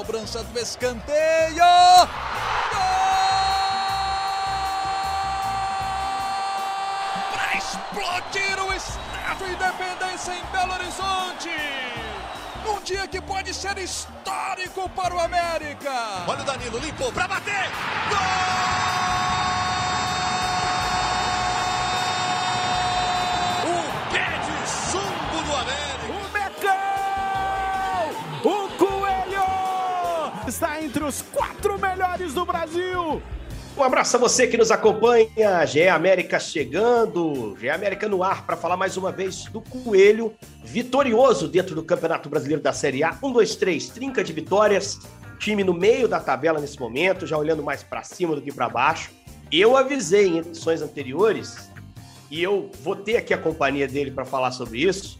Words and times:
cobrança 0.00 0.42
do 0.42 0.58
escanteio. 0.58 1.62
Para 7.30 7.58
explodir 7.58 8.58
o 8.66 8.72
Estádio 8.72 9.52
Independência 9.52 10.32
em 10.32 10.44
Belo 10.52 10.72
Horizonte. 10.72 11.50
Num 12.64 12.80
dia 12.80 13.06
que 13.06 13.20
pode 13.20 13.52
ser 13.52 13.76
histórico 13.76 14.88
para 14.88 15.14
o 15.14 15.20
América. 15.20 15.92
Olha 16.26 16.40
o 16.40 16.44
Danilo, 16.44 16.78
limpou 16.78 17.12
para 17.12 17.28
bater. 17.28 17.68
Gol! 18.08 18.79
Os 31.10 31.22
quatro 31.22 31.76
melhores 31.76 32.34
do 32.34 32.46
Brasil. 32.46 33.20
Um 33.76 33.82
abraço 33.82 34.16
a 34.16 34.20
você 34.20 34.46
que 34.46 34.56
nos 34.56 34.70
acompanha. 34.70 35.66
GE 35.66 35.88
América 35.88 36.38
chegando. 36.38 37.56
GE 37.58 37.68
América 37.68 38.08
no 38.08 38.22
ar 38.22 38.46
para 38.46 38.56
falar 38.56 38.76
mais 38.76 38.96
uma 38.96 39.10
vez 39.10 39.46
do 39.46 39.60
Coelho 39.60 40.32
vitorioso 40.62 41.48
dentro 41.48 41.74
do 41.74 41.82
Campeonato 41.82 42.28
Brasileiro 42.28 42.62
da 42.62 42.72
Série 42.72 43.02
A. 43.02 43.18
Um, 43.20 43.32
dois, 43.32 43.56
três, 43.56 43.88
trinca 43.88 44.22
de 44.22 44.32
vitórias. 44.32 45.00
Time 45.40 45.64
no 45.64 45.74
meio 45.74 46.06
da 46.06 46.20
tabela 46.20 46.60
nesse 46.60 46.78
momento, 46.78 47.26
já 47.26 47.36
olhando 47.36 47.62
mais 47.62 47.82
para 47.82 48.04
cima 48.04 48.36
do 48.36 48.42
que 48.42 48.52
para 48.52 48.68
baixo. 48.68 49.10
Eu 49.50 49.76
avisei 49.76 50.28
em 50.28 50.38
edições 50.38 50.80
anteriores 50.80 51.70
e 52.30 52.40
eu 52.40 52.70
vou 52.84 52.94
ter 52.94 53.16
aqui 53.16 53.34
a 53.34 53.38
companhia 53.38 53.88
dele 53.88 54.12
para 54.12 54.24
falar 54.24 54.52
sobre 54.52 54.84
isso, 54.84 55.18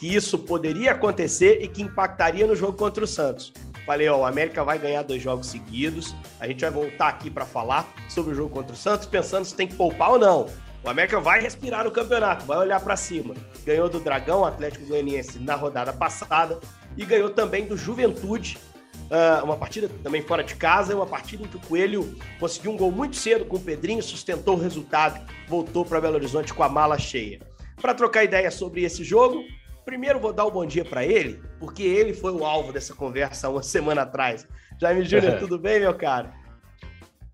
que 0.00 0.12
isso 0.12 0.36
poderia 0.36 0.90
acontecer 0.92 1.62
e 1.62 1.68
que 1.68 1.80
impactaria 1.80 2.44
no 2.44 2.56
jogo 2.56 2.76
contra 2.76 3.04
o 3.04 3.06
Santos. 3.06 3.52
Falei, 3.88 4.06
ó, 4.06 4.18
o 4.18 4.26
América 4.26 4.62
vai 4.62 4.78
ganhar 4.78 5.00
dois 5.00 5.22
jogos 5.22 5.46
seguidos. 5.46 6.14
A 6.38 6.46
gente 6.46 6.60
vai 6.60 6.70
voltar 6.70 7.08
aqui 7.08 7.30
para 7.30 7.46
falar 7.46 7.90
sobre 8.06 8.32
o 8.32 8.34
jogo 8.34 8.50
contra 8.50 8.74
o 8.74 8.76
Santos, 8.76 9.06
pensando 9.06 9.46
se 9.46 9.54
tem 9.54 9.66
que 9.66 9.74
poupar 9.74 10.10
ou 10.10 10.18
não. 10.18 10.46
O 10.84 10.90
América 10.90 11.18
vai 11.18 11.40
respirar 11.40 11.84
no 11.84 11.90
campeonato, 11.90 12.44
vai 12.44 12.58
olhar 12.58 12.80
para 12.80 12.96
cima. 12.96 13.34
Ganhou 13.64 13.88
do 13.88 13.98
Dragão, 13.98 14.44
Atlético 14.44 14.84
Goianiense, 14.84 15.38
na 15.38 15.54
rodada 15.54 15.90
passada 15.90 16.60
e 16.98 17.04
ganhou 17.06 17.30
também 17.30 17.64
do 17.64 17.78
Juventude, 17.78 18.58
uh, 19.04 19.42
uma 19.42 19.56
partida 19.56 19.88
também 20.02 20.20
fora 20.20 20.44
de 20.44 20.54
casa, 20.54 20.94
uma 20.94 21.06
partida 21.06 21.44
em 21.44 21.46
que 21.46 21.56
o 21.56 21.60
Coelho 21.60 22.14
conseguiu 22.38 22.72
um 22.72 22.76
gol 22.76 22.92
muito 22.92 23.16
cedo 23.16 23.46
com 23.46 23.56
o 23.56 23.60
Pedrinho, 23.60 24.02
sustentou 24.02 24.54
o 24.54 24.60
resultado, 24.60 25.18
voltou 25.48 25.82
para 25.82 25.98
Belo 25.98 26.16
Horizonte 26.16 26.52
com 26.52 26.62
a 26.62 26.68
mala 26.68 26.98
cheia. 26.98 27.40
Para 27.80 27.94
trocar 27.94 28.22
ideia 28.22 28.50
sobre 28.50 28.82
esse 28.82 29.02
jogo, 29.02 29.42
Primeiro 29.88 30.20
vou 30.20 30.34
dar 30.34 30.44
o 30.44 30.48
um 30.48 30.50
bom 30.50 30.66
dia 30.66 30.84
para 30.84 31.02
ele, 31.02 31.40
porque 31.58 31.82
ele 31.82 32.12
foi 32.12 32.30
o 32.30 32.44
alvo 32.44 32.74
dessa 32.74 32.94
conversa 32.94 33.48
uma 33.48 33.62
semana 33.62 34.02
atrás. 34.02 34.46
Jaime 34.78 35.02
Júnior, 35.02 35.38
tudo 35.38 35.58
bem, 35.58 35.80
meu 35.80 35.96
cara? 35.96 36.30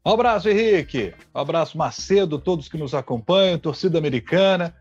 Um 0.07 0.13
abraço, 0.13 0.49
Henrique. 0.49 1.13
Um 1.35 1.41
abraço, 1.41 1.77
Macedo, 1.77 2.39
todos 2.39 2.69
que 2.69 2.79
nos 2.79 2.95
acompanham, 2.95 3.59
torcida 3.59 3.99
americana. 3.99 4.73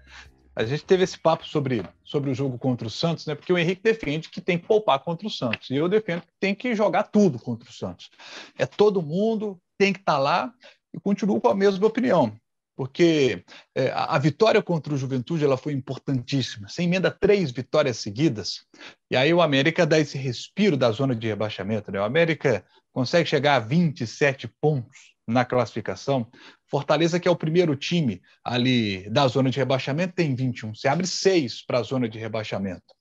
A 0.55 0.63
gente 0.63 0.85
teve 0.85 1.03
esse 1.03 1.17
papo 1.17 1.47
sobre, 1.47 1.83
sobre 2.03 2.29
o 2.29 2.35
jogo 2.35 2.59
contra 2.59 2.85
o 2.85 2.91
Santos, 2.91 3.25
né? 3.25 3.33
Porque 3.33 3.51
o 3.51 3.57
Henrique 3.57 3.81
defende 3.81 4.29
que 4.29 4.39
tem 4.39 4.59
que 4.59 4.67
poupar 4.67 4.99
contra 4.99 5.25
o 5.25 5.31
Santos. 5.31 5.71
E 5.71 5.75
eu 5.75 5.89
defendo 5.89 6.21
que 6.21 6.33
tem 6.39 6.53
que 6.53 6.75
jogar 6.75 7.05
tudo 7.05 7.39
contra 7.39 7.67
o 7.67 7.73
Santos. 7.73 8.11
É 8.55 8.67
todo 8.67 9.01
mundo, 9.01 9.59
tem 9.79 9.91
que 9.91 9.99
estar 9.99 10.13
tá 10.13 10.19
lá, 10.19 10.53
e 10.93 10.99
continuo 10.99 11.41
com 11.41 11.47
a 11.47 11.55
mesma 11.55 11.87
opinião 11.87 12.31
porque 12.75 13.43
é, 13.75 13.91
a, 13.93 14.17
vitória 14.17 14.61
contra 14.61 14.93
o 14.93 14.97
Juventude 14.97 15.45
ela 15.45 15.57
foi 15.57 15.73
importantíssima. 15.73 16.67
Você 16.67 16.83
emenda 16.83 17.11
três 17.11 17.51
vitórias 17.51 17.97
seguidas, 17.97 18.65
e 19.11 19.15
aí 19.15 19.33
o 19.33 19.41
América 19.41 19.85
dá 19.85 19.99
esse 19.99 20.17
respiro 20.17 20.75
da 20.75 20.91
zona 20.91 21.15
de 21.15 21.27
rebaixamento. 21.27 21.91
Né? 21.91 21.99
O 21.99 22.03
América 22.03 22.65
consegue 22.91 23.29
chegar 23.29 23.55
a 23.55 23.59
27 23.59 24.47
pontos 24.59 25.13
na 25.27 25.45
classificação. 25.45 26.27
Fortaleza, 26.67 27.19
que 27.19 27.27
é 27.27 27.31
o 27.31 27.35
primeiro 27.35 27.75
time 27.75 28.21
ali 28.43 29.09
da 29.09 29.27
zona 29.27 29.49
de 29.49 29.57
rebaixamento, 29.57 30.15
tem 30.15 30.35
21. 30.35 30.75
Você 30.75 30.87
abre 30.87 31.07
seis 31.07 31.63
para 31.65 31.79
a 31.79 31.83
zona 31.83 32.09
de 32.09 32.17
rebaixamento. 32.17 32.93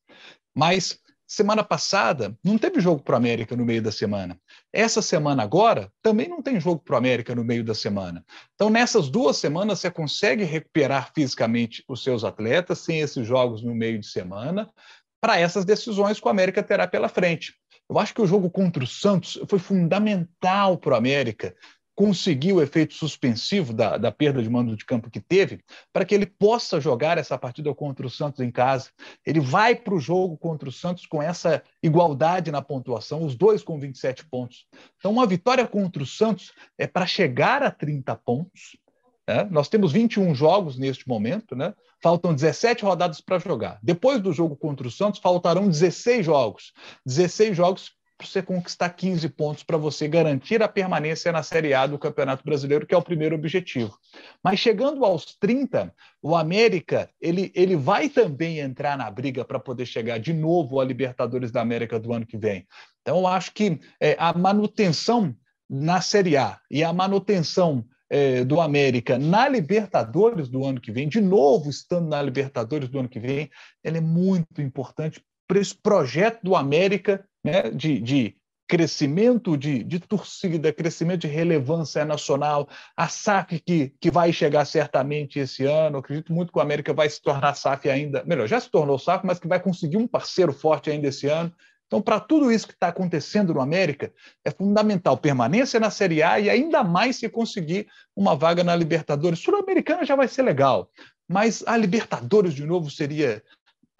Mas 0.55 0.99
Semana 1.35 1.65
passada 1.65 2.37
não 2.45 2.59
teve 2.59 2.79
jogo 2.79 3.03
para 3.03 3.15
o 3.15 3.17
América 3.17 3.57
no 3.57 3.65
meio 3.65 3.81
da 3.81 3.91
semana. 3.91 4.39
Essa 4.71 5.01
semana 5.01 5.43
agora 5.43 5.91
também 6.03 6.29
não 6.29 6.43
tem 6.43 6.61
jogo 6.61 6.83
para 6.85 6.93
o 6.93 6.99
América 6.99 7.35
no 7.35 7.43
meio 7.43 7.65
da 7.65 7.75
semana. 7.75 8.23
Então, 8.55 8.69
nessas 8.69 9.09
duas 9.09 9.39
semanas, 9.39 9.81
você 9.81 9.91
consegue 9.91 10.45
recuperar 10.45 11.11
fisicamente 11.15 11.83
os 11.89 12.05
seus 12.05 12.23
atletas 12.23 12.81
sem 12.81 13.01
esses 13.01 13.27
jogos 13.27 13.63
no 13.63 13.75
meio 13.75 13.99
de 13.99 14.07
semana 14.07 14.69
para 15.23 15.41
essas 15.41 15.65
decisões 15.65 16.21
que 16.21 16.27
o 16.27 16.31
América 16.31 16.63
terá 16.63 16.87
pela 16.87 17.09
frente. 17.09 17.55
Eu 17.89 17.99
acho 17.99 18.13
que 18.13 18.21
o 18.21 18.27
jogo 18.27 18.51
contra 18.51 18.85
o 18.85 18.87
Santos 18.87 19.41
foi 19.49 19.59
fundamental 19.59 20.77
para 20.77 20.93
o 20.93 20.97
América 20.97 21.57
conseguir 22.03 22.53
o 22.53 22.61
efeito 22.61 22.95
suspensivo 22.95 23.73
da, 23.73 23.97
da 23.97 24.11
perda 24.11 24.43
de 24.43 24.51
mando 24.51 24.75
de 24.75 24.85
campo 24.85 25.09
que 25.09 25.21
teve, 25.21 25.61
para 25.93 26.05
que 26.05 26.13
ele 26.13 26.27
possa 26.27 26.81
jogar 26.81 27.17
essa 27.17 27.39
partida 27.39 27.73
contra 27.73 28.05
o 28.05 28.11
Santos 28.11 28.41
em 28.41 28.51
casa. 28.51 28.91
Ele 29.25 29.39
vai 29.39 29.77
para 29.77 29.95
o 29.95 30.01
jogo 30.01 30.37
contra 30.37 30.69
o 30.69 30.73
Santos 30.73 31.07
com 31.07 31.23
essa 31.23 31.63
igualdade 31.81 32.51
na 32.51 32.61
pontuação, 32.61 33.25
os 33.25 33.37
dois 33.37 33.63
com 33.63 33.79
27 33.79 34.27
pontos. 34.27 34.67
Então, 34.99 35.13
uma 35.13 35.29
vitória 35.29 35.65
contra 35.65 36.03
o 36.03 36.07
Santos 36.07 36.51
é 36.77 36.89
para 36.89 37.07
chegar 37.07 37.63
a 37.63 37.71
30 37.71 38.17
pontos. 38.17 38.77
Né? 39.29 39.47
Nós 39.49 39.69
temos 39.69 39.93
21 39.93 40.35
jogos 40.35 40.77
neste 40.77 41.07
momento, 41.07 41.55
né? 41.55 41.73
faltam 42.03 42.35
17 42.35 42.83
rodadas 42.85 43.21
para 43.21 43.39
jogar. 43.39 43.79
Depois 43.81 44.21
do 44.21 44.33
jogo 44.33 44.57
contra 44.57 44.89
o 44.89 44.91
Santos, 44.91 45.21
faltarão 45.21 45.69
16 45.69 46.27
jogos. 46.27 46.73
16 47.07 47.57
jogos 47.57 47.93
para 48.23 48.31
você 48.31 48.43
conquistar 48.43 48.89
15 48.91 49.29
pontos 49.31 49.63
para 49.65 49.77
você 49.77 50.07
garantir 50.07 50.63
a 50.63 50.69
permanência 50.69 51.33
na 51.33 51.43
Série 51.43 51.75
A 51.75 51.87
do 51.87 51.99
Campeonato 51.99 52.45
Brasileiro, 52.45 52.87
que 52.87 52.95
é 52.95 52.99
o 52.99 53.03
primeiro 53.03 53.35
objetivo. 53.35 53.97
Mas 54.43 54.61
chegando 54.61 55.05
aos 55.05 55.37
30, 55.37 55.93
o 56.23 56.37
América 56.37 57.11
ele, 57.21 57.51
ele 57.55 57.75
vai 57.77 58.09
também 58.09 58.61
entrar 58.61 58.97
na 58.97 59.11
briga 59.11 59.45
para 59.45 59.59
poder 59.59 59.87
chegar 59.87 60.19
de 60.19 60.33
novo 60.33 60.81
à 60.81 60.85
Libertadores 60.85 61.51
da 61.51 61.61
América 61.61 61.99
do 61.99 62.13
ano 62.13 62.25
que 62.25 62.39
vem. 62.39 62.67
Então, 63.01 63.19
eu 63.19 63.27
acho 63.27 63.53
que 63.53 63.81
é, 64.01 64.17
a 64.19 64.33
manutenção 64.33 65.35
na 65.69 66.01
Série 66.01 66.37
A 66.37 66.59
e 66.71 66.85
a 66.85 66.93
manutenção 66.93 67.85
é, 68.09 68.45
do 68.45 68.61
América 68.61 69.19
na 69.19 69.49
Libertadores 69.49 70.49
do 70.49 70.65
ano 70.65 70.81
que 70.81 70.93
vem, 70.93 71.09
de 71.09 71.21
novo 71.21 71.71
estando 71.71 72.09
na 72.09 72.23
Libertadores 72.23 72.89
do 72.89 72.99
ano 72.99 73.09
que 73.09 73.19
vem, 73.19 73.51
ela 73.83 73.97
é 73.97 74.01
muito 74.01 74.61
importante 74.61 75.25
para 75.49 75.59
esse 75.59 75.75
projeto 75.75 76.41
do 76.43 76.55
América 76.55 77.25
né, 77.45 77.71
de, 77.71 78.01
de 78.01 78.37
crescimento 78.73 79.55
de, 79.55 79.85
de 79.85 80.01
torcida, 80.01 80.73
crescimento 80.73 81.21
de 81.21 81.27
relevância 81.27 82.07
nacional, 82.07 82.67
a 82.97 83.07
SAF 83.07 83.61
que, 83.61 83.93
que 84.01 84.11
vai 84.11 84.33
chegar 84.33 84.65
certamente 84.65 85.39
esse 85.39 85.65
ano. 85.65 85.99
Acredito 85.99 86.33
muito 86.33 86.51
que 86.51 86.59
o 86.59 86.63
América 86.63 86.95
vai 86.95 87.09
se 87.09 87.21
tornar 87.21 87.55
SAF 87.55 87.91
ainda, 87.91 88.25
melhor, 88.25 88.49
já 88.49 88.59
se 88.59 88.71
tornou 88.71 88.99
SAF, 88.99 89.27
mas 89.27 89.39
que 89.39 89.47
vai 89.47 89.61
conseguir 89.61 89.99
um 89.99 90.07
parceiro 90.07 90.55
forte 90.55 90.91
ainda 90.91 91.09
esse 91.09 91.27
ano. 91.27 91.53
Então, 91.87 92.01
para 92.01 92.19
tudo 92.19 92.51
isso 92.51 92.67
que 92.67 92.73
está 92.73 92.89
acontecendo 92.89 93.53
no 93.53 93.61
América, 93.61 94.11
é 94.43 94.51
fundamental 94.51 95.19
permanência 95.19 95.79
na 95.79 95.91
Série 95.91 96.23
A 96.23 96.41
e 96.41 96.49
ainda 96.49 96.83
mais 96.83 97.17
se 97.17 97.29
conseguir 97.29 97.87
uma 98.17 98.35
vaga 98.35 98.65
na 98.65 98.75
Libertadores. 98.75 99.41
Sul-Americana 99.41 100.03
já 100.03 100.17
vai 100.17 100.27
ser 100.27 100.41
legal, 100.41 100.89
mas 101.29 101.63
a 101.67 101.77
Libertadores 101.77 102.55
de 102.55 102.65
novo 102.65 102.91
seria 102.91 103.43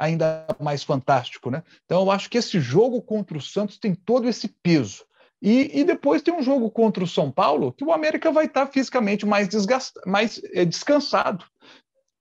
ainda 0.03 0.45
mais 0.59 0.83
fantástico, 0.83 1.49
né? 1.49 1.63
Então 1.85 2.01
eu 2.03 2.11
acho 2.11 2.29
que 2.29 2.37
esse 2.37 2.59
jogo 2.59 3.01
contra 3.01 3.39
o 3.39 3.41
Santos 3.41 3.79
tem 3.79 3.95
todo 3.95 4.29
esse 4.29 4.49
peso. 4.49 5.05
E, 5.41 5.81
e 5.81 5.85
depois 5.85 6.23
tem 6.23 6.35
um 6.35 6.43
jogo 6.43 6.71
contra 6.71 7.03
o 7.03 7.09
São 7.09 7.31
Paulo 7.31 7.73
que 7.73 7.85
o 7.85 7.93
América 7.93 8.31
vai 8.31 8.47
estar 8.47 8.67
fisicamente 8.67 9.25
mais, 9.25 9.49
desgast... 9.49 9.93
mais 10.05 10.41
é, 10.53 10.65
descansado. 10.65 11.45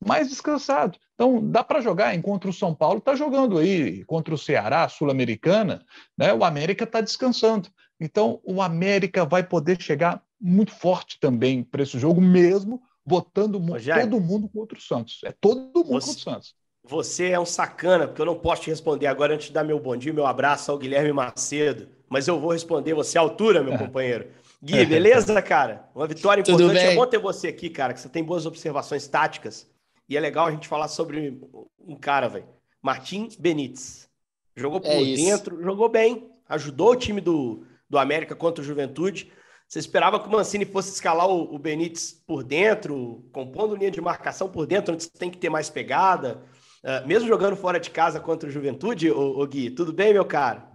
Mais 0.04 0.30
descansado. 0.30 0.98
Então, 1.14 1.40
dá 1.50 1.64
para 1.64 1.82
jogar 1.82 2.16
enquanto 2.16 2.50
o 2.50 2.54
São 2.54 2.74
Paulo 2.74 2.98
está 2.98 3.16
jogando 3.16 3.60
aí 3.60 4.04
contra 4.06 4.34
o 4.34 4.38
Ceará, 4.38 4.88
Sul-Americana, 4.90 5.86
né? 6.18 6.34
o 6.34 6.44
América 6.44 6.84
está 6.84 7.02
descansando. 7.02 7.70
Então, 8.00 8.40
o 8.44 8.62
América 8.62 9.24
vai 9.26 9.44
poder 9.44 9.80
chegar 9.80 10.24
muito 10.40 10.72
forte 10.72 11.20
também 11.20 11.64
para 11.64 11.84
esse 11.84 12.00
jogo, 12.00 12.20
mesmo 12.20 12.82
botando 13.06 13.56
Ô, 13.56 13.78
todo 14.10 14.20
mundo 14.20 14.50
contra 14.50 14.78
o 14.78 14.82
Santos. 14.82 15.20
É 15.24 15.32
todo 15.32 15.86
mundo 15.86 16.02
Você... 16.02 16.08
contra 16.08 16.20
o 16.20 16.34
Santos. 16.34 16.61
Você 16.92 17.30
é 17.30 17.40
um 17.40 17.46
sacana, 17.46 18.06
porque 18.06 18.22
eu 18.22 18.26
não 18.26 18.36
posso 18.36 18.64
te 18.64 18.70
responder 18.70 19.08
agora 19.08 19.34
antes 19.34 19.48
de 19.48 19.54
dar 19.54 19.64
meu 19.64 19.80
bom 19.80 19.96
dia, 19.96 20.12
meu 20.12 20.26
abraço 20.26 20.70
ao 20.70 20.78
Guilherme 20.78 21.14
Macedo. 21.14 21.88
Mas 22.10 22.28
eu 22.28 22.38
vou 22.38 22.52
responder 22.52 22.94
você 22.94 23.18
à 23.18 23.22
altura, 23.22 23.64
meu 23.64 23.78
companheiro. 23.80 24.28
Gui, 24.62 24.86
beleza, 24.86 25.42
cara? 25.42 25.90
Uma 25.96 26.06
vitória 26.06 26.42
importante. 26.44 26.80
É 26.80 26.94
bom 26.94 27.08
ter 27.08 27.18
você 27.18 27.48
aqui, 27.48 27.70
cara, 27.70 27.94
que 27.94 28.02
você 28.02 28.10
tem 28.10 28.22
boas 28.22 28.46
observações 28.46 29.08
táticas. 29.08 29.66
E 30.10 30.18
é 30.18 30.20
legal 30.20 30.48
a 30.48 30.52
gente 30.52 30.68
falar 30.68 30.90
sobre 30.90 31.42
um 31.80 31.96
cara, 31.96 32.28
velho. 32.28 32.46
Martim 32.82 33.30
Benítez. 33.40 34.10
Jogou 34.54 34.80
é 34.80 34.82
por 34.82 35.08
é 35.08 35.16
dentro, 35.16 35.64
jogou 35.64 35.88
bem, 35.88 36.30
ajudou 36.50 36.92
o 36.92 36.96
time 36.98 37.22
do, 37.22 37.66
do 37.90 37.98
América 37.98 38.36
contra 38.36 38.62
o 38.62 38.68
Juventude. 38.68 39.32
Você 39.66 39.80
esperava 39.80 40.20
que 40.20 40.28
o 40.28 40.30
Mancini 40.30 40.66
fosse 40.66 40.92
escalar 40.92 41.30
o, 41.30 41.56
o 41.56 41.58
Benítez 41.58 42.22
por 42.28 42.44
dentro, 42.44 43.24
compondo 43.32 43.78
linha 43.78 43.90
de 43.90 44.02
marcação 44.02 44.50
por 44.50 44.68
dentro, 44.68 44.94
onde 44.94 45.10
tem 45.10 45.30
que 45.30 45.38
ter 45.38 45.50
mais 45.50 45.70
pegada. 45.70 46.44
Uh, 46.84 47.08
mesmo 47.08 47.28
jogando 47.28 47.56
fora 47.56 47.80
de 47.80 47.90
casa 47.92 48.20
contra 48.20 48.50
o 48.50 48.52
Juventude, 48.52 49.12
o, 49.12 49.46
Gui, 49.46 49.70
tudo 49.70 49.94
bem, 49.94 50.14
meu 50.14 50.26
cara? 50.26 50.70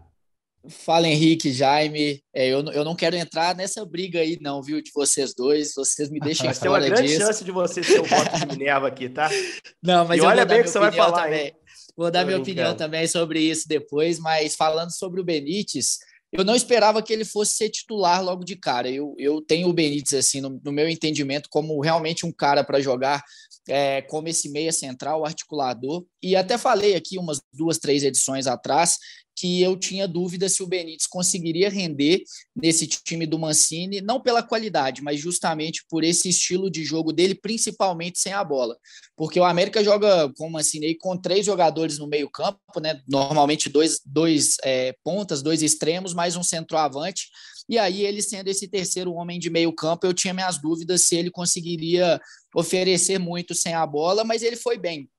Fala 0.69 1.07
Henrique, 1.09 1.53
Jaime. 1.53 2.23
É, 2.35 2.49
eu, 2.49 2.61
eu 2.73 2.85
não 2.85 2.95
quero 2.97 3.17
entrar 3.17 3.55
nessa 3.55 3.85
briga 3.85 4.21
aí, 4.21 4.39
não, 4.41 4.63
viu, 4.63 4.81
de 4.83 4.91
vocês 4.95 5.35
dois. 5.35 5.75
Vocês 5.75 6.11
me 6.11 6.19
deixem 6.21 6.53
fora 6.55 6.61
tem 6.61 6.71
uma 6.71 6.81
grande 6.81 7.09
disso. 7.09 7.21
chance 7.21 7.45
de 7.45 7.53
você 7.53 7.83
ser 7.83 8.01
o 8.01 8.05
voto 8.05 8.39
de 8.39 8.47
Minerva 8.47 8.89
aqui, 8.89 9.09
tá? 9.09 9.29
Não, 9.83 10.07
mas 10.07 10.19
E 10.21 10.25
eu 10.25 10.29
olha 10.29 10.45
bem 10.45 10.61
o 10.61 10.65
que 10.65 10.71
você 10.71 10.79
vai 10.79 10.93
falar, 10.93 11.25
também. 11.25 11.47
hein? 11.47 11.57
Vou 11.97 12.11
dar 12.11 12.21
Tô 12.21 12.27
minha 12.27 12.39
opinião 12.39 12.77
também 12.77 13.07
sobre 13.07 13.41
isso 13.41 13.67
depois, 13.69 14.19
mas 14.19 14.55
falando 14.55 14.91
sobre 14.93 15.21
o 15.21 15.25
Benítez, 15.25 15.99
eu 16.37 16.45
não 16.45 16.55
esperava 16.55 17.03
que 17.03 17.13
ele 17.13 17.25
fosse 17.25 17.55
ser 17.55 17.71
titular 17.71 18.23
logo 18.23 18.45
de 18.45 18.57
cara. 18.57 18.91
Eu, 18.91 19.15
eu 19.19 19.41
tenho 19.41 19.69
o 19.69 19.73
Benítez, 19.73 20.15
assim, 20.15 20.41
no, 20.41 20.61
no 20.63 20.73
meu 20.73 20.89
entendimento, 20.89 21.49
como 21.49 21.81
realmente 21.81 22.27
um 22.27 22.33
cara 22.33 22.63
para 22.63 22.81
jogar 22.81 23.23
é, 23.69 24.03
como 24.03 24.29
esse 24.29 24.51
meia 24.51 24.73
central, 24.73 25.25
articulador. 25.25 26.05
E 26.27 26.35
até 26.35 26.59
falei 26.59 26.97
aqui 26.97 27.19
umas 27.19 27.41
duas, 27.53 27.79
três 27.79 28.03
edições 28.03 28.47
atrás 28.47 28.99
que 29.37 29.61
eu 29.61 29.77
tinha 29.77 30.09
dúvida 30.09 30.49
se 30.49 30.63
o 30.63 30.67
Benítez 30.67 31.07
conseguiria 31.07 31.69
render 31.69 32.23
nesse 32.57 32.87
time 32.87 33.27
do 33.27 33.39
Mancini, 33.39 34.01
não 34.01 34.19
pela 34.19 34.43
qualidade, 34.43 35.03
mas 35.03 35.21
justamente 35.21 35.85
por 35.91 36.03
esse 36.03 36.31
estilo 36.31 36.71
de 36.71 36.83
jogo 36.83 37.13
dele, 37.13 37.35
principalmente 37.35 38.19
sem 38.19 38.33
a 38.33 38.43
bola. 38.43 38.77
Porque 39.15 39.39
o 39.39 39.45
América 39.45 39.85
joga 39.85 40.33
com 40.37 40.47
o 40.47 40.51
Mancini 40.51 40.97
com 40.97 41.17
três 41.17 41.45
jogadores 41.45 41.99
no 41.99 42.09
meio-campo, 42.09 42.59
né? 42.81 43.01
Normalmente 43.07 43.69
dois, 43.69 44.01
dois 44.07 44.57
é, 44.65 44.95
pontas, 45.05 45.43
dois 45.43 45.63
extremos, 45.63 46.15
mais 46.15 46.35
um 46.35 46.43
centroavante. 46.43 47.29
E 47.69 47.79
aí, 47.79 48.07
ele 48.07 48.23
sendo 48.23 48.49
esse 48.49 48.69
terceiro 48.69 49.13
homem 49.13 49.39
de 49.39 49.51
meio 49.51 49.73
campo, 49.73 50.07
eu 50.07 50.15
tinha 50.15 50.33
minhas 50.33 50.61
dúvidas 50.63 51.03
se 51.03 51.17
ele 51.17 51.31
conseguiria 51.31 52.21
oferecer 52.55 53.19
muito 53.19 53.55
sem 53.55 53.75
a 53.75 53.85
bola, 53.85 54.25
mas 54.25 54.43
ele 54.43 54.57
foi 54.57 54.79
bem. 54.79 55.11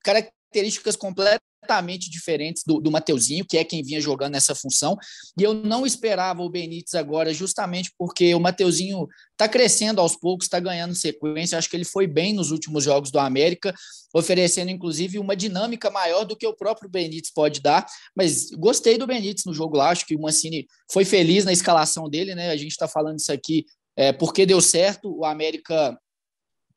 Características 0.57 0.95
completamente 0.95 2.09
diferentes 2.09 2.63
do, 2.65 2.79
do 2.79 2.89
Mateuzinho, 2.89 3.45
que 3.45 3.57
é 3.57 3.63
quem 3.63 3.83
vinha 3.83 4.01
jogando 4.01 4.33
nessa 4.33 4.55
função. 4.55 4.97
E 5.37 5.43
eu 5.43 5.53
não 5.53 5.85
esperava 5.85 6.41
o 6.41 6.49
Benítez 6.49 6.95
agora, 6.95 7.33
justamente 7.33 7.91
porque 7.97 8.33
o 8.33 8.39
Mateuzinho 8.39 9.07
está 9.31 9.47
crescendo 9.47 10.01
aos 10.01 10.15
poucos, 10.15 10.45
está 10.45 10.59
ganhando 10.59 10.95
sequência. 10.95 11.57
Acho 11.57 11.69
que 11.69 11.75
ele 11.75 11.85
foi 11.85 12.07
bem 12.07 12.33
nos 12.33 12.51
últimos 12.51 12.83
jogos 12.83 13.11
do 13.11 13.19
América, 13.19 13.73
oferecendo 14.13 14.71
inclusive 14.71 15.19
uma 15.19 15.35
dinâmica 15.35 15.91
maior 15.91 16.23
do 16.23 16.35
que 16.35 16.47
o 16.47 16.55
próprio 16.55 16.89
Benítez 16.89 17.31
pode 17.31 17.61
dar. 17.61 17.85
Mas 18.15 18.49
gostei 18.51 18.97
do 18.97 19.05
Benítez 19.05 19.45
no 19.45 19.53
jogo 19.53 19.77
lá. 19.77 19.89
Acho 19.89 20.05
que 20.05 20.15
o 20.15 20.21
Mancini 20.21 20.65
foi 20.91 21.05
feliz 21.05 21.45
na 21.45 21.53
escalação 21.53 22.09
dele, 22.09 22.33
né? 22.33 22.49
A 22.49 22.57
gente 22.57 22.71
está 22.71 22.87
falando 22.87 23.19
isso 23.19 23.31
aqui 23.31 23.65
é, 23.95 24.11
porque 24.11 24.45
deu 24.45 24.61
certo. 24.61 25.15
O 25.15 25.25
América 25.25 25.97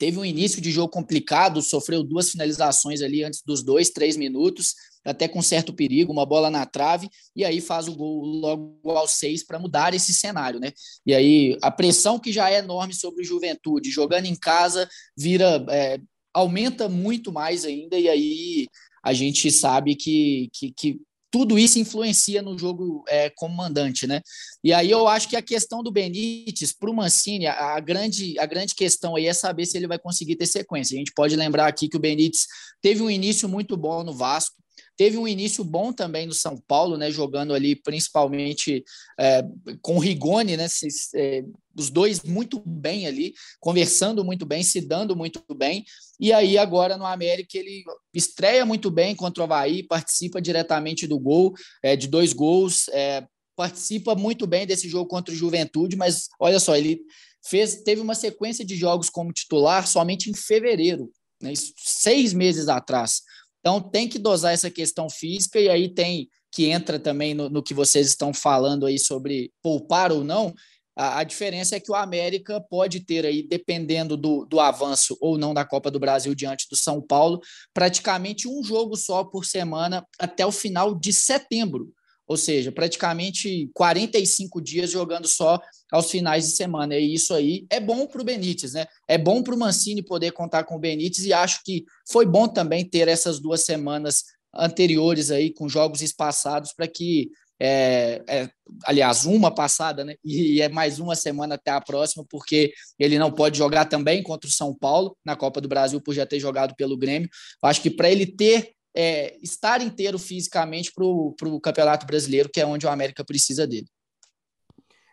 teve 0.01 0.19
um 0.19 0.25
início 0.25 0.63
de 0.63 0.73
jogo 0.73 0.89
complicado, 0.89 1.61
sofreu 1.61 2.03
duas 2.03 2.31
finalizações 2.31 3.03
ali 3.03 3.23
antes 3.23 3.43
dos 3.45 3.63
dois, 3.63 3.91
três 3.91 4.17
minutos, 4.17 4.75
até 5.05 5.29
com 5.29 5.43
certo 5.43 5.75
perigo, 5.75 6.11
uma 6.11 6.25
bola 6.25 6.51
na 6.51 6.65
trave, 6.65 7.11
e 7.37 7.45
aí 7.45 7.61
faz 7.61 7.87
o 7.87 7.95
gol 7.95 8.25
logo 8.25 8.91
aos 8.93 9.13
seis 9.13 9.45
para 9.45 9.59
mudar 9.59 9.93
esse 9.93 10.15
cenário, 10.15 10.59
né? 10.59 10.73
E 11.05 11.13
aí 11.13 11.59
a 11.61 11.71
pressão 11.71 12.19
que 12.19 12.33
já 12.33 12.51
é 12.51 12.61
enorme 12.61 12.95
sobre 12.95 13.23
o 13.23 13.25
Juventude, 13.27 13.91
jogando 13.91 14.25
em 14.25 14.35
casa, 14.35 14.89
vira. 15.17 15.65
É, 15.69 16.01
aumenta 16.33 16.89
muito 16.89 17.33
mais 17.33 17.65
ainda, 17.65 17.99
e 17.99 18.09
aí 18.09 18.69
a 19.03 19.13
gente 19.13 19.51
sabe 19.51 19.97
que, 19.97 20.49
que, 20.53 20.73
que 20.73 21.01
tudo 21.31 21.59
isso 21.59 21.79
influencia 21.79 22.43
no 22.43 22.59
jogo 22.59 23.05
é, 23.09 23.31
como 23.31 23.55
mandante, 23.55 24.07
né? 24.07 24.21
E 24.65 24.73
aí 24.73 24.91
eu 24.91 25.07
acho 25.07 25.29
que 25.29 25.37
a 25.37 25.43
questão 25.43 25.83
do 25.83 25.93
Benítez 25.93 26.73
para 26.73 26.91
o 26.91 26.95
Mancini, 26.95 27.47
a, 27.47 27.77
a, 27.77 27.81
grande, 27.81 28.39
a 28.39 28.47
grande 28.47 28.75
questão 28.75 29.15
aí 29.15 29.27
é 29.27 29.33
saber 29.33 29.65
se 29.67 29.77
ele 29.77 29.87
vai 29.87 29.99
conseguir 29.99 30.37
ter 30.37 30.47
sequência. 30.47 30.97
A 30.97 30.99
gente 30.99 31.13
pode 31.15 31.37
lembrar 31.37 31.67
aqui 31.67 31.89
que 31.89 31.97
o 31.97 32.01
Benítez 32.01 32.47
teve 32.83 33.03
um 33.03 33.11
início 33.11 33.49
muito 33.49 33.77
bom 33.77 34.03
no 34.03 34.13
Vasco, 34.13 34.57
teve 34.97 35.17
um 35.17 35.29
início 35.29 35.63
bom 35.63 35.93
também 35.93 36.27
no 36.27 36.35
São 36.35 36.59
Paulo, 36.67 36.99
né? 36.99 37.11
Jogando 37.11 37.55
ali 37.55 37.77
principalmente 37.77 38.85
é, 39.19 39.43
com 39.81 39.99
Rigoni, 39.99 40.57
né? 40.57 40.67
Se, 40.67 40.89
é, 41.15 41.45
os 41.81 41.91
dois 41.91 42.23
muito 42.23 42.63
bem 42.65 43.07
ali, 43.07 43.35
conversando 43.59 44.25
muito 44.25 44.45
bem, 44.47 44.63
se 44.63 44.81
dando 44.81 45.17
muito 45.17 45.43
bem. 45.55 45.85
E 46.19 46.33
aí, 46.33 46.59
agora 46.59 46.97
no 46.97 47.07
América, 47.07 47.59
ele 47.59 47.83
estreia 48.15 48.65
muito 48.65 48.91
bem 48.91 49.17
contra 49.17 49.43
o 49.43 49.45
Havaí, 49.45 49.83
participa 49.83 50.41
diretamente 50.41 51.07
do 51.07 51.19
gol, 51.19 51.55
é, 51.83 51.97
de 51.97 52.07
dois 52.07 52.33
gols, 52.33 52.89
é, 52.89 53.27
participa 53.57 54.15
muito 54.15 54.47
bem 54.47 54.67
desse 54.67 54.89
jogo 54.89 55.09
contra 55.09 55.35
o 55.35 55.37
Juventude, 55.37 55.97
mas 55.97 56.29
olha 56.39 56.61
só, 56.61 56.77
ele 56.77 57.01
fez, 57.45 57.83
teve 57.83 58.01
uma 58.01 58.15
sequência 58.15 58.65
de 58.65 58.77
jogos 58.77 59.11
como 59.11 59.33
titular 59.33 59.87
somente 59.87 60.31
em 60.31 60.35
fevereiro, 60.35 61.11
né, 61.41 61.53
seis 61.77 62.33
meses 62.33 62.69
atrás. 62.69 63.23
Então 63.61 63.81
tem 63.81 64.09
que 64.09 64.19
dosar 64.19 64.53
essa 64.53 64.71
questão 64.71 65.09
física, 65.09 65.59
e 65.59 65.69
aí 65.69 65.93
tem 65.93 66.29
que 66.53 66.67
entra 66.67 66.99
também 66.99 67.33
no, 67.33 67.49
no 67.49 67.63
que 67.63 67.73
vocês 67.73 68.09
estão 68.09 68.35
falando 68.35 68.87
aí 68.87 68.99
sobre 68.99 69.53
poupar 69.63 70.11
ou 70.11 70.25
não, 70.25 70.53
a, 70.97 71.25
diferença 71.25 71.77
é 71.77 71.81
que 71.81 71.91
o 71.91 71.95
América 71.95 72.61
pode 72.61 73.01
ter 73.01 73.25
aí, 73.25 73.43
dependendo 73.43 74.17
do, 74.17 74.45
do 74.45 74.61
avanço 74.61 75.17
ou 75.21 75.39
não 75.39 75.55
da 75.55 75.65
Copa 75.65 75.91
do 75.91 76.01
Brasil 76.01 76.35
diante 76.35 76.69
do 76.69 76.77
São 76.77 77.01
Paulo, 77.01 77.41
praticamente 77.73 78.49
um 78.49 78.63
jogo 78.63 78.97
só 78.97 79.25
por 79.25 79.45
semana 79.45 80.07
até 80.19 80.45
o 80.45 80.53
final 80.53 80.95
de 80.95 81.13
setembro. 81.13 81.93
Ou 82.27 82.37
seja, 82.37 82.71
praticamente 82.71 83.69
45 83.75 84.61
dias 84.61 84.91
jogando 84.91 85.27
só 85.27 85.61
aos 85.91 86.11
finais 86.11 86.47
de 86.47 86.55
semana. 86.55 86.97
E 86.97 87.15
isso 87.15 87.35
aí 87.35 87.67
é 87.69 87.81
bom 87.81 88.07
para 88.07 88.23
o 88.23 88.25
Benítez, 88.25 88.75
né? 88.75 88.87
É 89.09 89.19
bom 89.19 89.43
para 89.43 89.55
o 89.55 89.59
Mancini 89.59 90.01
poder 90.01 90.31
contar 90.31 90.63
com 90.63 90.77
o 90.77 90.79
Benítez 90.79 91.25
e 91.25 91.33
acho 91.33 91.61
que 91.65 91.85
foi 92.09 92.25
bom 92.25 92.47
também 92.47 92.89
ter 92.89 93.09
essas 93.09 93.41
duas 93.41 93.63
semanas 93.63 94.23
anteriores 94.55 95.31
aí 95.31 95.53
com 95.53 95.69
jogos 95.69 96.03
espaçados 96.03 96.73
para 96.73 96.87
que 96.87 97.31
é, 97.61 98.23
é, 98.27 98.51
aliás, 98.85 99.27
uma 99.27 99.55
passada, 99.55 100.03
né? 100.03 100.15
E 100.25 100.63
é 100.63 100.69
mais 100.69 100.99
uma 100.99 101.15
semana 101.15 101.57
até 101.57 101.71
a 101.71 101.81
próxima, 101.81 102.25
porque 102.29 102.73
ele 102.99 103.19
não 103.19 103.31
pode 103.31 103.59
jogar 103.59 103.85
também 103.85 104.23
contra 104.23 104.49
o 104.49 104.53
São 104.53 104.75
Paulo 104.75 105.15
na 105.23 105.37
Copa 105.37 105.61
do 105.61 105.69
Brasil 105.69 106.01
por 106.01 106.15
já 106.15 106.25
ter 106.25 106.41
jogado 106.41 106.75
pelo 106.75 106.97
Grêmio. 106.97 107.29
Acho 107.63 107.83
que 107.83 107.91
para 107.91 108.11
ele 108.11 108.27
ter 108.27 108.73
é, 108.97 109.37
estar 109.43 109.83
inteiro 109.83 110.19
fisicamente 110.19 110.91
para 110.93 111.05
o 111.05 111.61
Campeonato 111.61 112.07
Brasileiro, 112.07 112.49
que 112.53 112.61
é 112.61 112.67
onde 112.67 112.87
o 112.87 112.91
América 112.91 113.25
precisa 113.25 113.67
dele. 113.67 113.87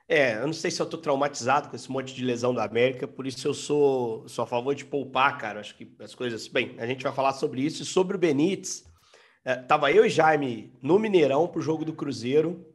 É, 0.09 0.35
eu 0.37 0.45
não 0.45 0.53
sei 0.53 0.71
se 0.71 0.81
eu 0.81 0.85
tô 0.85 0.97
traumatizado 0.97 1.67
com 1.67 1.75
esse 1.75 1.91
monte 1.91 2.15
de 2.15 2.23
lesão 2.23 2.53
da 2.53 2.63
América, 2.63 3.05
por 3.05 3.27
isso 3.27 3.45
eu 3.45 3.53
sou, 3.53 4.25
sou 4.29 4.43
a 4.43 4.47
favor 4.47 4.73
de 4.73 4.85
poupar, 4.85 5.37
cara. 5.37 5.59
Acho 5.59 5.75
que 5.75 5.91
as 5.99 6.15
coisas. 6.15 6.47
Bem, 6.47 6.75
a 6.79 6.87
gente 6.87 7.03
vai 7.03 7.11
falar 7.11 7.33
sobre 7.33 7.61
isso 7.61 7.83
e 7.83 7.85
sobre 7.85 8.15
o 8.15 8.19
Benítez. 8.19 8.85
É, 9.47 9.55
tava 9.55 9.89
eu 9.93 10.05
e 10.05 10.09
Jaime 10.09 10.73
no 10.81 10.99
Mineirão 10.99 11.47
pro 11.47 11.61
jogo 11.61 11.85
do 11.85 11.93
Cruzeiro, 11.93 12.65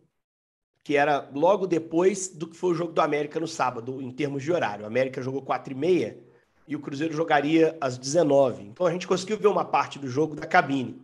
que 0.82 0.96
era 0.96 1.28
logo 1.34 1.66
depois 1.66 2.28
do 2.28 2.46
que 2.46 2.56
foi 2.56 2.70
o 2.70 2.74
jogo 2.74 2.94
do 2.94 3.02
América 3.02 3.38
no 3.38 3.46
sábado, 3.46 4.00
em 4.00 4.10
termos 4.10 4.42
de 4.42 4.50
horário. 4.50 4.84
O 4.84 4.86
América 4.86 5.20
jogou 5.20 5.42
4 5.42 5.70
e 5.70 5.76
meia 5.76 6.18
e 6.66 6.74
o 6.74 6.80
Cruzeiro 6.80 7.12
jogaria 7.12 7.76
às 7.78 7.98
19. 7.98 8.62
Então 8.62 8.86
a 8.86 8.90
gente 8.90 9.06
conseguiu 9.06 9.36
ver 9.36 9.48
uma 9.48 9.66
parte 9.66 9.98
do 9.98 10.08
jogo 10.08 10.34
da 10.34 10.46
cabine. 10.46 10.98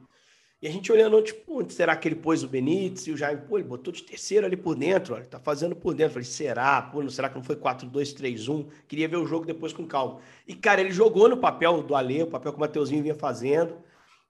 E 0.63 0.67
a 0.67 0.71
gente 0.71 0.91
olhando, 0.91 1.21
tipo, 1.21 1.61
onde 1.61 1.75
será 1.75 1.95
que 1.95 2.09
ele 2.09 2.17
pôs 2.17 2.43
o 2.43 2.49
Benítez? 2.49 3.07
E 3.07 3.11
o 3.11 3.17
Jaime, 3.19 3.43
pô, 3.47 3.59
ele 3.59 3.69
botou 3.69 3.93
de 3.93 4.03
terceiro 4.03 4.47
ali 4.47 4.57
por 4.57 4.75
dentro, 4.75 5.17
olha, 5.17 5.27
tá 5.27 5.39
fazendo 5.39 5.77
por 5.77 5.93
dentro. 5.93 6.13
Eu 6.13 6.15
falei, 6.15 6.25
será? 6.25 6.81
Pô, 6.81 7.03
não, 7.03 7.11
será 7.11 7.29
que 7.29 7.37
não 7.37 7.45
foi 7.45 7.57
4-2-3-1? 7.57 8.69
Queria 8.89 9.07
ver 9.07 9.19
o 9.19 9.27
jogo 9.27 9.45
depois 9.45 9.75
com 9.75 9.87
calma. 9.87 10.19
E, 10.47 10.55
cara, 10.55 10.81
ele 10.81 10.93
jogou 10.93 11.29
no 11.29 11.37
papel 11.37 11.83
do 11.83 11.95
Alê, 11.95 12.23
o 12.23 12.27
papel 12.27 12.53
que 12.53 12.57
o 12.57 12.61
Mateuzinho 12.61 13.03
vinha 13.03 13.15
fazendo 13.15 13.87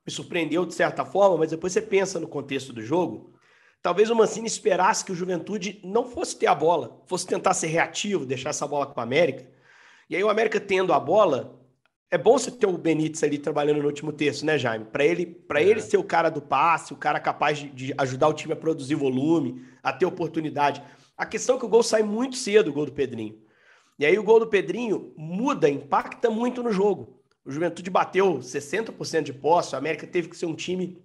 me 0.08 0.10
surpreendeu 0.10 0.64
de 0.64 0.72
certa 0.72 1.04
forma, 1.04 1.36
mas 1.36 1.50
depois 1.50 1.70
você 1.70 1.82
pensa 1.82 2.18
no 2.18 2.26
contexto 2.26 2.72
do 2.72 2.80
jogo. 2.80 3.34
Talvez 3.82 4.08
o 4.08 4.16
Mancini 4.16 4.46
esperasse 4.46 5.04
que 5.04 5.12
o 5.12 5.14
Juventude 5.14 5.80
não 5.84 6.06
fosse 6.06 6.36
ter 6.38 6.46
a 6.46 6.54
bola, 6.54 7.02
fosse 7.06 7.26
tentar 7.26 7.52
ser 7.52 7.66
reativo, 7.66 8.24
deixar 8.24 8.48
essa 8.48 8.66
bola 8.66 8.86
com 8.86 8.98
o 8.98 9.02
América. 9.02 9.46
E 10.08 10.16
aí 10.16 10.24
o 10.24 10.30
América 10.30 10.58
tendo 10.58 10.94
a 10.94 10.98
bola, 10.98 11.60
é 12.10 12.16
bom 12.16 12.38
você 12.38 12.50
ter 12.50 12.66
o 12.66 12.78
Benítez 12.78 13.22
ali 13.22 13.36
trabalhando 13.36 13.82
no 13.82 13.86
último 13.86 14.10
terço, 14.10 14.46
né, 14.46 14.58
Jaime? 14.58 14.86
Para 14.86 15.04
ele, 15.04 15.26
para 15.26 15.60
é. 15.60 15.66
ele 15.66 15.82
ser 15.82 15.98
o 15.98 16.04
cara 16.04 16.30
do 16.30 16.40
passe, 16.40 16.94
o 16.94 16.96
cara 16.96 17.20
capaz 17.20 17.58
de, 17.58 17.68
de, 17.68 17.94
ajudar 17.98 18.28
o 18.28 18.32
time 18.32 18.54
a 18.54 18.56
produzir 18.56 18.94
volume, 18.94 19.62
a 19.82 19.92
ter 19.92 20.06
oportunidade. 20.06 20.82
A 21.18 21.26
questão 21.26 21.56
é 21.56 21.58
que 21.58 21.66
o 21.66 21.68
gol 21.68 21.82
sai 21.82 22.02
muito 22.02 22.36
cedo, 22.36 22.70
o 22.70 22.72
gol 22.72 22.86
do 22.86 22.92
Pedrinho. 22.92 23.38
E 23.98 24.06
aí 24.06 24.18
o 24.18 24.22
gol 24.22 24.40
do 24.40 24.46
Pedrinho 24.46 25.12
muda, 25.18 25.68
impacta 25.68 26.30
muito 26.30 26.62
no 26.62 26.72
jogo. 26.72 27.17
O 27.48 27.50
Juventude 27.50 27.88
bateu 27.88 28.40
60% 28.40 29.22
de 29.22 29.32
posse, 29.32 29.74
o 29.74 29.78
América 29.78 30.06
teve 30.06 30.28
que 30.28 30.36
ser 30.36 30.44
um 30.44 30.54
time 30.54 31.02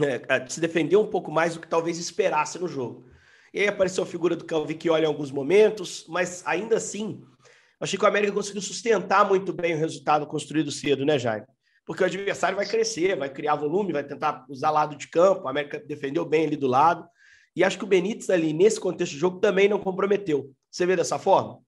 é, 0.00 0.48
se 0.48 0.58
defender 0.58 0.96
um 0.96 1.06
pouco 1.06 1.30
mais 1.30 1.52
do 1.52 1.60
que 1.60 1.68
talvez 1.68 1.98
esperasse 1.98 2.58
no 2.58 2.66
jogo. 2.66 3.04
E 3.52 3.60
aí 3.60 3.68
apareceu 3.68 4.02
a 4.02 4.06
figura 4.06 4.34
do 4.34 4.46
Calvicchioli 4.46 5.02
em 5.02 5.06
alguns 5.06 5.30
momentos, 5.30 6.06
mas 6.08 6.42
ainda 6.46 6.78
assim, 6.78 7.22
achei 7.78 7.98
que 7.98 8.04
o 8.06 8.08
América 8.08 8.32
conseguiu 8.32 8.62
sustentar 8.62 9.28
muito 9.28 9.52
bem 9.52 9.74
o 9.74 9.78
resultado 9.78 10.26
construído 10.26 10.72
cedo, 10.72 11.04
né, 11.04 11.18
Jaime? 11.18 11.44
Porque 11.84 12.02
o 12.02 12.06
adversário 12.06 12.56
vai 12.56 12.64
crescer, 12.64 13.14
vai 13.14 13.28
criar 13.28 13.56
volume, 13.56 13.92
vai 13.92 14.02
tentar 14.02 14.46
usar 14.48 14.70
lado 14.70 14.96
de 14.96 15.08
campo, 15.08 15.42
o 15.44 15.48
América 15.48 15.78
defendeu 15.78 16.24
bem 16.24 16.46
ali 16.46 16.56
do 16.56 16.68
lado, 16.68 17.06
e 17.54 17.62
acho 17.62 17.76
que 17.76 17.84
o 17.84 17.86
Benítez 17.86 18.30
ali, 18.30 18.54
nesse 18.54 18.80
contexto 18.80 19.12
de 19.12 19.18
jogo, 19.18 19.40
também 19.40 19.68
não 19.68 19.78
comprometeu. 19.78 20.54
Você 20.70 20.86
vê 20.86 20.96
dessa 20.96 21.18
forma? 21.18 21.58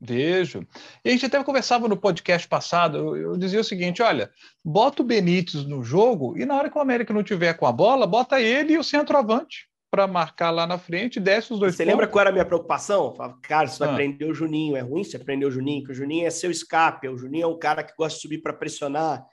Vejo. 0.00 0.66
E 1.04 1.08
a 1.08 1.12
gente 1.12 1.26
até 1.26 1.42
conversava 1.42 1.88
no 1.88 1.96
podcast 1.96 2.46
passado, 2.46 2.98
eu, 2.98 3.16
eu, 3.16 3.36
dizia 3.36 3.60
o 3.60 3.64
seguinte: 3.64 4.00
olha, 4.00 4.30
bota 4.64 5.02
o 5.02 5.04
Benítez 5.04 5.64
no 5.64 5.82
jogo 5.82 6.38
e 6.38 6.44
na 6.44 6.56
hora 6.56 6.70
que 6.70 6.78
o 6.78 6.80
América 6.80 7.12
não 7.12 7.22
tiver 7.22 7.54
com 7.54 7.66
a 7.66 7.72
bola, 7.72 8.06
bota 8.06 8.40
ele 8.40 8.74
e 8.74 8.78
o 8.78 8.84
centroavante. 8.84 9.68
para 9.90 10.06
marcar 10.06 10.50
lá 10.50 10.66
na 10.66 10.78
frente, 10.78 11.18
desce 11.18 11.52
os 11.52 11.58
dois 11.58 11.74
Você 11.74 11.82
pontos. 11.82 11.92
lembra 11.94 12.06
qual 12.06 12.20
era 12.20 12.30
a 12.30 12.32
minha 12.32 12.44
preocupação? 12.44 13.14
Falava, 13.14 13.38
cara, 13.42 13.66
você 13.66 13.78
vai 13.78 13.88
ah. 13.88 13.94
prender 13.94 14.28
o 14.28 14.34
Juninho. 14.34 14.76
É 14.76 14.80
ruim 14.80 15.02
você 15.02 15.18
prender 15.18 15.48
o 15.48 15.50
Juninho, 15.50 15.80
porque 15.80 15.92
o 15.92 15.96
Juninho 15.96 16.26
é 16.26 16.30
seu 16.30 16.50
escape. 16.50 17.08
O 17.08 17.16
Juninho 17.16 17.44
é 17.44 17.46
um 17.46 17.58
cara 17.58 17.82
que 17.82 17.94
gosta 17.96 18.16
de 18.16 18.22
subir 18.22 18.38
para 18.38 18.52
pressionar. 18.52 19.24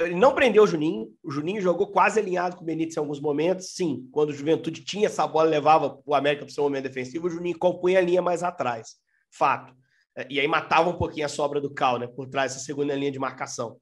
Ele 0.00 0.16
não 0.16 0.34
prendeu 0.34 0.64
o 0.64 0.66
Juninho. 0.66 1.08
O 1.22 1.30
Juninho 1.30 1.60
jogou 1.60 1.86
quase 1.86 2.20
alinhado 2.20 2.56
com 2.56 2.62
o 2.62 2.66
Benítez 2.66 2.96
em 2.96 3.00
alguns 3.00 3.20
momentos. 3.20 3.74
Sim, 3.74 4.08
quando 4.12 4.30
o 4.30 4.34
Juventude 4.34 4.84
tinha 4.84 5.06
essa 5.06 5.26
bola, 5.26 5.48
levava 5.48 5.98
o 6.04 6.14
América 6.14 6.44
para 6.44 6.50
o 6.50 6.54
seu 6.54 6.64
momento 6.64 6.84
defensivo, 6.84 7.26
o 7.26 7.30
Juninho 7.30 7.58
compunha 7.58 7.98
a 7.98 8.02
linha 8.02 8.20
mais 8.20 8.42
atrás. 8.42 8.96
Fato. 9.30 9.74
É, 10.16 10.26
e 10.30 10.40
aí 10.40 10.48
matava 10.48 10.88
um 10.88 10.96
pouquinho 10.96 11.26
a 11.26 11.28
sobra 11.28 11.60
do 11.60 11.72
Cal, 11.72 11.98
né? 11.98 12.06
Por 12.06 12.28
trás 12.28 12.52
dessa 12.52 12.64
segunda 12.64 12.94
linha 12.94 13.12
de 13.12 13.18
marcação. 13.18 13.78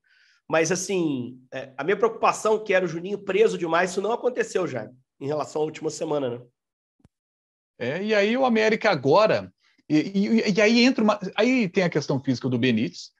Mas, 0.48 0.72
assim, 0.72 1.38
é, 1.52 1.72
a 1.76 1.84
minha 1.84 1.96
preocupação, 1.96 2.62
que 2.62 2.72
era 2.72 2.84
o 2.84 2.88
Juninho 2.88 3.18
preso 3.18 3.58
demais, 3.58 3.90
isso 3.90 4.00
não 4.00 4.12
aconteceu 4.12 4.66
já, 4.66 4.88
em 5.20 5.26
relação 5.26 5.62
à 5.62 5.64
última 5.64 5.90
semana, 5.90 6.30
né? 6.30 6.40
É, 7.78 8.02
e 8.02 8.14
aí 8.14 8.36
o 8.36 8.44
América 8.44 8.90
agora. 8.90 9.52
E, 9.88 9.96
e, 9.96 10.52
e, 10.52 10.60
aí 10.60 10.84
entra 10.84 11.04
uma. 11.04 11.18
Aí 11.36 11.68
tem 11.68 11.84
a 11.84 11.90
questão 11.90 12.20
física 12.20 12.48
do 12.48 12.58
Benítez, 12.58 13.10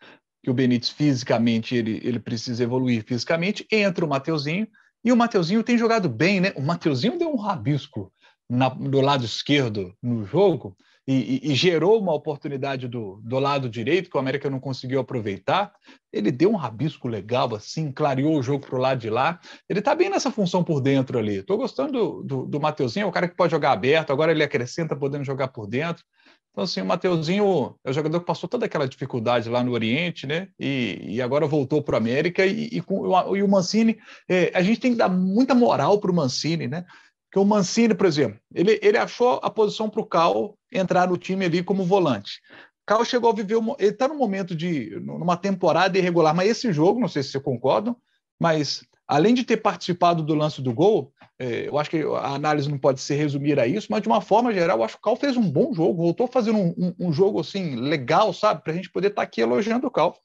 que 0.42 0.50
o 0.50 0.54
Benítez 0.54 0.90
fisicamente 0.90 1.76
ele, 1.76 2.00
ele 2.02 2.18
precisa 2.18 2.62
evoluir 2.62 3.04
fisicamente. 3.04 3.66
Entra 3.70 4.04
o 4.04 4.08
Mateuzinho, 4.08 4.66
e 5.04 5.12
o 5.12 5.16
Mateuzinho 5.16 5.62
tem 5.62 5.78
jogado 5.78 6.08
bem, 6.08 6.40
né? 6.40 6.52
O 6.56 6.62
Mateuzinho 6.62 7.18
deu 7.18 7.30
um 7.30 7.36
rabisco 7.36 8.12
na, 8.48 8.68
do 8.68 9.00
lado 9.00 9.24
esquerdo 9.24 9.94
no 10.02 10.24
jogo, 10.24 10.76
e, 11.10 11.52
e, 11.52 11.54
gerou 11.54 11.98
uma 11.98 12.12
oportunidade 12.12 12.86
do, 12.86 13.18
do 13.24 13.38
lado 13.38 13.66
direito 13.66 14.10
que 14.10 14.16
o 14.18 14.20
América 14.20 14.50
não 14.50 14.60
conseguiu 14.60 15.00
aproveitar. 15.00 15.72
Ele 16.12 16.30
deu 16.30 16.50
um 16.50 16.56
rabisco 16.56 17.08
legal, 17.08 17.54
assim, 17.54 17.90
clareou 17.90 18.38
o 18.38 18.42
jogo 18.42 18.66
para 18.66 18.76
o 18.76 18.78
lado 18.78 19.00
de 19.00 19.08
lá. 19.08 19.40
Ele 19.66 19.78
está 19.78 19.94
bem 19.94 20.10
nessa 20.10 20.30
função 20.30 20.62
por 20.62 20.82
dentro 20.82 21.18
ali. 21.18 21.36
Estou 21.36 21.56
gostando 21.56 21.92
do, 21.92 22.22
do, 22.22 22.46
do 22.46 22.60
Mateuzinho, 22.60 23.04
é 23.04 23.06
o 23.06 23.12
cara 23.12 23.26
que 23.26 23.34
pode 23.34 23.50
jogar 23.50 23.72
aberto, 23.72 24.12
agora 24.12 24.32
ele 24.32 24.42
acrescenta 24.42 24.94
podendo 24.94 25.24
jogar 25.24 25.48
por 25.48 25.66
dentro. 25.66 26.04
Então, 26.52 26.64
assim, 26.64 26.82
o 26.82 26.86
Mateuzinho 26.86 27.74
é 27.84 27.90
o 27.90 27.92
jogador 27.92 28.20
que 28.20 28.26
passou 28.26 28.46
toda 28.46 28.66
aquela 28.66 28.86
dificuldade 28.86 29.48
lá 29.48 29.64
no 29.64 29.72
Oriente, 29.72 30.26
né? 30.26 30.48
E, 30.60 30.98
e 31.02 31.22
agora 31.22 31.46
voltou 31.46 31.80
para 31.80 31.94
o 31.94 31.96
América. 31.96 32.44
E, 32.44 32.68
e, 32.70 32.82
e 32.82 33.42
o 33.42 33.48
Mancini, 33.48 33.96
é, 34.28 34.50
a 34.52 34.60
gente 34.60 34.80
tem 34.80 34.92
que 34.92 34.98
dar 34.98 35.08
muita 35.08 35.54
moral 35.54 35.98
para 36.00 36.10
o 36.10 36.14
Mancini, 36.14 36.66
né? 36.66 36.84
Que 37.30 37.38
o 37.38 37.44
Mancini, 37.44 37.94
por 37.94 38.06
exemplo, 38.06 38.38
ele, 38.54 38.78
ele 38.82 38.96
achou 38.96 39.40
a 39.42 39.50
posição 39.50 39.88
para 39.88 40.00
o 40.00 40.06
Cal 40.06 40.56
entrar 40.72 41.08
no 41.08 41.18
time 41.18 41.44
ali 41.44 41.62
como 41.62 41.84
volante. 41.84 42.40
Cal 42.86 43.04
chegou 43.04 43.30
a 43.30 43.34
viver, 43.34 43.56
uma, 43.56 43.76
ele 43.78 43.90
está 43.90 44.08
num 44.08 44.16
momento 44.16 44.54
de, 44.54 44.98
numa 45.00 45.36
temporada 45.36 45.98
irregular, 45.98 46.34
mas 46.34 46.48
esse 46.48 46.72
jogo, 46.72 47.00
não 47.00 47.08
sei 47.08 47.22
se 47.22 47.30
vocês 47.30 47.44
concordam, 47.44 47.94
mas 48.40 48.82
além 49.06 49.34
de 49.34 49.44
ter 49.44 49.58
participado 49.58 50.22
do 50.22 50.34
lance 50.34 50.62
do 50.62 50.72
gol, 50.72 51.12
é, 51.38 51.68
eu 51.68 51.78
acho 51.78 51.90
que 51.90 52.02
a 52.02 52.34
análise 52.34 52.68
não 52.68 52.78
pode 52.78 53.00
se 53.00 53.14
resumir 53.14 53.60
a 53.60 53.66
isso, 53.66 53.88
mas 53.90 54.02
de 54.02 54.08
uma 54.08 54.20
forma 54.20 54.52
geral, 54.52 54.78
eu 54.78 54.84
acho 54.84 54.94
que 54.94 55.00
o 55.00 55.02
Cal 55.02 55.16
fez 55.16 55.36
um 55.36 55.50
bom 55.50 55.72
jogo, 55.74 56.02
voltou 56.02 56.26
fazendo 56.26 56.58
um, 56.58 56.74
um, 56.78 57.08
um 57.08 57.12
jogo 57.12 57.40
assim 57.40 57.76
legal, 57.76 58.32
sabe, 58.32 58.62
para 58.62 58.72
a 58.72 58.76
gente 58.76 58.90
poder 58.90 59.08
estar 59.08 59.22
tá 59.22 59.26
aqui 59.26 59.42
elogiando 59.42 59.86
o 59.86 59.90
Cal. 59.90 60.16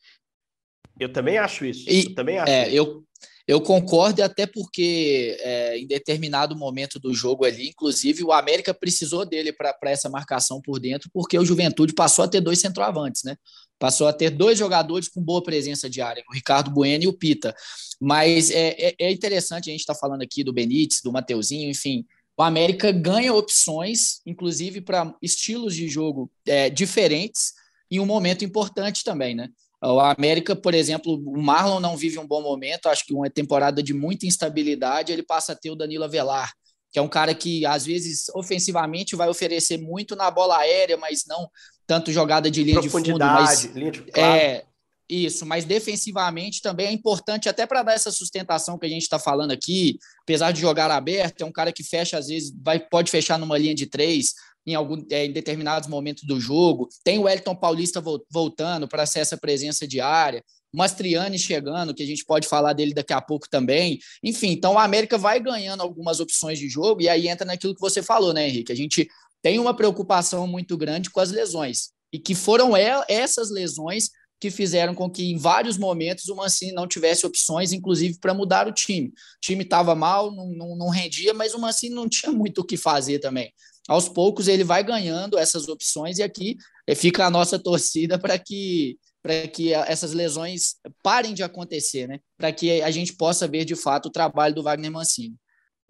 Eu 0.99 1.11
também 1.11 1.37
acho 1.37 1.65
isso. 1.65 1.89
E, 1.89 2.05
eu 2.05 2.15
também 2.15 2.39
acho. 2.39 2.51
É, 2.51 2.67
isso. 2.67 2.75
eu 2.75 3.03
eu 3.45 3.59
concordo, 3.59 4.23
até 4.23 4.45
porque 4.45 5.37
é, 5.41 5.77
em 5.77 5.85
determinado 5.85 6.55
momento 6.55 6.97
do 6.97 7.13
jogo 7.13 7.43
ali, 7.43 7.69
inclusive, 7.69 8.23
o 8.23 8.31
América 8.31 8.73
precisou 8.73 9.25
dele 9.25 9.51
para 9.51 9.75
essa 9.85 10.09
marcação 10.09 10.61
por 10.61 10.79
dentro, 10.79 11.09
porque 11.13 11.37
o 11.37 11.43
Juventude 11.43 11.93
passou 11.93 12.23
a 12.23 12.27
ter 12.27 12.39
dois 12.39 12.61
centroavantes, 12.61 13.23
né? 13.23 13.35
Passou 13.77 14.07
a 14.07 14.13
ter 14.13 14.29
dois 14.29 14.57
jogadores 14.57 15.09
com 15.09 15.21
boa 15.21 15.43
presença 15.43 15.89
de 15.89 15.99
área, 16.01 16.23
o 16.29 16.33
Ricardo 16.33 16.71
Bueno 16.71 17.03
e 17.03 17.07
o 17.07 17.13
Pita. 17.13 17.53
Mas 17.99 18.49
é, 18.49 18.75
é, 18.79 18.95
é 18.97 19.11
interessante, 19.11 19.69
a 19.69 19.73
gente 19.73 19.81
está 19.81 19.93
falando 19.93 20.21
aqui 20.21 20.41
do 20.41 20.53
Benítez, 20.53 21.01
do 21.03 21.11
Mateuzinho, 21.11 21.69
enfim. 21.69 22.05
O 22.37 22.43
América 22.43 22.93
ganha 22.93 23.33
opções, 23.33 24.21
inclusive 24.25 24.79
para 24.79 25.13
estilos 25.21 25.75
de 25.75 25.89
jogo 25.89 26.31
é, 26.45 26.69
diferentes, 26.69 27.53
em 27.91 27.99
um 27.99 28.05
momento 28.05 28.45
importante 28.45 29.03
também, 29.03 29.35
né? 29.35 29.49
O 29.83 29.99
América, 29.99 30.55
por 30.55 30.73
exemplo, 30.73 31.21
o 31.25 31.41
Marlon 31.41 31.79
não 31.81 31.97
vive 31.97 32.17
um 32.17 32.25
bom 32.25 32.41
momento, 32.41 32.87
acho 32.87 33.05
que 33.05 33.13
uma 33.13 33.29
temporada 33.29 33.83
de 33.83 33.93
muita 33.93 34.25
instabilidade, 34.25 35.11
ele 35.11 35.23
passa 35.23 35.51
a 35.51 35.55
ter 35.55 35.71
o 35.71 35.75
Danilo 35.75 36.05
Avelar, 36.05 36.53
que 36.89 36.97
é 36.97 37.01
um 37.01 37.09
cara 37.09 37.35
que 37.35 37.65
às 37.65 37.85
vezes 37.85 38.29
ofensivamente 38.33 39.15
vai 39.15 39.27
oferecer 39.27 39.77
muito 39.77 40.15
na 40.15 40.31
bola 40.31 40.57
aérea, 40.57 40.95
mas 40.95 41.25
não 41.27 41.49
tanto 41.85 42.13
jogada 42.13 42.49
de 42.49 42.63
linha 42.63 42.79
de 42.79 42.89
fundo, 42.89 43.19
mas 43.19 43.65
linha 43.65 43.91
de... 43.91 44.03
Claro. 44.03 44.39
é 44.39 44.63
isso, 45.09 45.45
mas 45.45 45.65
defensivamente 45.65 46.61
também 46.61 46.87
é 46.87 46.91
importante 46.91 47.49
até 47.49 47.65
para 47.65 47.83
dar 47.83 47.93
essa 47.93 48.09
sustentação 48.09 48.79
que 48.79 48.85
a 48.85 48.89
gente 48.89 49.01
está 49.01 49.19
falando 49.19 49.51
aqui, 49.51 49.99
apesar 50.21 50.51
de 50.51 50.61
jogar 50.61 50.89
aberto, 50.89 51.41
é 51.41 51.45
um 51.45 51.51
cara 51.51 51.73
que 51.73 51.83
fecha 51.83 52.17
às 52.17 52.27
vezes, 52.27 52.53
vai 52.63 52.79
pode 52.79 53.11
fechar 53.11 53.37
numa 53.37 53.57
linha 53.57 53.75
de 53.75 53.85
três, 53.85 54.33
em, 54.65 54.75
algum, 54.75 55.03
é, 55.11 55.25
em 55.25 55.31
determinados 55.31 55.87
momentos 55.89 56.23
do 56.23 56.39
jogo. 56.39 56.87
Tem 57.03 57.19
o 57.19 57.27
Elton 57.27 57.55
Paulista 57.55 58.01
voltando 58.31 58.87
para 58.87 59.05
ser 59.05 59.19
essa 59.19 59.37
presença 59.37 59.87
diária. 59.87 60.43
Mastriani 60.73 61.37
chegando, 61.37 61.93
que 61.93 62.01
a 62.01 62.05
gente 62.05 62.25
pode 62.25 62.47
falar 62.47 62.73
dele 62.73 62.93
daqui 62.93 63.13
a 63.13 63.21
pouco 63.21 63.47
também. 63.47 63.99
Enfim, 64.23 64.49
então 64.49 64.73
o 64.73 64.79
América 64.79 65.17
vai 65.17 65.39
ganhando 65.39 65.81
algumas 65.81 66.19
opções 66.19 66.57
de 66.57 66.67
jogo 66.67 67.01
e 67.01 67.09
aí 67.09 67.27
entra 67.27 67.45
naquilo 67.45 67.75
que 67.75 67.81
você 67.81 68.01
falou, 68.01 68.33
né, 68.33 68.47
Henrique? 68.47 68.71
A 68.71 68.75
gente 68.75 69.07
tem 69.41 69.59
uma 69.59 69.75
preocupação 69.75 70.47
muito 70.47 70.75
grande 70.75 71.11
com 71.11 71.19
as 71.19 71.29
lesões. 71.29 71.91
E 72.11 72.17
que 72.17 72.33
foram 72.33 72.73
essas 73.07 73.51
lesões 73.51 74.09
que 74.39 74.49
fizeram 74.49 74.93
com 74.93 75.09
que 75.09 75.31
em 75.31 75.37
vários 75.37 75.77
momentos 75.77 76.27
o 76.27 76.35
Mancini 76.35 76.73
não 76.73 76.87
tivesse 76.87 77.25
opções, 77.25 77.71
inclusive 77.71 78.19
para 78.19 78.33
mudar 78.33 78.67
o 78.67 78.73
time. 78.73 79.07
O 79.07 79.11
time 79.41 79.63
estava 79.63 79.95
mal, 79.95 80.31
não, 80.31 80.47
não, 80.47 80.75
não, 80.75 80.89
rendia, 80.89 81.33
mas 81.33 81.53
o 81.53 81.59
Mancini 81.59 81.95
não 81.95 82.09
tinha 82.09 82.31
muito 82.31 82.59
o 82.59 82.63
que 82.65 82.75
fazer 82.75 83.19
também 83.19 83.53
aos 83.87 84.07
poucos 84.07 84.47
ele 84.47 84.63
vai 84.63 84.83
ganhando 84.83 85.37
essas 85.37 85.67
opções 85.67 86.17
e 86.17 86.23
aqui 86.23 86.57
eh, 86.87 86.95
fica 86.95 87.25
a 87.25 87.29
nossa 87.29 87.57
torcida 87.61 88.17
para 88.17 88.37
que 88.37 88.97
para 89.21 89.47
que 89.47 89.73
essas 89.73 90.11
lesões 90.13 90.75
parem 91.01 91.33
de 91.33 91.43
acontecer, 91.43 92.09
né? 92.09 92.19
Para 92.37 92.51
que 92.51 92.81
a 92.81 92.91
gente 92.91 93.13
possa 93.13 93.47
ver 93.47 93.63
de 93.63 93.73
fato 93.73 94.07
o 94.07 94.11
trabalho 94.11 94.53
do 94.53 94.61
Wagner 94.61 94.91
Mancini. 94.91 95.37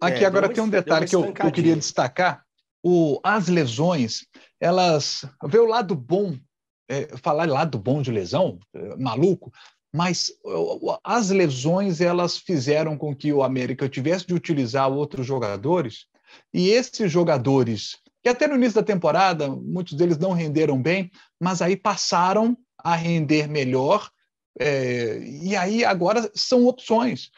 Aqui 0.00 0.22
é, 0.22 0.26
agora 0.26 0.48
tem 0.48 0.62
um 0.62 0.68
detalhe 0.68 1.08
que 1.08 1.16
eu, 1.16 1.24
eu, 1.24 1.52
queria 1.52 1.74
destacar: 1.74 2.44
o, 2.80 3.18
as 3.24 3.48
lesões, 3.48 4.24
elas 4.60 5.24
vê 5.46 5.58
o 5.58 5.66
lado 5.66 5.96
bom, 5.96 6.38
é, 6.88 7.08
falar 7.16 7.48
lado 7.48 7.76
bom 7.76 8.00
de 8.00 8.12
lesão, 8.12 8.60
é, 8.72 8.96
maluco, 8.96 9.52
mas 9.92 10.32
as 11.02 11.30
lesões 11.30 12.00
elas 12.00 12.36
fizeram 12.36 12.96
com 12.96 13.14
que 13.16 13.32
o 13.32 13.42
América 13.42 13.88
tivesse 13.88 14.26
de 14.26 14.34
utilizar 14.34 14.90
outros 14.92 15.26
jogadores 15.26 16.06
e 16.52 16.70
esses 16.70 17.10
jogadores, 17.10 17.98
que 18.22 18.28
até 18.28 18.46
no 18.46 18.54
início 18.54 18.76
da 18.76 18.82
temporada, 18.82 19.48
muitos 19.48 19.94
deles 19.94 20.18
não 20.18 20.32
renderam 20.32 20.80
bem, 20.80 21.10
mas 21.40 21.60
aí 21.60 21.76
passaram 21.76 22.56
a 22.78 22.94
render 22.94 23.48
melhor. 23.48 24.10
É, 24.58 25.18
e 25.18 25.56
aí 25.56 25.84
agora 25.84 26.30
são 26.34 26.66
opções. 26.66 27.30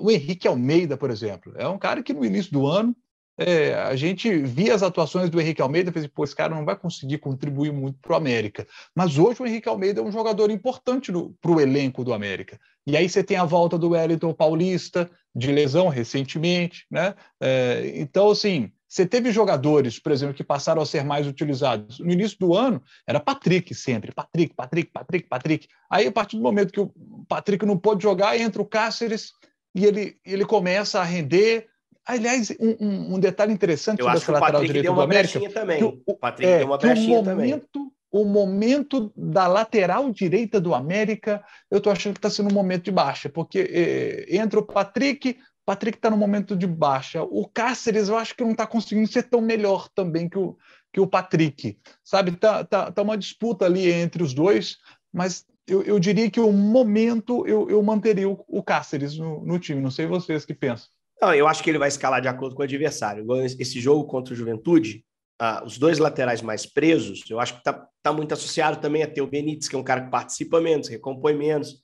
O 0.00 0.10
Henrique 0.10 0.48
Almeida, 0.48 0.96
por 0.96 1.10
exemplo, 1.10 1.52
é 1.56 1.66
um 1.68 1.78
cara 1.78 2.02
que 2.02 2.12
no 2.12 2.24
início 2.24 2.52
do 2.52 2.66
ano 2.66 2.94
é, 3.38 3.74
a 3.74 3.94
gente 3.94 4.36
via 4.38 4.74
as 4.74 4.82
atuações 4.82 5.30
do 5.30 5.40
Henrique 5.40 5.62
Almeida 5.62 5.90
e 5.90 5.92
fez, 5.92 6.06
pô, 6.08 6.24
esse 6.24 6.34
cara 6.34 6.54
não 6.54 6.64
vai 6.64 6.76
conseguir 6.76 7.18
contribuir 7.18 7.72
muito 7.72 7.98
para 8.00 8.14
o 8.14 8.16
América. 8.16 8.66
Mas 8.94 9.16
hoje 9.16 9.40
o 9.40 9.46
Henrique 9.46 9.68
Almeida 9.68 10.00
é 10.00 10.04
um 10.04 10.10
jogador 10.10 10.50
importante 10.50 11.12
para 11.40 11.50
o 11.50 11.60
elenco 11.60 12.02
do 12.02 12.12
América. 12.12 12.58
E 12.84 12.96
aí 12.96 13.08
você 13.08 13.22
tem 13.22 13.36
a 13.36 13.44
volta 13.44 13.78
do 13.78 13.90
Wellington 13.90 14.34
Paulista, 14.34 15.08
de 15.34 15.52
lesão 15.52 15.88
recentemente, 15.88 16.84
né? 16.90 17.14
É, 17.40 17.92
então, 17.94 18.30
assim, 18.30 18.72
você 18.88 19.06
teve 19.06 19.30
jogadores, 19.30 20.00
por 20.00 20.10
exemplo, 20.10 20.34
que 20.34 20.42
passaram 20.42 20.80
a 20.80 20.86
ser 20.86 21.04
mais 21.04 21.26
utilizados. 21.26 22.00
No 22.00 22.10
início 22.10 22.38
do 22.38 22.54
ano, 22.54 22.82
era 23.06 23.20
Patrick 23.20 23.74
sempre. 23.74 24.10
Patrick, 24.12 24.54
Patrick, 24.54 24.90
Patrick, 24.90 25.28
Patrick. 25.28 25.68
Aí, 25.88 26.06
a 26.06 26.12
partir 26.12 26.36
do 26.36 26.42
momento 26.42 26.72
que 26.72 26.80
o 26.80 26.90
Patrick 27.28 27.64
não 27.66 27.78
pôde 27.78 28.02
jogar, 28.02 28.36
entra 28.36 28.60
o 28.60 28.66
Cáceres 28.66 29.32
e 29.74 29.84
ele, 29.84 30.16
ele 30.24 30.44
começa 30.44 30.98
a 30.98 31.04
render. 31.04 31.68
Aliás, 32.08 32.50
um, 32.58 33.16
um 33.16 33.20
detalhe 33.20 33.52
interessante 33.52 34.02
sobre 34.02 34.16
essa 34.16 34.32
lateral 34.32 34.64
direita 34.64 34.92
do 34.92 35.00
América... 35.00 35.50
Também. 35.50 35.84
O, 35.84 36.02
o 36.06 36.14
Patrick 36.14 36.50
é, 36.50 36.58
deu 36.58 36.66
uma 36.66 36.78
brechinha 36.78 37.22
momento, 37.22 37.24
também 37.24 37.62
o 38.10 38.24
momento 38.24 39.12
da 39.14 39.46
lateral 39.46 40.10
direita 40.10 40.60
do 40.60 40.74
América, 40.74 41.44
eu 41.70 41.78
estou 41.78 41.92
achando 41.92 42.14
que 42.14 42.18
está 42.18 42.30
sendo 42.30 42.50
um 42.50 42.54
momento 42.54 42.84
de 42.84 42.90
baixa, 42.90 43.28
porque 43.28 43.58
eh, 43.58 44.36
entra 44.36 44.58
o 44.58 44.62
Patrick, 44.62 45.36
Patrick 45.64 45.98
está 45.98 46.08
no 46.08 46.16
momento 46.16 46.56
de 46.56 46.66
baixa. 46.66 47.22
O 47.22 47.46
Cáceres, 47.46 48.08
eu 48.08 48.16
acho 48.16 48.34
que 48.34 48.42
não 48.42 48.52
está 48.52 48.66
conseguindo 48.66 49.06
ser 49.12 49.24
tão 49.24 49.42
melhor 49.42 49.88
também 49.94 50.26
que 50.26 50.38
o, 50.38 50.56
que 50.90 51.00
o 51.00 51.06
Patrick. 51.06 51.78
Sabe, 52.02 52.32
tá, 52.32 52.64
tá, 52.64 52.90
tá 52.90 53.02
uma 53.02 53.18
disputa 53.18 53.66
ali 53.66 53.90
entre 53.90 54.22
os 54.22 54.32
dois, 54.32 54.78
mas 55.12 55.44
eu, 55.66 55.82
eu 55.82 55.98
diria 55.98 56.30
que 56.30 56.40
o 56.40 56.50
momento 56.50 57.46
eu, 57.46 57.68
eu 57.68 57.82
manteria 57.82 58.30
o, 58.30 58.42
o 58.48 58.62
Cáceres 58.62 59.18
no, 59.18 59.44
no 59.44 59.58
time. 59.58 59.82
Não 59.82 59.90
sei 59.90 60.06
vocês 60.06 60.46
que 60.46 60.54
pensam. 60.54 60.88
Não, 61.20 61.34
eu 61.34 61.48
acho 61.48 61.62
que 61.62 61.70
ele 61.70 61.78
vai 61.78 61.88
escalar 61.88 62.20
de 62.20 62.28
acordo 62.28 62.54
com 62.54 62.62
o 62.62 62.64
adversário. 62.64 63.26
Esse 63.44 63.80
jogo 63.80 64.04
contra 64.04 64.32
o 64.32 64.36
Juventude, 64.36 65.04
ah, 65.40 65.62
os 65.64 65.78
dois 65.78 65.98
laterais 65.98 66.42
mais 66.42 66.66
presos, 66.66 67.22
eu 67.28 67.40
acho 67.40 67.54
que 67.54 67.60
está 67.60 67.88
tá 68.02 68.12
muito 68.12 68.32
associado 68.32 68.80
também 68.80 69.02
a 69.02 69.06
ter 69.06 69.22
o 69.22 69.26
Benítez, 69.26 69.68
que 69.68 69.76
é 69.76 69.78
um 69.78 69.84
cara 69.84 70.02
que 70.02 70.10
participa 70.10 70.60
menos, 70.60 70.88
recompõe 70.88 71.34
menos. 71.34 71.80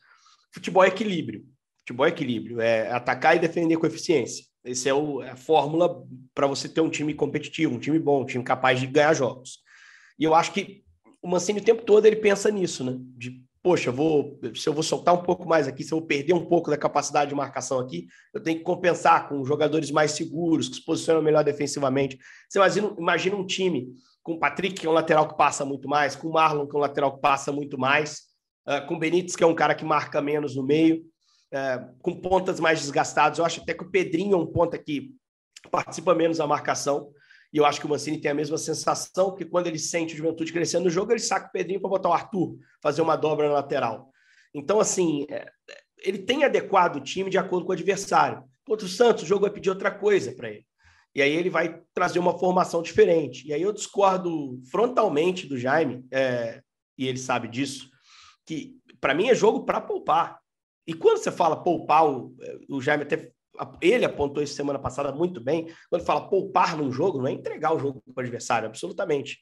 Futebol 0.53 0.85
é 0.85 0.89
equilíbrio. 0.89 1.45
Futebol 1.81 2.07
é 2.07 2.09
equilíbrio, 2.09 2.61
é 2.61 2.91
atacar 2.91 3.37
e 3.37 3.41
defender 3.41 3.77
com 3.77 3.87
eficiência. 3.87 4.45
Essa 4.65 4.89
é, 4.89 4.95
o, 4.95 5.23
é 5.23 5.31
a 5.31 5.37
fórmula 5.37 6.03
para 6.35 6.47
você 6.47 6.69
ter 6.69 6.81
um 6.81 6.89
time 6.89 7.13
competitivo, 7.13 7.75
um 7.75 7.79
time 7.79 7.99
bom, 7.99 8.23
um 8.23 8.27
time 8.27 8.43
capaz 8.43 8.81
de 8.81 8.87
ganhar 8.87 9.13
jogos. 9.13 9.59
E 10.19 10.25
eu 10.25 10.35
acho 10.35 10.53
que 10.53 10.83
o 11.21 11.29
Mancini 11.29 11.61
o 11.61 11.65
tempo 11.65 11.83
todo 11.83 12.07
ele 12.07 12.17
pensa 12.17 12.51
nisso, 12.51 12.83
né? 12.83 12.97
De, 12.99 13.43
poxa, 13.65 13.91
vou, 13.91 14.39
se 14.55 14.69
eu 14.69 14.75
vou 14.75 14.83
soltar 14.83 15.15
um 15.15 15.23
pouco 15.23 15.49
mais 15.49 15.67
aqui, 15.67 15.83
se 15.83 15.91
eu 15.91 15.99
vou 15.99 16.07
perder 16.07 16.35
um 16.35 16.45
pouco 16.45 16.71
da 16.71 16.77
capacidade 16.77 17.31
de 17.31 17.35
marcação 17.35 17.81
aqui, 17.81 18.07
eu 18.35 18.43
tenho 18.43 18.59
que 18.59 18.63
compensar 18.63 19.27
com 19.27 19.43
jogadores 19.43 19.91
mais 19.91 20.11
seguros, 20.11 20.69
que 20.69 20.75
se 20.77 20.85
posicionam 20.85 21.23
melhor 21.23 21.43
defensivamente. 21.43 22.19
Você 22.47 22.59
imagina, 22.59 22.95
imagina 22.99 23.37
um 23.37 23.47
time 23.47 23.89
com 24.23 24.35
o 24.35 24.39
Patrick, 24.39 24.75
que 24.75 24.87
é 24.87 24.91
um 24.91 24.93
lateral 24.93 25.27
que 25.27 25.39
passa 25.39 25.65
muito 25.65 25.89
mais, 25.89 26.15
com 26.15 26.29
o 26.29 26.33
Marlon, 26.35 26.67
que 26.67 26.77
é 26.77 26.79
um 26.79 26.83
lateral 26.83 27.15
que 27.15 27.23
passa 27.23 27.51
muito 27.51 27.79
mais, 27.79 28.25
uh, 28.69 28.87
com 28.87 28.97
o 28.97 28.99
Benítez, 28.99 29.35
que 29.35 29.43
é 29.43 29.47
um 29.47 29.55
cara 29.55 29.75
que 29.75 29.85
marca 29.85 30.21
menos 30.21 30.55
no 30.55 30.63
meio, 30.63 30.99
uh, 30.99 31.97
com 32.03 32.21
pontas 32.21 32.61
mais 32.61 32.81
desgastados. 32.81 33.39
Eu 33.39 33.47
acho 33.47 33.63
até 33.63 33.73
que 33.73 33.83
o 33.85 33.91
Pedrinho 33.91 34.35
é 34.35 34.37
um 34.37 34.47
ponta 34.47 34.77
que 34.77 35.15
participa 35.71 36.15
menos 36.15 36.37
da 36.37 36.47
marcação. 36.47 37.09
E 37.55 37.57
eu 37.57 37.65
acho 37.65 37.79
que 37.79 37.87
o 37.87 37.89
Mancini 37.89 38.21
tem 38.21 38.33
a 38.33 38.35
mesma 38.35 38.59
sensação, 38.59 39.31
porque 39.31 39.45
quando 39.45 39.69
ele 39.69 39.79
sente 39.79 40.13
o 40.13 40.17
Juventude 40.17 40.53
crescendo 40.53 40.87
no 40.87 40.91
jogo, 40.91 41.13
ele 41.13 41.21
saca 41.21 41.47
o 41.47 41.53
Pedrinho 41.53 41.81
para 41.81 41.89
botar 41.89 42.09
o 42.09 42.13
Arthur, 42.13 42.59
fazer 42.83 43.01
uma 43.01 43.15
dobra 43.15 43.47
na 43.47 43.55
lateral. 43.55 44.11
Então, 44.53 44.81
assim, 44.81 45.25
é, 45.31 45.49
ele 46.03 46.19
tem 46.19 46.43
adequado 46.43 46.97
o 46.97 47.01
time 47.01 47.31
de 47.31 47.39
acordo 47.39 47.65
com 47.65 47.71
o 47.71 47.75
adversário. 47.75 48.43
Contra 48.67 48.85
o 48.85 48.89
Santos, 48.89 49.23
o 49.23 49.27
jogo 49.27 49.43
vai 49.43 49.51
pedir 49.51 49.71
outra 49.71 49.93
coisa 49.93 50.33
para 50.33 50.51
ele. 50.51 50.67
E 51.15 51.23
aí 51.23 51.33
ele 51.33 51.49
vai 51.49 51.81
trazer 51.95 52.19
uma 52.19 52.37
formação 52.37 52.83
diferente. 52.83 53.47
E 53.47 53.53
aí 53.53 53.63
eu 53.63 53.73
discordo 53.73 54.61
frontalmente 54.69 55.47
do 55.47 55.57
Jaime, 55.57 56.05
é, 56.11 56.61
e 56.99 57.07
ele 57.07 57.19
sabe 57.19 57.47
disso, 57.47 57.89
que 58.45 58.75
para 59.01 59.15
mim 59.15 59.29
é 59.29 59.35
jogo 59.35 59.65
para 59.65 59.81
poupar. 59.81 60.41
E 60.85 60.93
quando 60.93 61.19
você 61.19 61.31
fala 61.31 61.63
poupar, 61.63 62.05
o, 62.05 62.35
o 62.69 62.81
Jaime 62.81 63.05
até 63.05 63.31
ele 63.81 64.05
apontou 64.05 64.43
isso 64.43 64.55
semana 64.55 64.79
passada 64.79 65.13
muito 65.13 65.41
bem, 65.41 65.73
quando 65.89 66.05
fala 66.05 66.29
poupar 66.29 66.77
num 66.77 66.91
jogo, 66.91 67.19
não 67.19 67.29
é 67.29 67.33
entregar 67.33 67.75
o 67.75 67.79
jogo 67.79 68.03
para 68.15 68.23
o 68.23 68.25
adversário, 68.25 68.69
absolutamente. 68.69 69.39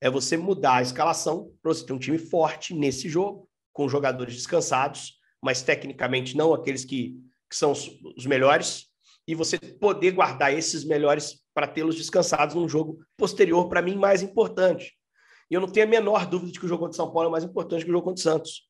É 0.00 0.10
você 0.10 0.36
mudar 0.36 0.76
a 0.76 0.82
escalação 0.82 1.50
para 1.62 1.72
você 1.72 1.84
ter 1.84 1.92
um 1.92 1.98
time 1.98 2.18
forte 2.18 2.74
nesse 2.74 3.08
jogo, 3.08 3.48
com 3.72 3.88
jogadores 3.88 4.34
descansados, 4.34 5.14
mas 5.42 5.62
tecnicamente 5.62 6.36
não 6.36 6.52
aqueles 6.52 6.84
que, 6.84 7.16
que 7.48 7.56
são 7.56 7.72
os, 7.72 8.26
melhores, 8.26 8.86
e 9.28 9.34
você 9.34 9.58
poder 9.58 10.12
guardar 10.12 10.52
esses 10.52 10.84
melhores 10.84 11.42
para 11.52 11.66
tê-los 11.66 11.96
descansados 11.96 12.54
num 12.54 12.68
jogo 12.68 12.98
posterior, 13.16 13.68
para 13.68 13.82
mim, 13.82 13.96
mais 13.96 14.22
importante. 14.22 14.94
E 15.50 15.54
eu 15.54 15.60
não 15.60 15.68
tenho 15.68 15.86
a 15.86 15.88
menor 15.88 16.26
dúvida 16.26 16.52
de 16.52 16.60
que 16.60 16.66
o 16.66 16.68
jogo 16.68 16.84
contra 16.84 16.96
São 16.96 17.10
Paulo 17.10 17.28
é 17.28 17.32
mais 17.32 17.44
importante 17.44 17.84
que 17.84 17.90
o 17.90 17.92
jogo 17.92 18.04
contra 18.04 18.20
o 18.20 18.22
Santos. 18.22 18.62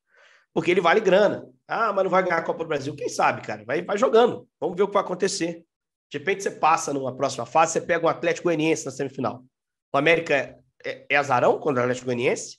Porque 0.56 0.70
ele 0.70 0.80
vale 0.80 1.00
grana. 1.00 1.46
Ah, 1.68 1.92
mas 1.92 2.02
não 2.02 2.10
vai 2.10 2.22
ganhar 2.22 2.38
a 2.38 2.42
Copa 2.42 2.64
do 2.64 2.68
Brasil. 2.68 2.96
Quem 2.96 3.10
sabe, 3.10 3.42
cara? 3.42 3.62
Vai, 3.66 3.82
vai 3.82 3.98
jogando. 3.98 4.48
Vamos 4.58 4.74
ver 4.74 4.84
o 4.84 4.86
que 4.86 4.94
vai 4.94 5.02
acontecer. 5.02 5.62
De 6.10 6.16
repente 6.16 6.42
você 6.42 6.50
passa 6.50 6.94
numa 6.94 7.14
próxima 7.14 7.44
fase, 7.44 7.74
você 7.74 7.80
pega 7.82 8.06
um 8.06 8.08
Atlético 8.08 8.44
Goianiense 8.44 8.86
na 8.86 8.90
semifinal. 8.90 9.44
O 9.92 9.98
América 9.98 10.58
é, 10.82 11.04
é 11.10 11.16
azarão 11.16 11.58
contra 11.58 11.82
o 11.82 11.84
Atlético 11.84 12.06
Goianiense? 12.06 12.58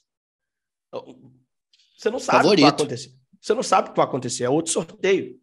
Você 1.96 2.08
não 2.08 2.20
sabe 2.20 2.38
Favorito. 2.38 2.52
o 2.52 2.56
que 2.56 2.62
vai 2.62 2.70
acontecer. 2.70 3.10
Você 3.40 3.54
não 3.54 3.62
sabe 3.64 3.88
o 3.88 3.90
que 3.90 3.96
vai 3.96 4.06
acontecer. 4.06 4.44
É 4.44 4.48
outro 4.48 4.70
sorteio. 4.70 5.36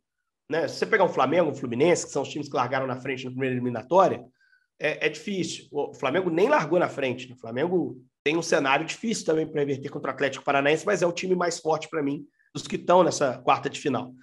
Né? 0.49 0.69
Se 0.69 0.77
você 0.77 0.85
pegar 0.85 1.03
um 1.03 1.09
Flamengo, 1.09 1.51
um 1.51 1.55
Fluminense, 1.55 2.05
que 2.05 2.13
são 2.13 2.21
os 2.21 2.29
times 2.29 2.47
que 2.47 2.55
largaram 2.55 2.87
na 2.87 2.95
frente 2.95 3.25
na 3.25 3.31
primeira 3.31 3.53
eliminatória, 3.53 4.23
é, 4.79 5.07
é 5.07 5.09
difícil. 5.09 5.67
O 5.73 5.93
Flamengo 5.93 6.29
nem 6.29 6.47
largou 6.47 6.79
na 6.79 6.87
frente. 6.87 7.33
O 7.33 7.37
Flamengo 7.37 8.01
tem 8.23 8.37
um 8.37 8.41
cenário 8.41 8.85
difícil 8.85 9.25
também 9.25 9.45
para 9.45 9.59
reverter 9.59 9.89
contra 9.89 10.09
o 10.09 10.13
Atlético 10.13 10.45
Paranaense, 10.45 10.85
mas 10.85 11.01
é 11.01 11.05
o 11.05 11.11
time 11.11 11.35
mais 11.35 11.59
forte 11.59 11.89
para 11.89 12.01
mim 12.01 12.25
dos 12.55 12.67
que 12.67 12.77
estão 12.77 13.03
nessa 13.03 13.37
quarta 13.39 13.69
de 13.69 13.79
final. 13.79 14.13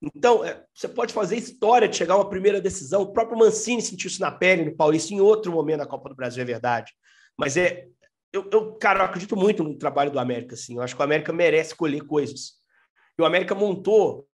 Então, 0.00 0.44
é, 0.44 0.64
você 0.74 0.88
pode 0.88 1.12
fazer 1.12 1.36
história 1.36 1.86
de 1.86 1.96
chegar 1.96 2.14
a 2.14 2.16
uma 2.16 2.28
primeira 2.28 2.60
decisão. 2.60 3.02
O 3.02 3.12
próprio 3.12 3.38
Mancini 3.38 3.82
sentiu 3.82 4.08
isso 4.08 4.20
na 4.20 4.32
pele 4.32 4.64
no 4.64 4.74
Paulista 4.74 5.14
em 5.14 5.20
outro 5.20 5.52
momento 5.52 5.78
da 5.78 5.86
Copa 5.86 6.08
do 6.08 6.16
Brasil, 6.16 6.42
é 6.42 6.46
verdade. 6.46 6.92
Mas 7.38 7.56
é. 7.56 7.86
Eu, 8.32 8.48
eu, 8.50 8.72
cara, 8.76 9.00
eu 9.00 9.04
acredito 9.04 9.36
muito 9.36 9.62
no 9.62 9.76
trabalho 9.76 10.10
do 10.10 10.18
América, 10.18 10.54
assim. 10.54 10.76
Eu 10.76 10.82
acho 10.82 10.96
que 10.96 11.00
o 11.02 11.04
América 11.04 11.34
merece 11.34 11.74
colher 11.76 12.02
coisas. 12.02 12.54
E 13.18 13.20
o 13.20 13.26
América 13.26 13.54
montou 13.54 14.26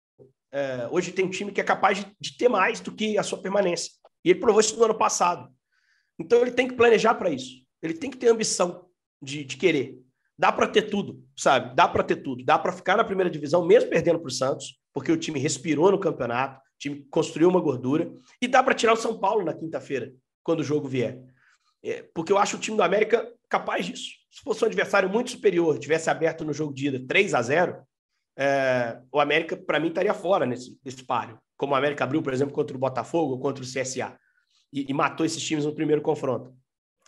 é, 0.53 0.89
hoje 0.91 1.13
tem 1.13 1.25
um 1.25 1.31
time 1.31 1.53
que 1.53 1.61
é 1.61 1.65
capaz 1.65 1.99
de, 1.99 2.17
de, 2.19 2.37
ter 2.37 2.49
mais 2.49 2.81
do 2.81 2.93
que 2.93 3.19
a 3.19 3.23
sua 3.23 3.41
permanência. 3.41 3.93
E 4.25 4.31
ele 4.31 4.41
provou 4.41 4.61
isso 4.61 4.77
no 4.77 4.85
ano 4.85 4.97
passado. 4.97 5.53
Então 6.19 6.41
ele 6.41 6.53
tem 6.53 6.67
que 6.67 6.75
planejar 6.75 7.15
para 7.15 7.31
isso. 7.31 7.65
Ele 7.83 7.95
tem 7.95 8.11
que 8.11 8.17
ter 8.17 8.29
ambição 8.29 8.89
de, 9.23 9.45
de 9.45 9.57
querer. 9.57 9.99
Dá 10.39 10.53
para 10.53 10.69
ter 10.69 10.83
tudo, 10.83 11.21
sabe? 11.37 11.75
Dá 11.75 11.89
para 11.89 12.05
ter 12.05 12.17
tudo. 12.17 12.45
Dá 12.45 12.59
para 12.59 12.73
ficar 12.73 12.97
na 12.97 13.05
primeira 13.05 13.29
divisão, 13.29 13.67
mesmo 13.67 13.91
perdendo 13.91 14.21
para 14.21 14.29
o 14.29 14.31
Santos, 14.31 14.79
porque 14.93 15.11
o 15.11 15.17
time 15.17 15.41
respirou 15.41 15.91
no 15.91 15.99
campeonato, 15.99 16.59
o 16.59 16.79
time 16.79 17.07
construiu 17.11 17.49
uma 17.49 17.61
gordura. 17.61 18.13
E 18.41 18.47
dá 18.47 18.63
para 18.63 18.75
tirar 18.75 18.93
o 18.93 18.97
São 18.97 19.19
Paulo 19.19 19.45
na 19.45 19.53
quinta-feira, 19.53 20.13
quando 20.45 20.61
o 20.61 20.65
jogo 20.65 20.87
vier. 20.87 21.21
É, 21.83 22.05
porque 22.15 22.33
eu 22.33 22.39
acho 22.39 22.57
o 22.57 22.61
time 22.61 22.77
do 22.77 22.83
América 22.83 23.29
capaz 23.49 23.87
disso. 23.87 24.11
Se 24.31 24.43
fosse 24.43 24.63
um 24.63 24.69
adversário 24.69 25.09
muito 25.09 25.31
superior, 25.31 25.79
tivesse 25.79 26.09
aberto 26.09 26.45
no 26.45 26.53
jogo 26.53 26.73
de 26.73 26.89
ida 26.89 27.05
3 27.07 27.35
a 27.35 27.43
0 27.43 27.77
é, 28.41 29.01
o 29.11 29.19
América, 29.19 29.57
para 29.57 29.81
mim, 29.81 29.89
estaria 29.89 30.15
fora 30.15 30.47
nesse, 30.47 30.79
nesse 30.85 31.05
páreo. 31.05 31.37
Como 31.57 31.73
o 31.73 31.77
América 31.77 32.05
abriu, 32.05 32.23
por 32.23 32.33
exemplo, 32.33 32.55
contra 32.55 32.77
o 32.77 32.79
Botafogo 32.79 33.33
ou 33.33 33.41
contra 33.41 33.65
o 33.65 33.67
CSA. 33.67 34.17
E, 34.73 34.87
e, 34.89 34.95
matou 34.95 35.27
esses 35.27 35.43
times 35.43 35.65
no 35.65 35.75
primeiro 35.75 36.01
confronto. 36.01 36.55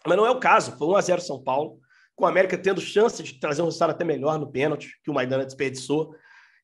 Mas 0.04 0.16
não 0.16 0.26
é 0.26 0.30
o 0.30 0.40
caso. 0.40 0.76
Foi 0.76 0.88
1x0 0.88 1.20
São 1.20 1.40
Paulo, 1.40 1.78
com 2.20 2.26
o 2.26 2.28
América 2.28 2.56
tendo 2.56 2.80
chance 2.80 3.22
de 3.22 3.40
trazer 3.40 3.62
um 3.62 3.64
resultado 3.64 3.90
até 3.90 4.04
melhor 4.04 4.38
no 4.38 4.50
pênalti, 4.52 5.00
que 5.02 5.10
o 5.10 5.14
Maidana 5.14 5.44
desperdiçou. 5.44 6.14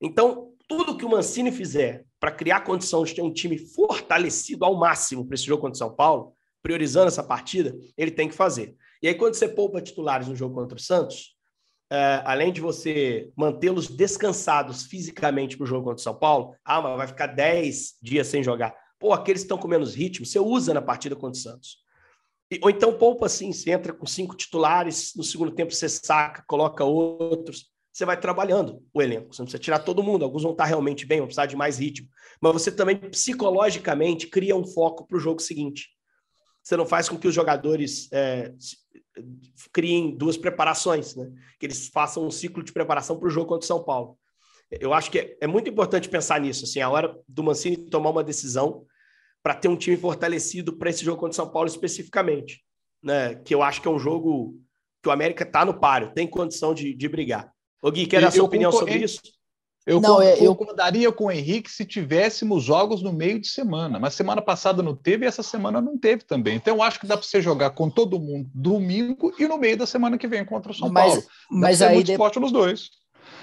Então, 0.01 0.53
tudo 0.69 0.97
que 0.97 1.05
o 1.05 1.09
Mancini 1.09 1.51
fizer 1.51 2.05
para 2.21 2.31
criar 2.31 2.61
condição 2.61 3.03
de 3.03 3.14
ter 3.14 3.23
um 3.23 3.33
time 3.33 3.59
fortalecido 3.59 4.64
ao 4.64 4.77
máximo 4.77 5.27
para 5.27 5.35
esse 5.35 5.45
jogo 5.45 5.62
contra 5.62 5.75
o 5.75 5.79
São 5.79 5.95
Paulo, 5.95 6.35
priorizando 6.62 7.09
essa 7.09 7.23
partida, 7.23 7.75
ele 7.97 8.11
tem 8.11 8.29
que 8.29 8.35
fazer. 8.35 8.77
E 9.03 9.09
aí, 9.09 9.14
quando 9.14 9.35
você 9.35 9.49
poupa 9.49 9.81
titulares 9.81 10.29
no 10.29 10.37
jogo 10.37 10.55
contra 10.55 10.77
o 10.77 10.81
Santos, 10.81 11.37
é, 11.90 12.21
além 12.25 12.53
de 12.53 12.61
você 12.61 13.31
mantê-los 13.37 13.88
descansados 13.88 14.85
fisicamente 14.85 15.57
para 15.57 15.64
o 15.64 15.66
jogo 15.66 15.85
contra 15.85 16.01
o 16.01 16.03
São 16.03 16.14
Paulo, 16.14 16.55
ah, 16.64 16.83
mas 16.83 16.97
vai 16.97 17.07
ficar 17.07 17.29
10 17.29 17.95
dias 18.03 18.27
sem 18.27 18.42
jogar. 18.42 18.75
Pô, 18.99 19.12
aqueles 19.12 19.42
que 19.42 19.47
estão 19.47 19.59
com 19.59 19.69
menos 19.69 19.95
ritmo, 19.95 20.27
você 20.27 20.38
usa 20.38 20.75
na 20.75 20.83
partida 20.83 21.14
contra 21.14 21.38
o 21.38 21.42
Santos. 21.42 21.86
Ou 22.63 22.71
então 22.71 22.97
poupa 22.97 23.27
assim, 23.27 23.53
você 23.53 23.73
entra 23.73 23.93
com 23.93 24.07
cinco 24.07 24.37
titulares, 24.37 25.13
no 25.17 25.25
segundo 25.25 25.51
tempo 25.51 25.73
você 25.73 25.89
saca, 25.89 26.45
coloca 26.47 26.85
outros, 26.85 27.71
você 27.93 28.05
vai 28.05 28.21
trabalhando 28.21 28.83
o 28.93 29.01
elenco. 29.01 29.35
Você 29.35 29.41
não 29.41 29.47
precisa 29.47 29.63
tirar 29.63 29.79
todo 29.79 30.03
mundo, 30.03 30.25
alguns 30.25 30.43
vão 30.43 30.53
estar 30.53 30.67
realmente 30.67 31.07
bem, 31.07 31.19
vão 31.19 31.27
precisar 31.27 31.47
de 31.47 31.57
mais 31.57 31.79
ritmo. 31.79 32.09
Mas 32.41 32.53
você 32.53 32.71
também 32.71 32.97
psicologicamente 32.97 34.27
cria 34.27 34.55
um 34.55 34.67
foco 34.67 35.07
para 35.07 35.17
o 35.17 35.21
jogo 35.21 35.41
seguinte. 35.41 35.89
Você 36.63 36.77
não 36.77 36.85
faz 36.85 37.09
com 37.09 37.17
que 37.17 37.27
os 37.27 37.35
jogadores 37.35 38.13
é, 38.13 38.53
criem 39.73 40.15
duas 40.15 40.37
preparações, 40.37 41.17
né? 41.17 41.31
que 41.59 41.65
eles 41.65 41.89
façam 41.89 42.27
um 42.27 42.31
ciclo 42.31 42.63
de 42.63 42.73
preparação 42.73 43.19
para 43.19 43.29
o 43.29 43.31
jogo 43.31 43.49
contra 43.49 43.65
o 43.65 43.67
São 43.67 43.83
Paulo. 43.83 44.19
Eu 44.71 44.93
acho 44.93 45.11
que 45.11 45.19
é, 45.19 45.39
é 45.41 45.47
muito 45.47 45.71
importante 45.71 46.09
pensar 46.09 46.41
nisso, 46.41 46.65
assim, 46.65 46.81
a 46.81 46.91
hora 46.91 47.17
do 47.27 47.43
Mancini 47.43 47.77
tomar 47.77 48.11
uma 48.11 48.25
decisão 48.25 48.85
para 49.47 49.55
ter 49.55 49.69
um 49.69 49.77
time 49.77 49.97
fortalecido 49.97 50.73
para 50.73 50.91
esse 50.91 51.05
jogo 51.05 51.21
contra 51.21 51.31
o 51.31 51.37
São 51.37 51.49
Paulo 51.49 51.69
especificamente, 51.69 52.65
né? 53.01 53.37
Que 53.37 53.55
eu 53.55 53.63
acho 53.63 53.81
que 53.81 53.87
é 53.87 53.91
um 53.93 53.99
jogo 53.99 54.61
que 55.01 55.09
o 55.09 55.13
América 55.13 55.45
está 55.45 55.65
no 55.65 55.79
páreo, 55.79 56.11
tem 56.13 56.27
condição 56.27 56.75
de, 56.75 56.93
de 56.93 57.09
brigar. 57.09 57.53
Ô 57.81 57.89
Gui, 57.93 58.09
quer 58.09 58.21
dar 58.21 58.33
sua 58.33 58.43
opinião 58.43 58.73
sobre 58.73 58.97
isso? 58.97 59.21
Eu 59.87 60.01
não, 60.01 60.21
é, 60.21 60.37
concordaria 60.39 61.07
eu... 61.07 61.13
com 61.13 61.27
o 61.27 61.31
Henrique 61.31 61.71
se 61.71 61.85
tivéssemos 61.85 62.65
jogos 62.65 63.05
no 63.05 63.13
meio 63.13 63.39
de 63.39 63.47
semana, 63.47 64.01
mas 64.01 64.15
semana 64.15 64.43
passada 64.43 64.83
não 64.83 64.97
teve 64.97 65.25
e 65.25 65.29
essa 65.29 65.45
semana 65.45 65.81
não 65.81 65.97
teve 65.97 66.25
também. 66.25 66.57
Então 66.57 66.75
eu 66.75 66.83
acho 66.83 66.99
que 66.99 67.07
dá 67.07 67.17
para 67.17 67.25
você 67.25 67.41
jogar 67.41 67.71
com 67.71 67.89
todo 67.89 68.19
mundo 68.19 68.51
domingo 68.53 69.33
e 69.39 69.47
no 69.47 69.59
meio 69.59 69.77
da 69.77 69.87
semana 69.87 70.19
que 70.19 70.27
vem 70.27 70.45
contra 70.45 70.73
o 70.73 70.75
São 70.75 70.89
mas, 70.89 71.07
Paulo. 71.07 71.23
Dá 71.23 71.29
mas 71.51 71.83
aí 71.83 71.95
muito 71.95 72.31
de... 72.33 72.41
nos 72.41 72.51
dois. 72.51 72.91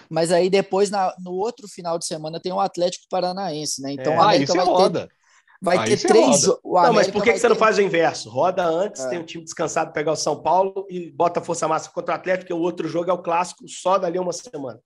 Mas 0.10 0.34
aí 0.34 0.50
depois, 0.50 0.90
na, 0.90 1.16
no 1.24 1.32
outro 1.32 1.66
final 1.70 1.98
de 1.98 2.06
semana, 2.06 2.42
tem 2.42 2.52
o 2.52 2.60
Atlético 2.60 3.06
Paranaense, 3.10 3.82
né? 3.82 3.94
Então 3.94 4.12
é. 4.12 4.18
a 4.18 4.24
América 4.24 4.52
ah, 4.52 4.56
vai 4.58 4.66
roda. 4.66 5.08
ter, 5.08 5.23
vai 5.64 5.78
aí 5.78 5.98
ter 5.98 6.08
três. 6.08 6.46
Não, 6.46 6.94
mas 6.94 7.10
por 7.10 7.24
que, 7.24 7.32
que 7.32 7.40
você 7.40 7.44
ter... 7.44 7.50
não 7.50 7.56
faz 7.56 7.78
o 7.78 7.82
inverso? 7.82 8.30
Roda 8.30 8.66
antes, 8.66 9.02
é. 9.02 9.10
tem 9.10 9.20
um 9.20 9.24
time 9.24 9.44
descansado 9.44 9.94
pegar 9.94 10.12
o 10.12 10.16
São 10.16 10.42
Paulo 10.42 10.86
e 10.90 11.10
bota 11.10 11.40
a 11.40 11.44
força 11.44 11.68
massa 11.68 11.90
contra 11.90 12.14
o 12.14 12.18
Atlético, 12.18 12.48
que 12.48 12.54
o 12.54 12.60
outro 12.60 12.88
jogo 12.88 13.10
é 13.10 13.14
o 13.14 13.22
clássico, 13.22 13.68
só 13.68 13.98
dali 13.98 14.20
uma 14.20 14.34
semana. 14.34 14.80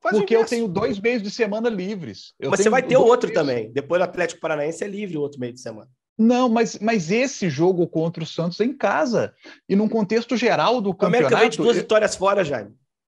Faz 0.00 0.16
porque 0.16 0.34
eu 0.34 0.46
tenho 0.46 0.66
dois 0.66 0.98
meios 0.98 1.22
de 1.22 1.30
semana 1.30 1.68
livres. 1.68 2.32
Eu 2.38 2.50
mas 2.50 2.60
você 2.60 2.70
vai 2.70 2.82
ter 2.82 2.96
outro 2.96 3.28
meios. 3.28 3.40
também. 3.40 3.72
Depois 3.72 4.00
do 4.00 4.04
Atlético 4.04 4.40
Paranaense 4.40 4.82
é 4.82 4.86
livre 4.86 5.18
o 5.18 5.20
outro 5.20 5.38
meio 5.38 5.52
de 5.52 5.60
semana. 5.60 5.90
Não, 6.16 6.48
mas, 6.48 6.78
mas 6.78 7.10
esse 7.10 7.50
jogo 7.50 7.86
contra 7.86 8.22
o 8.22 8.26
Santos 8.26 8.60
é 8.60 8.64
em 8.64 8.76
casa. 8.76 9.34
E 9.68 9.74
num 9.74 9.88
contexto 9.88 10.36
geral 10.36 10.80
do 10.80 10.94
campeonato... 10.94 11.24
O 11.24 11.26
América 11.26 11.40
vem 11.40 11.50
de 11.50 11.56
duas 11.56 11.76
eu, 11.76 11.82
vitórias 11.82 12.14
fora, 12.14 12.44
Jaime. 12.44 12.74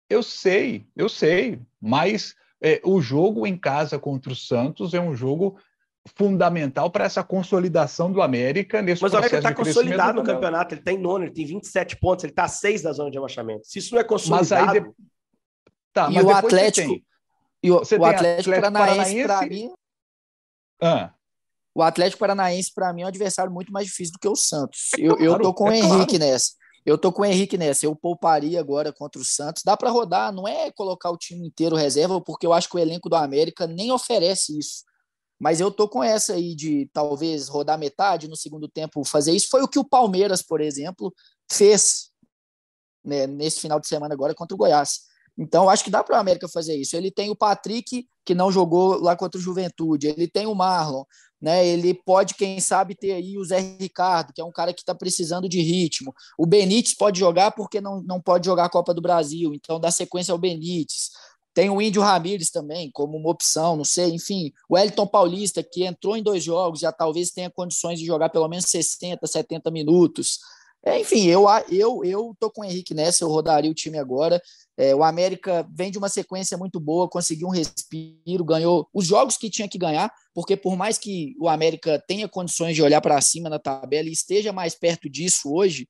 Eu 0.09 0.21
sei, 0.21 0.85
eu 0.95 1.07
sei. 1.07 1.59
Mas 1.81 2.35
é, 2.61 2.81
o 2.83 3.01
jogo 3.01 3.47
em 3.47 3.57
casa 3.57 3.97
contra 3.97 4.31
o 4.31 4.35
Santos 4.35 4.93
é 4.93 4.99
um 4.99 5.15
jogo 5.15 5.57
fundamental 6.15 6.89
para 6.91 7.05
essa 7.05 7.23
consolidação 7.23 8.11
do 8.11 8.21
América 8.21 8.81
nesse 8.81 9.01
Mas 9.01 9.13
o 9.13 9.17
América 9.17 9.37
está 9.37 9.53
consolidado 9.53 10.19
no 10.19 10.23
campeonato, 10.23 10.75
ele 10.75 10.81
tem 10.81 10.97
tá 10.97 11.01
nono, 11.01 11.25
ele 11.25 11.33
tem 11.33 11.45
27 11.45 11.97
pontos, 11.97 12.23
ele 12.23 12.31
está 12.31 12.43
a 12.43 12.47
6 12.47 12.83
da 12.83 12.93
zona 12.93 13.09
de 13.09 13.17
abaixamento. 13.17 13.65
Se 13.65 13.79
isso 13.79 13.93
não 13.93 14.01
é 14.01 14.03
consolidado... 14.03 14.65
Mas 14.65 14.75
aí, 14.75 14.85
Tá, 15.95 16.11
e 16.11 16.21
o 16.21 16.29
Atlético. 16.29 17.01
E 17.63 17.71
o, 17.71 17.75
o 17.75 17.79
Atlético, 17.79 18.03
Atlético 18.05 18.73
Paranaense, 18.73 19.23
para 19.23 19.45
mim. 19.47 19.71
Ah. 20.81 21.13
o 21.73 21.81
Atlético 21.81 22.19
Paranaense, 22.19 22.73
para 22.75 22.91
mim, 22.91 23.03
é 23.03 23.05
um 23.05 23.07
adversário 23.07 23.49
muito 23.49 23.71
mais 23.71 23.87
difícil 23.87 24.11
do 24.11 24.19
que 24.19 24.27
o 24.27 24.35
Santos. 24.35 24.89
É 24.99 25.01
eu, 25.01 25.15
claro, 25.15 25.23
eu 25.23 25.39
tô 25.39 25.53
com 25.53 25.67
é 25.67 25.71
o 25.71 25.73
Henrique 25.73 26.17
claro. 26.17 26.31
nessa. 26.31 26.51
Eu 26.85 26.97
tô 26.97 27.13
com 27.13 27.21
o 27.21 27.25
Henrique 27.25 27.57
nessa. 27.57 27.85
Eu 27.85 27.95
pouparia 27.95 28.59
agora 28.59 28.91
contra 28.91 29.21
o 29.21 29.25
Santos. 29.25 29.63
Dá 29.63 29.77
para 29.77 29.89
rodar, 29.89 30.33
não 30.33 30.45
é 30.45 30.69
colocar 30.69 31.09
o 31.09 31.17
time 31.17 31.47
inteiro 31.47 31.77
reserva, 31.77 32.19
porque 32.19 32.45
eu 32.45 32.51
acho 32.51 32.69
que 32.69 32.75
o 32.75 32.79
elenco 32.79 33.07
do 33.07 33.15
América 33.15 33.65
nem 33.65 33.89
oferece 33.89 34.59
isso. 34.59 34.83
Mas 35.39 35.59
eu 35.59 35.69
tô 35.69 35.87
com 35.87 36.03
essa 36.03 36.33
aí 36.33 36.55
de 36.55 36.89
talvez 36.93 37.47
rodar 37.47 37.77
metade 37.77 38.27
no 38.27 38.35
segundo 38.35 38.67
tempo, 38.67 39.03
fazer 39.03 39.33
isso. 39.33 39.49
Foi 39.49 39.61
o 39.61 39.67
que 39.67 39.79
o 39.79 39.83
Palmeiras, 39.83 40.41
por 40.41 40.61
exemplo, 40.61 41.13
fez 41.51 42.09
né, 43.03 43.27
nesse 43.27 43.59
final 43.59 43.79
de 43.79 43.87
semana 43.87 44.13
agora 44.13 44.33
contra 44.33 44.55
o 44.55 44.57
Goiás. 44.57 45.01
Então, 45.37 45.69
acho 45.69 45.83
que 45.83 45.89
dá 45.89 46.03
para 46.03 46.15
o 46.15 46.19
América 46.19 46.47
fazer 46.47 46.75
isso. 46.75 46.95
Ele 46.95 47.11
tem 47.11 47.29
o 47.29 47.35
Patrick, 47.35 48.07
que 48.25 48.35
não 48.35 48.51
jogou 48.51 48.99
lá 49.01 49.15
contra 49.15 49.37
o 49.37 49.41
Juventude, 49.41 50.07
ele 50.07 50.27
tem 50.27 50.47
o 50.47 50.55
Marlon, 50.55 51.03
né? 51.41 51.67
Ele 51.67 51.93
pode, 51.93 52.33
quem 52.35 52.59
sabe, 52.59 52.95
ter 52.95 53.11
aí 53.11 53.37
o 53.37 53.43
Zé 53.43 53.59
Ricardo, 53.79 54.31
que 54.33 54.41
é 54.41 54.45
um 54.45 54.51
cara 54.51 54.73
que 54.73 54.79
está 54.79 54.95
precisando 54.95 55.49
de 55.49 55.61
ritmo. 55.61 56.13
O 56.37 56.45
Benítez 56.45 56.95
pode 56.95 57.19
jogar 57.19 57.51
porque 57.51 57.81
não, 57.81 58.01
não 58.01 58.21
pode 58.21 58.45
jogar 58.45 58.65
a 58.65 58.69
Copa 58.69 58.93
do 58.93 59.01
Brasil, 59.01 59.53
então 59.53 59.79
dá 59.79 59.91
sequência 59.91 60.31
ao 60.31 60.37
Benítez. 60.37 61.11
Tem 61.55 61.69
o 61.69 61.81
Índio 61.81 62.01
Ramírez 62.01 62.49
também, 62.49 62.91
como 62.91 63.17
uma 63.17 63.31
opção, 63.31 63.77
não 63.77 63.85
sei. 63.85 64.09
Enfim, 64.09 64.51
o 64.67 64.77
Elton 64.77 65.07
Paulista, 65.07 65.63
que 65.63 65.85
entrou 65.85 66.17
em 66.17 66.21
dois 66.21 66.43
jogos, 66.43 66.81
já 66.81 66.91
talvez 66.91 67.31
tenha 67.31 67.49
condições 67.49 67.97
de 67.97 68.05
jogar 68.05 68.27
pelo 68.27 68.49
menos 68.49 68.65
60, 68.65 69.25
70 69.25 69.71
minutos. 69.71 70.39
É, 70.83 70.99
enfim, 70.99 71.27
eu, 71.27 71.45
eu, 71.71 72.03
eu 72.03 72.35
tô 72.37 72.51
com 72.51 72.61
o 72.61 72.65
Henrique 72.65 72.93
nessa, 72.93 73.23
eu 73.23 73.29
rodaria 73.29 73.71
o 73.71 73.73
time 73.73 73.97
agora. 73.97 74.39
É, 74.77 74.93
o 74.93 75.01
América 75.01 75.65
vem 75.73 75.89
de 75.89 75.97
uma 75.97 76.09
sequência 76.09 76.57
muito 76.57 76.77
boa, 76.77 77.09
conseguiu 77.09 77.47
um 77.47 77.51
respiro, 77.51 78.43
ganhou 78.43 78.87
os 78.93 79.05
jogos 79.05 79.37
que 79.37 79.49
tinha 79.49 79.69
que 79.69 79.77
ganhar, 79.77 80.11
porque 80.33 80.57
por 80.57 80.75
mais 80.75 80.97
que 80.97 81.37
o 81.39 81.47
América 81.47 82.03
tenha 82.05 82.27
condições 82.27 82.75
de 82.75 82.83
olhar 82.83 82.99
para 82.99 83.19
cima 83.21 83.49
na 83.49 83.57
tabela 83.57 84.09
e 84.09 84.11
esteja 84.11 84.51
mais 84.51 84.75
perto 84.75 85.09
disso 85.09 85.53
hoje, 85.53 85.87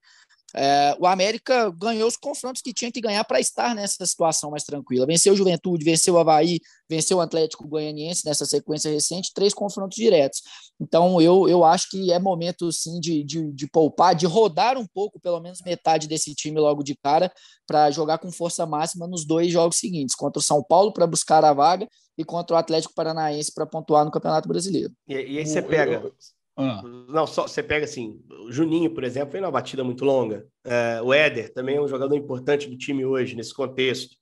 é, 0.58 0.96
o 1.00 1.06
América 1.06 1.70
ganhou 1.72 2.08
os 2.08 2.16
confrontos 2.16 2.62
que 2.62 2.74
tinha 2.74 2.90
que 2.90 3.02
ganhar 3.02 3.24
para 3.26 3.42
estar 3.42 3.76
nessa 3.76 4.06
situação 4.06 4.52
mais 4.52 4.64
tranquila. 4.64 5.06
Venceu 5.06 5.34
o 5.34 5.36
Juventude, 5.36 5.84
venceu 5.84 6.14
o 6.14 6.18
Havaí, 6.18 6.60
venceu 6.90 7.18
o 7.18 7.22
Atlético 7.22 7.68
Goianiense 7.68 8.26
nessa 8.26 8.46
sequência 8.46 8.90
recente, 8.90 9.34
três 9.34 9.54
confrontos 9.54 9.98
diretos. 9.98 10.42
Então, 10.80 11.20
eu, 11.22 11.50
eu 11.50 11.66
acho 11.66 11.90
que 11.90 12.12
é 12.12 12.20
momento, 12.20 12.72
sim, 12.72 13.02
de, 13.02 13.22
de, 13.24 13.52
de 13.52 13.68
poupar, 13.68 14.16
de 14.16 14.26
rodar 14.26 14.78
um 14.78 14.88
pouco, 14.88 15.20
pelo 15.20 15.42
menos 15.42 15.62
metade 15.62 16.08
desse 16.08 16.34
time 16.34 16.58
logo 16.58 16.84
de 16.84 16.96
cara, 16.96 17.30
para 17.68 17.92
jogar 17.92 18.20
com 18.20 18.32
força 18.32 18.66
máxima 18.66 19.08
nos 19.08 19.26
dois 19.26 19.52
jogos 19.52 19.78
seguintes, 19.78 20.16
contra 20.16 20.40
o 20.40 20.44
São 20.44 20.64
Paulo 20.64 20.94
para 20.94 21.06
buscar 21.06 21.44
a 21.44 21.52
vaga 21.52 21.86
e 22.18 22.24
contra 22.24 22.56
o 22.56 22.60
Atlético 22.60 22.94
Paranaense 22.94 23.54
para 23.54 23.66
pontuar 23.66 24.06
no 24.06 24.12
Campeonato 24.12 24.48
Brasileiro. 24.48 24.94
E, 25.06 25.14
e 25.16 25.40
aí 25.40 25.46
você 25.46 25.62
pega. 25.62 26.12
Ah. 26.58 26.82
Não, 27.10 27.28
só 27.28 27.48
você 27.48 27.62
pega 27.62 27.86
assim, 27.86 28.22
o 28.30 28.52
Juninho, 28.52 28.94
por 28.94 29.04
exemplo, 29.04 29.32
foi 29.32 29.40
uma 29.42 29.52
batida 29.52 29.84
muito 29.84 30.06
longa. 30.06 30.48
É, 30.64 31.02
o 31.02 31.14
Éder 31.14 31.54
também 31.54 31.76
é 31.76 31.82
um 31.82 31.88
jogador 31.88 32.16
importante 32.16 32.70
do 32.70 32.78
time 32.78 33.06
hoje, 33.06 33.36
nesse 33.36 33.54
contexto. 33.54 34.16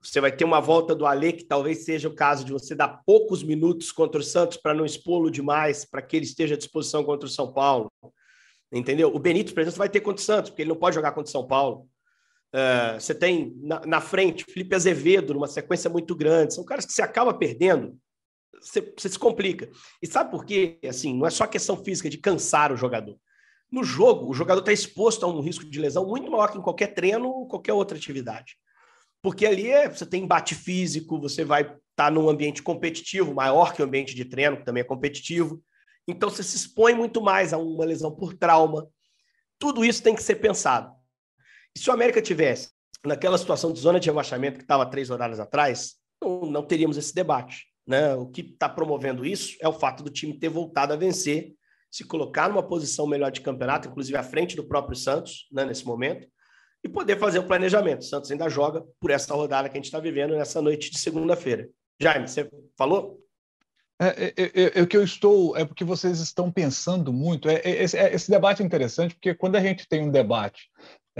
Você 0.00 0.20
vai 0.20 0.30
ter 0.30 0.44
uma 0.44 0.60
volta 0.60 0.94
do 0.94 1.06
Alê, 1.06 1.32
que 1.32 1.44
talvez 1.44 1.84
seja 1.84 2.08
o 2.08 2.14
caso 2.14 2.44
de 2.44 2.52
você 2.52 2.74
dar 2.74 3.02
poucos 3.04 3.42
minutos 3.42 3.90
contra 3.90 4.20
o 4.20 4.24
Santos 4.24 4.56
para 4.56 4.74
não 4.74 4.84
expô-lo 4.84 5.30
demais, 5.30 5.84
para 5.84 6.02
que 6.02 6.16
ele 6.16 6.24
esteja 6.24 6.54
à 6.54 6.58
disposição 6.58 7.02
contra 7.02 7.26
o 7.26 7.30
São 7.30 7.52
Paulo. 7.52 7.92
Entendeu? 8.72 9.12
O 9.14 9.18
Benito, 9.18 9.52
por 9.54 9.60
exemplo, 9.60 9.78
vai 9.78 9.88
ter 9.88 10.00
contra 10.00 10.20
o 10.20 10.24
Santos, 10.24 10.50
porque 10.50 10.62
ele 10.62 10.68
não 10.68 10.76
pode 10.76 10.94
jogar 10.94 11.12
contra 11.12 11.28
o 11.28 11.32
São 11.32 11.46
Paulo. 11.46 11.88
Uh, 12.54 12.98
você 12.98 13.14
tem 13.14 13.54
na, 13.60 13.80
na, 13.84 14.00
frente 14.00 14.44
Felipe 14.44 14.74
Azevedo, 14.74 15.34
numa 15.34 15.46
sequência 15.46 15.90
muito 15.90 16.14
grande. 16.14 16.54
São 16.54 16.64
caras 16.64 16.86
que 16.86 16.92
você 16.92 17.02
acaba 17.02 17.34
perdendo 17.34 17.98
você, 18.60 18.92
você 18.96 19.08
se 19.08 19.18
complica. 19.18 19.70
E 20.02 20.06
sabe 20.06 20.30
por 20.30 20.44
quê? 20.44 20.78
Assim, 20.88 21.16
não 21.16 21.26
é 21.26 21.30
só 21.30 21.46
questão 21.46 21.82
física 21.82 22.08
de 22.10 22.18
cansar 22.18 22.72
o 22.72 22.76
jogador. 22.76 23.18
No 23.70 23.84
jogo, 23.84 24.30
o 24.30 24.34
jogador 24.34 24.60
está 24.60 24.72
exposto 24.72 25.24
a 25.24 25.28
um 25.28 25.40
risco 25.40 25.64
de 25.64 25.78
lesão 25.78 26.06
muito 26.06 26.30
maior 26.30 26.50
que 26.50 26.58
em 26.58 26.62
qualquer 26.62 26.88
treino 26.94 27.28
ou 27.28 27.46
qualquer 27.46 27.74
outra 27.74 27.98
atividade. 27.98 28.56
Porque 29.20 29.46
ali 29.46 29.68
é, 29.68 29.88
você 29.88 30.06
tem 30.06 30.24
embate 30.24 30.54
físico, 30.54 31.20
você 31.20 31.44
vai 31.44 31.62
estar 31.62 31.76
tá 31.96 32.10
num 32.10 32.28
ambiente 32.28 32.62
competitivo, 32.62 33.34
maior 33.34 33.74
que 33.74 33.82
o 33.82 33.84
ambiente 33.84 34.14
de 34.14 34.24
treino, 34.24 34.56
que 34.56 34.64
também 34.64 34.80
é 34.80 34.84
competitivo. 34.84 35.62
Então 36.06 36.30
você 36.30 36.42
se 36.42 36.56
expõe 36.56 36.94
muito 36.94 37.20
mais 37.20 37.52
a 37.52 37.58
uma 37.58 37.84
lesão 37.84 38.10
por 38.14 38.32
trauma. 38.32 38.88
Tudo 39.58 39.84
isso 39.84 40.02
tem 40.02 40.14
que 40.14 40.22
ser 40.22 40.36
pensado. 40.36 40.94
E 41.76 41.78
se 41.78 41.90
o 41.90 41.92
América 41.92 42.22
tivesse 42.22 42.70
naquela 43.04 43.36
situação 43.36 43.72
de 43.72 43.80
zona 43.80 44.00
de 44.00 44.08
rebaixamento 44.08 44.56
que 44.58 44.64
estava 44.64 44.86
três 44.86 45.10
horas 45.10 45.38
atrás, 45.38 45.96
não, 46.22 46.42
não 46.42 46.62
teríamos 46.64 46.96
esse 46.96 47.14
debate. 47.14 47.67
Né? 47.88 48.14
O 48.14 48.26
que 48.26 48.42
está 48.42 48.68
promovendo 48.68 49.24
isso 49.24 49.56
é 49.62 49.66
o 49.66 49.72
fato 49.72 50.04
do 50.04 50.10
time 50.10 50.38
ter 50.38 50.50
voltado 50.50 50.92
a 50.92 50.96
vencer, 50.96 51.54
se 51.90 52.04
colocar 52.04 52.46
numa 52.46 52.62
posição 52.62 53.06
melhor 53.06 53.30
de 53.30 53.40
campeonato, 53.40 53.88
inclusive 53.88 54.18
à 54.18 54.22
frente 54.22 54.54
do 54.54 54.68
próprio 54.68 54.94
Santos, 54.94 55.48
né, 55.50 55.64
nesse 55.64 55.86
momento, 55.86 56.28
e 56.84 56.88
poder 56.88 57.18
fazer 57.18 57.38
o 57.38 57.46
planejamento. 57.46 58.02
O 58.02 58.04
Santos 58.04 58.30
ainda 58.30 58.46
joga 58.50 58.84
por 59.00 59.10
essa 59.10 59.32
rodada 59.34 59.70
que 59.70 59.76
a 59.76 59.78
gente 59.78 59.86
está 59.86 59.98
vivendo 59.98 60.36
nessa 60.36 60.60
noite 60.60 60.90
de 60.90 60.98
segunda-feira. 60.98 61.66
Jaime, 61.98 62.28
você 62.28 62.46
falou? 62.76 63.18
É, 64.00 64.06
é, 64.06 64.34
é, 64.36 64.78
é, 64.78 64.82
o 64.82 64.86
que 64.86 64.96
eu 64.96 65.02
estou, 65.02 65.56
é 65.56 65.64
porque 65.64 65.82
vocês 65.82 66.20
estão 66.20 66.52
pensando 66.52 67.12
muito. 67.12 67.48
É, 67.48 67.54
é 67.64 67.82
é, 67.82 68.14
esse, 68.14 68.30
debate 68.30 68.62
é 68.62 68.66
interessante, 68.66 69.14
porque 69.14 69.34
quando 69.34 69.56
a 69.56 69.60
gente 69.60 69.88
tem 69.88 70.02
um 70.02 70.10
debate 70.10 70.70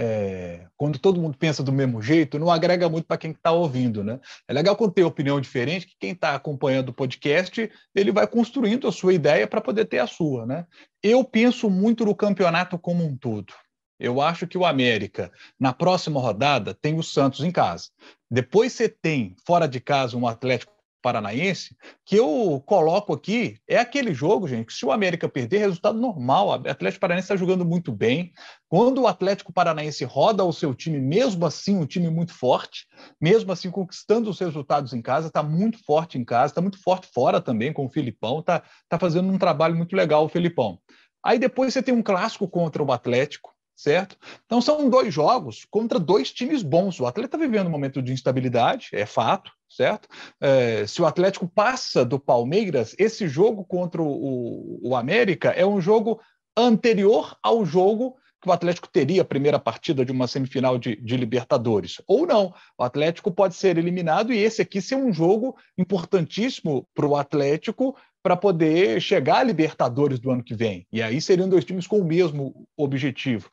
é, 0.01 0.65
quando 0.77 0.97
todo 0.97 1.19
mundo 1.19 1.37
pensa 1.37 1.61
do 1.61 1.73
mesmo 1.73 2.01
jeito, 2.01 2.39
não 2.39 2.49
agrega 2.49 2.87
muito 2.87 3.05
para 3.05 3.17
quem 3.17 3.31
está 3.31 3.51
ouvindo, 3.51 4.01
né? 4.01 4.17
É 4.47 4.53
legal 4.53 4.73
quando 4.77 4.93
tem 4.93 5.03
opinião 5.03 5.41
diferente, 5.41 5.85
que 5.85 5.95
quem 5.99 6.11
está 6.11 6.33
acompanhando 6.33 6.87
o 6.87 6.93
podcast, 6.93 7.69
ele 7.93 8.09
vai 8.09 8.25
construindo 8.25 8.87
a 8.87 8.93
sua 8.93 9.13
ideia 9.13 9.45
para 9.45 9.59
poder 9.59 9.83
ter 9.83 9.99
a 9.99 10.07
sua, 10.07 10.45
né? 10.45 10.65
Eu 11.03 11.21
penso 11.25 11.69
muito 11.69 12.05
no 12.05 12.15
campeonato 12.15 12.79
como 12.79 13.03
um 13.03 13.17
todo. 13.17 13.53
Eu 13.99 14.21
acho 14.21 14.47
que 14.47 14.57
o 14.57 14.65
América, 14.65 15.29
na 15.59 15.73
próxima 15.73 16.21
rodada, 16.21 16.73
tem 16.73 16.97
o 16.97 17.03
Santos 17.03 17.41
em 17.41 17.51
casa. 17.51 17.89
Depois 18.31 18.71
você 18.71 18.87
tem, 18.87 19.35
fora 19.45 19.67
de 19.67 19.81
casa, 19.81 20.15
um 20.15 20.25
Atlético 20.25 20.71
Paranaense, 21.01 21.75
que 22.05 22.15
eu 22.15 22.61
coloco 22.65 23.13
aqui, 23.13 23.59
é 23.67 23.77
aquele 23.77 24.13
jogo, 24.13 24.47
gente, 24.47 24.67
que 24.67 24.73
se 24.73 24.85
o 24.85 24.91
América 24.91 25.29
perder, 25.29 25.59
resultado 25.59 25.99
normal. 25.99 26.47
O 26.47 26.51
Atlético 26.51 27.01
Paranaense 27.01 27.25
está 27.25 27.35
jogando 27.35 27.65
muito 27.65 27.91
bem. 27.91 28.31
Quando 28.67 29.01
o 29.01 29.07
Atlético 29.07 29.53
Paranaense 29.53 30.03
roda 30.03 30.43
o 30.43 30.53
seu 30.53 30.73
time, 30.73 30.99
mesmo 30.99 31.45
assim, 31.45 31.77
um 31.77 31.85
time 31.85 32.09
muito 32.09 32.33
forte, 32.33 32.87
mesmo 33.19 33.51
assim, 33.51 33.71
conquistando 33.71 34.29
os 34.29 34.39
resultados 34.39 34.93
em 34.93 35.01
casa, 35.01 35.27
está 35.27 35.41
muito 35.41 35.83
forte 35.83 36.17
em 36.17 36.25
casa, 36.25 36.51
está 36.51 36.61
muito 36.61 36.81
forte 36.81 37.07
fora 37.13 37.41
também 37.41 37.73
com 37.73 37.85
o 37.85 37.89
Filipão, 37.89 38.39
está 38.39 38.63
tá 38.87 38.99
fazendo 38.99 39.31
um 39.31 39.37
trabalho 39.37 39.75
muito 39.75 39.95
legal 39.95 40.25
o 40.25 40.29
Filipão. 40.29 40.79
Aí 41.23 41.37
depois 41.37 41.73
você 41.73 41.81
tem 41.81 41.93
um 41.93 42.03
clássico 42.03 42.47
contra 42.47 42.83
o 42.83 42.91
Atlético, 42.91 43.53
certo? 43.75 44.17
Então 44.45 44.61
são 44.61 44.89
dois 44.89 45.13
jogos 45.13 45.65
contra 45.69 45.99
dois 45.99 46.31
times 46.31 46.61
bons. 46.61 46.99
O 46.99 47.05
Atlético 47.05 47.35
está 47.35 47.45
vivendo 47.45 47.67
um 47.67 47.71
momento 47.71 48.01
de 48.01 48.11
instabilidade, 48.11 48.89
é 48.93 49.05
fato, 49.05 49.51
certo? 49.69 50.07
É, 50.41 50.85
se 50.87 51.01
o 51.01 51.05
Atlético 51.05 51.47
passa 51.47 52.03
do 52.03 52.19
Palmeiras, 52.19 52.95
esse 52.97 53.27
jogo 53.27 53.63
contra 53.63 54.01
o, 54.01 54.79
o, 54.81 54.95
América 54.95 55.49
é 55.49 55.65
um 55.65 55.79
jogo 55.79 56.19
anterior 56.57 57.37
ao 57.43 57.65
jogo 57.65 58.15
que 58.41 58.49
o 58.49 58.51
Atlético 58.53 58.87
teria 58.87 59.21
a 59.21 59.25
primeira 59.25 59.59
partida 59.59 60.05
de 60.05 60.11
uma 60.11 60.25
semifinal 60.25 60.77
de, 60.77 60.95
de, 60.95 61.17
Libertadores. 61.17 62.01
Ou 62.07 62.25
não, 62.25 62.53
o 62.77 62.83
Atlético 62.83 63.31
pode 63.31 63.53
ser 63.53 63.77
eliminado 63.77 64.31
e 64.31 64.37
esse 64.37 64.61
aqui 64.61 64.81
ser 64.81 64.95
um 64.95 65.11
jogo 65.11 65.57
importantíssimo 65.77 66.87
para 66.95 67.05
o 67.05 67.17
Atlético 67.17 67.95
para 68.23 68.37
poder 68.37 69.01
chegar 69.01 69.39
à 69.39 69.43
Libertadores 69.43 70.19
do 70.19 70.31
ano 70.31 70.43
que 70.43 70.55
vem. 70.55 70.87
E 70.91 71.01
aí 71.01 71.19
seriam 71.19 71.49
dois 71.49 71.65
times 71.65 71.85
com 71.85 71.99
o 71.99 72.05
mesmo 72.05 72.65
objetivo. 72.77 73.49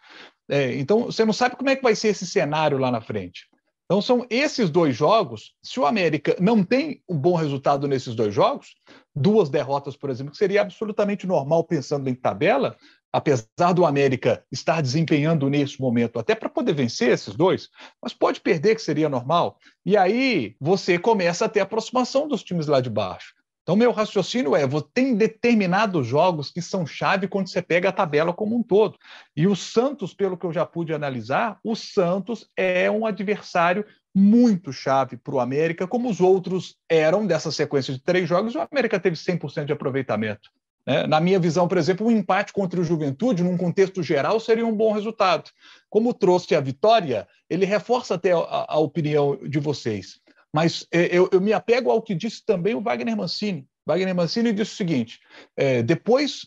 É, 0.49 0.75
então, 0.77 1.07
você 1.07 1.25
não 1.25 1.33
sabe 1.33 1.57
como 1.57 1.71
é 1.71 1.77
que 1.77 1.83
vai 1.83 1.95
ser 1.97 2.09
esse 2.09 2.27
cenário 2.27 2.79
lá 2.79 2.91
na 2.91 3.01
frente. 3.01 3.49
Então, 3.87 4.03
são 4.03 4.27
esses 4.29 4.69
dois 4.69 4.97
jogos. 4.97 5.55
Se 5.63 5.79
o 5.79 5.87
América 5.87 6.37
não 6.41 6.65
tem 6.65 7.01
um 7.09 7.17
bom 7.17 7.35
resultado 7.37 7.87
nesses 7.87 8.17
dois 8.17 8.35
jogos, 8.35 8.75
duas 9.15 9.49
derrotas, 9.49 9.97
por 9.97 10.11
exemplo, 10.11 10.33
que 10.33 10.39
seria 10.39 10.61
absolutamente 10.61 11.27
normal 11.27 11.63
pensando 11.63 12.09
em 12.09 12.15
tabela, 12.15 12.77
apesar 13.13 13.73
do 13.73 13.87
América 13.87 14.45
estar 14.51 14.83
desempenhando 14.83 15.49
nesse 15.49 15.81
momento, 15.81 16.19
até 16.19 16.35
para 16.35 16.49
poder 16.49 16.75
vencer 16.75 17.11
esses 17.11 17.35
dois, 17.35 17.71
mas 18.03 18.13
pode 18.13 18.41
perder, 18.41 18.75
que 18.75 18.83
seria 18.83 19.09
normal. 19.09 19.57
E 19.87 19.97
aí 19.97 20.57
você 20.61 20.99
começa 20.99 21.45
a 21.45 21.49
ter 21.49 21.61
aproximação 21.61 22.27
dos 22.27 22.43
times 22.43 22.67
lá 22.67 22.81
de 22.81 22.91
baixo. 22.91 23.35
Então, 23.67 23.75
meu 23.75 23.91
raciocínio 23.91 24.55
é: 24.55 24.63
tem 24.95 25.17
determinados 25.17 26.07
jogos 26.07 26.53
que 26.53 26.63
são 26.63 26.87
chave 26.87 27.27
quando 27.27 27.49
você 27.49 27.61
pega 27.61 27.89
a 27.89 27.93
tabela 27.93 28.33
como 28.33 28.57
um 28.57 28.63
todo. 28.63 28.97
E 29.37 29.49
o 29.49 29.57
Santos, 29.57 30.15
pelo 30.15 30.37
que 30.39 30.47
eu 30.47 30.53
já 30.53 30.65
pude 30.65 30.95
analisar, 30.95 31.59
o 31.65 31.75
Santos 31.75 32.49
é 32.57 32.89
um 32.89 33.05
adversário 33.05 33.85
muito 34.15 34.73
chave 34.73 35.17
para 35.17 35.35
o 35.35 35.41
América, 35.41 35.85
como 35.85 36.09
os 36.09 36.21
outros 36.21 36.77
eram 36.89 37.27
dessa 37.27 37.51
sequência 37.51 37.93
de 37.93 38.01
três 38.01 38.29
jogos. 38.29 38.55
O 38.55 38.61
América 38.61 39.01
teve 39.01 39.17
100% 39.17 39.65
de 39.65 39.73
aproveitamento. 39.73 40.49
Né? 40.87 41.05
Na 41.09 41.19
minha 41.19 41.41
visão, 41.41 41.67
por 41.67 41.77
exemplo, 41.77 42.07
um 42.07 42.11
empate 42.13 42.53
contra 42.53 42.81
o 42.81 42.85
Juventude, 42.85 43.43
num 43.43 43.57
contexto 43.57 44.01
geral, 44.01 44.39
seria 44.39 44.65
um 44.65 44.77
bom 44.77 44.93
resultado. 44.93 45.51
Como 45.91 46.15
trouxe 46.15 46.55
a 46.55 46.61
vitória, 46.61 47.27
ele 47.51 47.67
reforça 47.67 48.15
até 48.15 48.31
a, 48.31 48.67
a 48.69 48.79
opinião 48.79 49.37
de 49.43 49.59
vocês. 49.59 50.21
Mas 50.57 50.87
é, 50.91 51.15
eu, 51.15 51.29
eu, 51.31 51.39
me 51.39 51.53
apego 51.53 51.91
ao 51.91 52.01
que 52.01 52.15
disse 52.15 52.43
também 52.43 52.75
o 52.75 52.81
Wagner 52.81 53.15
Mancini. 53.15 53.69
Wagner 53.85 54.15
Mancini 54.15 54.55
disse 54.55 54.73
o 54.73 54.77
seguinte: 54.77 55.21
é, 55.55 55.83
depois, 55.83 56.47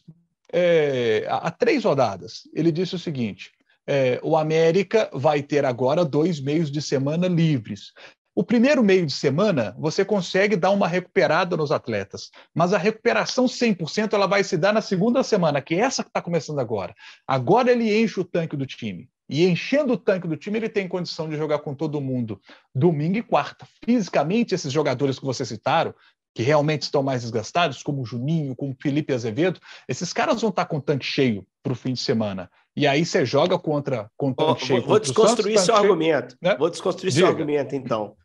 é, 0.51 1.27
há 1.29 1.51
três 1.51 1.83
rodadas, 1.83 2.41
ele 2.51 2.71
disse 2.71 2.95
o 2.95 2.99
seguinte: 2.99 3.51
é, 3.85 4.19
o 4.23 4.35
América 4.35 5.11
vai 5.13 5.43
ter 5.43 5.63
agora 5.63 6.03
dois 6.03 6.39
meios 6.41 6.71
de 6.71 6.81
semana 6.81 7.27
livres. 7.27 7.93
O 8.33 8.43
primeiro 8.43 8.83
meio 8.83 9.05
de 9.05 9.13
semana, 9.13 9.75
você 9.77 10.03
consegue 10.03 10.55
dar 10.55 10.71
uma 10.71 10.87
recuperada 10.87 11.55
nos 11.55 11.71
atletas, 11.71 12.31
mas 12.51 12.73
a 12.73 12.79
recuperação 12.79 13.45
100% 13.45 14.13
ela 14.13 14.25
vai 14.25 14.43
se 14.43 14.57
dar 14.57 14.73
na 14.73 14.81
segunda 14.81 15.21
semana, 15.21 15.61
que 15.61 15.75
é 15.75 15.81
essa 15.81 16.03
que 16.03 16.09
está 16.09 16.19
começando 16.19 16.57
agora. 16.57 16.95
Agora 17.27 17.71
ele 17.71 17.95
enche 17.95 18.19
o 18.19 18.25
tanque 18.25 18.57
do 18.57 18.65
time. 18.65 19.07
E 19.29 19.45
enchendo 19.45 19.93
o 19.93 19.97
tanque 19.97 20.27
do 20.27 20.35
time, 20.35 20.57
ele 20.57 20.69
tem 20.69 20.87
condição 20.87 21.29
de 21.29 21.37
jogar 21.37 21.59
com 21.59 21.75
todo 21.75 22.01
mundo 22.01 22.41
domingo 22.73 23.17
e 23.17 23.21
quarta. 23.21 23.67
Fisicamente, 23.85 24.55
esses 24.55 24.73
jogadores 24.73 25.19
que 25.19 25.25
você 25.25 25.45
citaram, 25.45 25.93
que 26.33 26.41
realmente 26.41 26.83
estão 26.83 27.03
mais 27.03 27.21
desgastados, 27.21 27.83
como 27.83 28.01
o 28.01 28.05
Juninho, 28.05 28.55
como 28.55 28.71
o 28.71 28.77
Felipe 28.81 29.13
Azevedo, 29.13 29.59
esses 29.87 30.11
caras 30.11 30.41
vão 30.41 30.49
estar 30.49 30.65
com 30.65 30.77
o 30.77 30.81
tanque 30.81 31.05
cheio 31.05 31.45
para 31.61 31.73
o 31.73 31.75
fim 31.75 31.93
de 31.93 31.99
semana. 31.99 32.49
E 32.75 32.87
aí 32.87 33.05
você 33.05 33.25
joga 33.25 33.59
contra, 33.59 34.09
contra 34.17 34.45
o 34.45 34.57
cheio. 34.57 34.81
Vou 34.85 34.99
desconstruir 34.99 35.57
Santos, 35.57 35.65
seu 35.65 35.75
cheio, 35.75 35.85
argumento. 35.85 36.37
Né? 36.41 36.55
Vou 36.55 36.69
desconstruir 36.69 37.11
Diga. 37.11 37.25
seu 37.25 37.31
argumento, 37.31 37.75
então. 37.75 38.15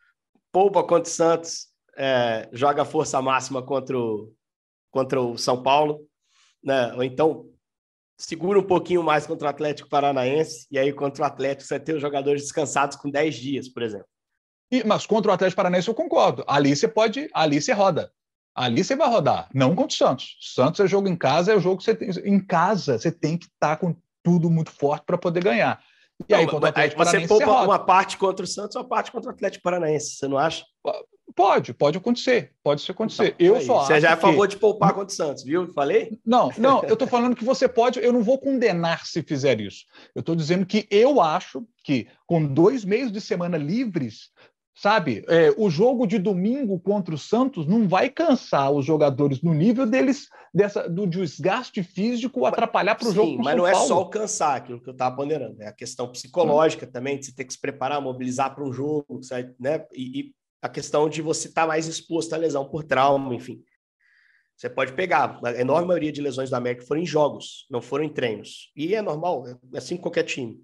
Poupa 0.52 0.82
contra 0.82 1.10
o 1.10 1.12
Santos, 1.12 1.66
é, 1.96 2.48
joga 2.52 2.84
força 2.84 3.20
máxima 3.20 3.62
contra 3.62 3.98
o, 3.98 4.32
contra 4.90 5.20
o 5.20 5.36
São 5.36 5.62
Paulo, 5.62 6.00
né? 6.62 6.94
ou 6.94 7.02
então 7.02 7.46
segura 8.16 8.58
um 8.58 8.66
pouquinho 8.66 9.02
mais 9.02 9.26
contra 9.26 9.46
o 9.46 9.50
Atlético 9.50 9.88
Paranaense, 9.88 10.66
e 10.70 10.78
aí 10.78 10.92
contra 10.92 11.22
o 11.22 11.26
Atlético 11.26 11.66
você 11.66 11.78
tem 11.80 11.94
os 11.94 12.00
jogadores 12.00 12.42
descansados 12.42 12.96
com 12.96 13.10
10 13.10 13.34
dias, 13.34 13.68
por 13.68 13.82
exemplo. 13.82 14.06
E, 14.70 14.84
mas 14.84 15.06
contra 15.06 15.30
o 15.30 15.34
Atlético 15.34 15.56
Paranaense 15.56 15.88
eu 15.88 15.94
concordo. 15.94 16.44
Ali 16.46 16.74
você 16.74 16.88
pode, 16.88 17.28
ali 17.32 17.60
você 17.60 17.72
roda. 17.72 18.12
Ali 18.54 18.84
você 18.84 18.94
vai 18.94 19.08
rodar, 19.08 19.48
não 19.52 19.74
contra 19.74 19.92
o 19.92 19.96
Santos. 19.96 20.36
Santos 20.40 20.78
é 20.78 20.86
jogo 20.86 21.08
em 21.08 21.16
casa, 21.16 21.52
é 21.52 21.56
o 21.56 21.60
jogo 21.60 21.78
que 21.78 21.84
você 21.84 21.94
tem. 21.94 22.08
Em 22.24 22.38
casa, 22.38 22.98
você 22.98 23.10
tem 23.10 23.36
que 23.36 23.46
estar 23.46 23.74
tá 23.74 23.76
com 23.76 23.96
tudo 24.22 24.48
muito 24.48 24.70
forte 24.70 25.04
para 25.04 25.18
poder 25.18 25.42
ganhar. 25.42 25.82
E 26.28 26.32
não, 26.32 26.38
aí, 26.38 26.46
contra 26.46 26.66
o 26.66 26.68
Atlético 26.70 26.98
você 26.98 27.04
Paranaense, 27.04 27.28
poupa 27.28 27.46
você 27.46 27.66
uma 27.66 27.78
parte 27.78 28.16
contra 28.16 28.44
o 28.44 28.46
Santos, 28.46 28.76
uma 28.76 28.84
parte 28.84 29.10
contra 29.10 29.30
o 29.30 29.34
Atlético 29.34 29.64
Paranaense, 29.64 30.16
você 30.16 30.28
não 30.28 30.38
acha? 30.38 30.64
Pode, 31.34 31.74
pode 31.74 31.98
acontecer, 31.98 32.52
pode 32.62 32.88
acontecer. 32.88 33.34
Então, 33.38 33.46
eu 33.46 33.56
aí, 33.56 33.64
só 33.64 33.84
Você 33.84 34.00
já 34.00 34.10
é 34.10 34.12
a 34.12 34.16
favor 34.16 34.46
que... 34.46 34.54
de 34.54 34.60
poupar 34.60 34.92
contra 34.92 35.12
o 35.12 35.16
Santos, 35.16 35.42
viu? 35.42 35.66
Falei? 35.72 36.18
Não, 36.24 36.50
não, 36.58 36.82
eu 36.84 36.92
estou 36.92 37.08
falando 37.08 37.34
que 37.34 37.44
você 37.44 37.66
pode, 37.66 37.98
eu 37.98 38.12
não 38.12 38.22
vou 38.22 38.38
condenar 38.38 39.04
se 39.04 39.22
fizer 39.22 39.60
isso. 39.60 39.84
Eu 40.14 40.20
estou 40.20 40.36
dizendo 40.36 40.64
que 40.64 40.86
eu 40.90 41.20
acho 41.20 41.66
que 41.82 42.06
com 42.26 42.44
dois 42.44 42.84
meses 42.84 43.10
de 43.10 43.20
semana 43.20 43.56
livres, 43.56 44.30
sabe, 44.76 45.24
é, 45.28 45.52
o 45.56 45.70
jogo 45.70 46.06
de 46.06 46.18
domingo 46.18 46.78
contra 46.78 47.14
o 47.14 47.18
Santos 47.18 47.66
não 47.66 47.88
vai 47.88 48.10
cansar 48.10 48.70
os 48.70 48.84
jogadores 48.84 49.42
no 49.42 49.54
nível 49.54 49.86
deles, 49.86 50.28
dessa, 50.52 50.88
do 50.88 51.06
desgaste 51.06 51.82
físico 51.82 52.44
atrapalhar 52.44 52.94
para 52.94 53.08
o 53.08 53.12
jogo. 53.12 53.30
Sim, 53.32 53.38
mas 53.38 53.56
não 53.56 53.66
é 53.66 53.74
só 53.74 54.00
o 54.02 54.08
cansar, 54.08 54.56
aquilo 54.56 54.80
que 54.80 54.88
eu 54.88 54.92
estava 54.92 55.16
ponderando, 55.16 55.60
é 55.60 55.68
a 55.68 55.72
questão 55.72 56.10
psicológica 56.12 56.86
hum. 56.86 56.90
também, 56.92 57.18
de 57.18 57.26
você 57.26 57.34
ter 57.34 57.44
que 57.44 57.52
se 57.52 57.60
preparar, 57.60 58.00
mobilizar 58.00 58.54
para 58.54 58.64
um 58.64 58.72
jogo, 58.72 59.20
sabe, 59.22 59.54
né? 59.58 59.84
E, 59.92 60.20
e 60.20 60.43
a 60.64 60.68
questão 60.70 61.10
de 61.10 61.20
você 61.20 61.48
estar 61.48 61.62
tá 61.62 61.68
mais 61.68 61.86
exposto 61.86 62.32
à 62.32 62.38
lesão 62.38 62.64
por 62.64 62.82
trauma, 62.82 63.34
enfim. 63.34 63.62
Você 64.56 64.70
pode 64.70 64.94
pegar, 64.94 65.38
a 65.44 65.60
enorme 65.60 65.86
maioria 65.86 66.10
de 66.10 66.22
lesões 66.22 66.48
da 66.48 66.56
América 66.56 66.86
foram 66.86 67.02
em 67.02 67.06
jogos, 67.06 67.66
não 67.70 67.82
foram 67.82 68.02
em 68.02 68.08
treinos. 68.08 68.72
E 68.74 68.94
é 68.94 69.02
normal, 69.02 69.44
é 69.46 69.76
assim 69.76 69.96
com 69.96 70.04
qualquer 70.04 70.22
time. 70.22 70.58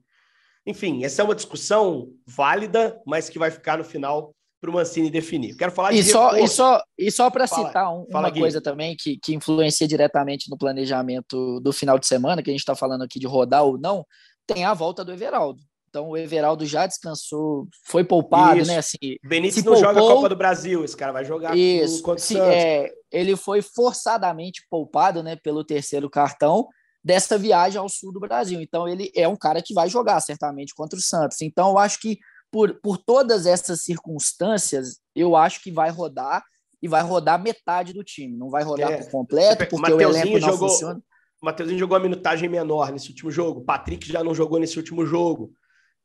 Enfim, 0.64 1.04
essa 1.04 1.20
é 1.20 1.24
uma 1.24 1.34
discussão 1.34 2.08
válida, 2.26 2.98
mas 3.06 3.28
que 3.28 3.38
vai 3.38 3.50
ficar 3.50 3.76
no 3.76 3.84
final 3.84 4.34
para 4.58 4.70
o 4.70 4.72
Mancini 4.72 5.10
definir. 5.10 5.54
Quero 5.54 5.70
falar 5.70 5.92
e 5.92 5.96
de 5.96 6.04
só, 6.04 6.34
e 6.34 6.48
só 6.48 6.82
e 6.96 7.10
só 7.10 7.28
para 7.28 7.46
citar 7.46 7.92
um, 7.92 8.06
uma 8.08 8.30
Gui. 8.30 8.40
coisa 8.40 8.58
também 8.58 8.96
que, 8.98 9.18
que 9.18 9.34
influencia 9.34 9.86
diretamente 9.86 10.48
no 10.48 10.56
planejamento 10.56 11.60
do 11.60 11.74
final 11.74 11.98
de 11.98 12.06
semana, 12.06 12.42
que 12.42 12.48
a 12.48 12.54
gente 12.54 12.60
está 12.60 12.74
falando 12.74 13.02
aqui 13.02 13.18
de 13.18 13.26
rodar 13.26 13.64
ou 13.64 13.78
não, 13.78 14.06
tem 14.46 14.64
a 14.64 14.72
volta 14.72 15.04
do 15.04 15.12
Everaldo. 15.12 15.60
Então 15.90 16.08
o 16.08 16.16
Everaldo 16.16 16.64
já 16.64 16.86
descansou, 16.86 17.68
foi 17.84 18.04
poupado, 18.04 18.60
Isso. 18.60 18.70
né? 18.70 18.78
Assim, 18.78 19.16
Benítez 19.24 19.64
não 19.64 19.72
poupou, 19.72 19.88
joga 19.88 20.00
a 20.00 20.14
Copa 20.14 20.28
do 20.28 20.36
Brasil, 20.36 20.84
esse 20.84 20.96
cara 20.96 21.12
vai 21.12 21.24
jogar 21.24 21.56
Isso. 21.56 22.00
contra 22.02 22.22
o 22.22 22.24
se, 22.24 22.38
é, 22.38 22.90
Ele 23.10 23.36
foi 23.36 23.60
forçadamente 23.60 24.64
poupado, 24.70 25.22
né, 25.22 25.36
pelo 25.36 25.64
terceiro 25.64 26.08
cartão 26.08 26.68
dessa 27.02 27.36
viagem 27.36 27.78
ao 27.78 27.88
sul 27.88 28.12
do 28.12 28.20
Brasil. 28.20 28.60
Então 28.60 28.86
ele 28.88 29.10
é 29.14 29.26
um 29.26 29.36
cara 29.36 29.60
que 29.60 29.74
vai 29.74 29.88
jogar 29.88 30.20
certamente 30.20 30.74
contra 30.74 30.98
o 30.98 31.02
Santos. 31.02 31.40
Então 31.42 31.70
eu 31.70 31.78
acho 31.78 32.00
que 32.00 32.18
por, 32.50 32.74
por 32.80 32.98
todas 32.98 33.46
essas 33.46 33.82
circunstâncias, 33.82 35.00
eu 35.14 35.34
acho 35.34 35.62
que 35.62 35.70
vai 35.70 35.90
rodar 35.90 36.42
e 36.82 36.88
vai 36.88 37.02
rodar 37.02 37.42
metade 37.42 37.92
do 37.92 38.04
time. 38.04 38.36
Não 38.36 38.48
vai 38.48 38.62
rodar 38.62 38.92
é. 38.92 38.96
por 38.98 39.10
completo, 39.10 39.66
porque 39.68 39.92
o 39.92 40.00
elenco 40.00 40.38
não 40.38 40.40
jogou, 40.40 40.68
funciona. 40.68 41.02
O 41.40 41.46
Mateuzinho 41.46 41.78
jogou 41.78 41.96
a 41.96 42.00
minutagem 42.00 42.48
menor 42.48 42.92
nesse 42.92 43.08
último 43.08 43.30
jogo. 43.30 43.60
O 43.60 43.64
Patrick 43.64 44.06
já 44.06 44.22
não 44.22 44.34
jogou 44.34 44.58
nesse 44.58 44.76
último 44.76 45.06
jogo. 45.06 45.52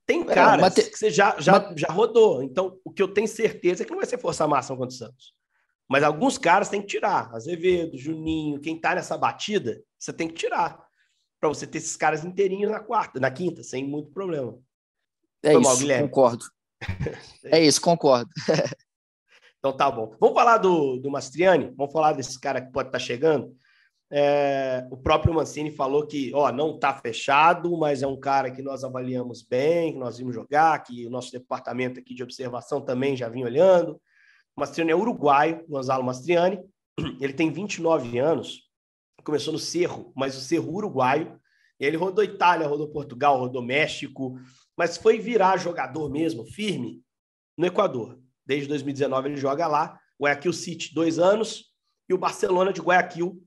Tem 0.06 0.22
é, 0.22 0.26
caras 0.26 0.60
é, 0.60 0.62
Mate... 0.62 0.89
que 0.91 0.98
você 0.98 1.10
já, 1.10 1.36
já, 1.39 1.54
Mate... 1.54 1.82
já 1.82 1.88
rodou. 1.88 2.44
Então, 2.44 2.80
o 2.84 2.91
que 2.91 3.02
eu 3.02 3.08
tenho 3.08 3.28
certeza 3.28 3.84
é 3.84 3.86
que 3.86 3.91
não 3.91 4.00
vai 4.00 4.06
ser 4.06 4.20
força 4.20 4.48
máxima 4.48 4.78
contra 4.78 4.94
o 4.94 4.98
Santos. 4.98 5.34
Mas 5.88 6.04
alguns 6.04 6.38
caras 6.38 6.70
tem 6.70 6.82
que 6.82 6.88
tirar. 6.88 7.34
Azevedo, 7.34 7.98
Juninho, 7.98 8.60
quem 8.60 8.80
tá 8.80 8.96
nessa 8.96 9.18
batida, 9.18 9.82
você 9.98 10.12
tem 10.12 10.28
que 10.28 10.34
tirar. 10.34 10.84
Para 11.39 11.50
você 11.50 11.68
ter 11.68 11.78
esses 11.78 11.96
caras 11.96 12.24
inteirinhos 12.24 12.72
na 12.72 12.80
quarta, 12.80 13.20
na 13.20 13.30
quinta, 13.30 13.63
sem 13.63 13.88
muito 13.88 14.12
problema. 14.12 14.58
É 15.44 15.52
Foi 15.52 15.62
isso, 15.62 15.88
mal, 15.88 16.00
concordo. 16.02 16.46
é 17.46 17.60
isso, 17.60 17.82
concordo. 17.82 18.30
então 19.60 19.76
tá 19.76 19.91
bom. 19.91 20.15
Vamos 20.20 20.36
falar 20.36 20.58
do, 20.58 20.98
do 20.98 21.12
Mastriani? 21.12 21.72
Vamos 21.76 21.94
falar 21.94 22.13
desse 22.13 22.39
cara 22.39 22.62
que 22.62 22.72
pode 22.72 22.89
estar 22.89 23.00
tá 23.00 23.04
chegando? 23.04 23.56
É, 24.12 24.88
o 24.91 24.98
próprio 24.98 25.34
Mancini 25.34 25.72
falou 25.72 26.06
que 26.06 26.32
ó, 26.34 26.52
não 26.52 26.76
está 26.76 26.94
fechado, 26.94 27.76
mas 27.78 28.04
é 28.04 28.08
um 28.08 28.20
cara 28.20 28.52
que 28.52 28.62
nós 28.62 28.84
avaliamos 28.84 29.41
bem, 29.41 29.94
que 29.94 30.00
nós 30.00 30.18
vimos 30.18 30.36
jogar, 30.36 30.84
que 30.84 31.08
o 31.08 31.10
nosso 31.10 31.32
departamento 31.32 32.00
aqui 32.00 32.13
de 32.13 32.24
observação 32.24 32.82
também 32.82 33.15
já 33.15 33.28
vinha 33.28 33.46
olhando. 33.46 34.00
O 34.56 34.62
Mastriani 34.62 34.91
é 34.91 34.96
uruguaio, 34.96 35.65
Gonzalo 35.68 36.04
Mastriani. 36.04 36.60
Ele 37.20 37.34
tem 37.34 37.52
29 37.52 38.18
anos, 38.20 38.62
começou 39.24 39.52
no 39.52 39.60
Cerro, 39.60 40.13
mas 40.15 40.38
o 40.38 40.41
Cerro 40.41 40.72
uruguaio. 40.72 41.39
Ele 41.78 41.98
rodou 41.98 42.24
Itália, 42.24 42.68
rodou 42.68 42.88
Portugal, 42.88 43.38
rodou 43.38 43.62
México, 43.62 44.39
mas 44.78 44.96
foi 44.96 45.20
virar 45.20 45.58
jogador 45.58 46.10
mesmo, 46.10 46.46
firme, 46.46 47.02
no 47.58 47.65
Equador. 47.65 48.18
Desde 48.46 48.68
2019 48.70 49.30
ele 49.30 49.38
joga 49.38 49.68
lá, 49.68 50.00
Guayaquil 50.22 50.54
City, 50.54 50.94
dois 50.94 51.20
anos, 51.20 51.65
e 52.08 52.13
o 52.13 52.18
Barcelona 52.18 52.72
de 52.72 52.80
Guayaquil, 52.80 53.44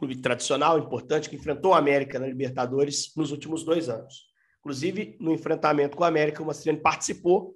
clube 0.00 0.16
tradicional, 0.16 0.78
importante, 0.78 1.28
que 1.28 1.36
enfrentou 1.36 1.74
a 1.74 1.78
América 1.78 2.18
na 2.18 2.26
Libertadores 2.26 3.12
nos 3.14 3.30
últimos 3.30 3.62
dois 3.62 3.88
anos. 3.90 4.30
Inclusive, 4.60 5.16
no 5.20 5.32
enfrentamento 5.32 5.96
com 5.96 6.04
a 6.04 6.08
América, 6.08 6.42
o 6.42 6.46
Mastriani 6.46 6.80
participou. 6.80 7.54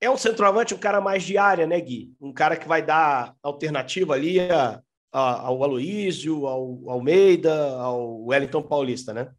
É 0.00 0.08
um 0.08 0.16
centroavante, 0.16 0.72
um 0.72 0.78
cara 0.78 1.00
mais 1.00 1.24
de 1.24 1.36
área, 1.36 1.66
né, 1.66 1.80
Gui? 1.80 2.14
Um 2.20 2.32
cara 2.32 2.56
que 2.56 2.68
vai 2.68 2.80
dar 2.80 3.34
alternativa 3.42 4.14
ali 4.14 4.40
a, 4.40 4.80
a, 5.12 5.40
ao 5.40 5.64
Aloísio, 5.64 6.46
ao 6.46 6.88
Almeida, 6.88 7.72
ao 7.72 8.24
Wellington 8.24 8.62
Paulista, 8.62 9.12
né? 9.12 9.32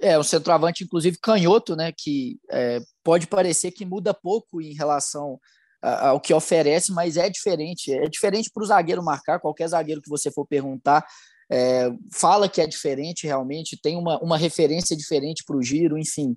É, 0.00 0.18
um 0.18 0.22
centroavante, 0.22 0.84
inclusive, 0.84 1.18
canhoto, 1.22 1.76
né? 1.76 1.92
Que 1.96 2.38
é, 2.50 2.80
pode 3.02 3.26
parecer 3.26 3.70
que 3.72 3.84
muda 3.84 4.14
pouco 4.14 4.60
em 4.60 4.72
relação 4.72 5.38
ao 5.84 6.20
que 6.20 6.32
oferece, 6.32 6.92
mas 6.92 7.16
é 7.16 7.28
diferente. 7.28 7.92
É 7.92 8.08
diferente 8.08 8.50
para 8.50 8.62
o 8.62 8.66
zagueiro 8.66 9.02
marcar, 9.02 9.38
qualquer 9.38 9.68
zagueiro 9.68 10.00
que 10.00 10.08
você 10.08 10.30
for 10.30 10.46
perguntar. 10.46 11.06
É, 11.50 11.90
fala 12.10 12.48
que 12.48 12.60
é 12.60 12.66
diferente 12.66 13.26
realmente, 13.26 13.78
tem 13.80 13.98
uma, 13.98 14.18
uma 14.20 14.38
referência 14.38 14.96
diferente 14.96 15.44
para 15.44 15.56
o 15.56 15.62
giro, 15.62 15.98
enfim. 15.98 16.36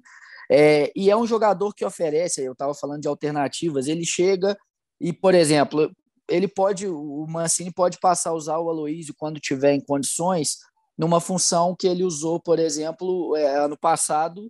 É, 0.52 0.92
e 0.96 1.10
é 1.10 1.16
um 1.16 1.26
jogador 1.26 1.74
que 1.74 1.86
oferece, 1.86 2.44
eu 2.44 2.54
estava 2.54 2.74
falando 2.74 3.02
de 3.02 3.08
alternativas, 3.08 3.88
ele 3.88 4.06
chega 4.06 4.58
e, 5.00 5.14
por 5.14 5.34
exemplo, 5.34 5.92
ele 6.30 6.48
pode, 6.48 6.88
o 6.88 7.26
Mancini 7.28 7.72
pode 7.72 8.00
passar 8.00 8.32
a 8.32 8.34
usar 8.34 8.58
o 8.58 8.70
Aloísio 8.70 9.16
quando 9.18 9.40
tiver 9.40 9.74
em 9.74 9.82
condições, 9.82 10.58
numa 10.98 11.22
função 11.22 11.76
que 11.78 11.88
ele 11.88 12.04
usou, 12.04 12.40
por 12.40 12.60
exemplo, 12.60 13.36
é, 13.36 13.58
ano 13.58 13.78
passado, 13.78 14.50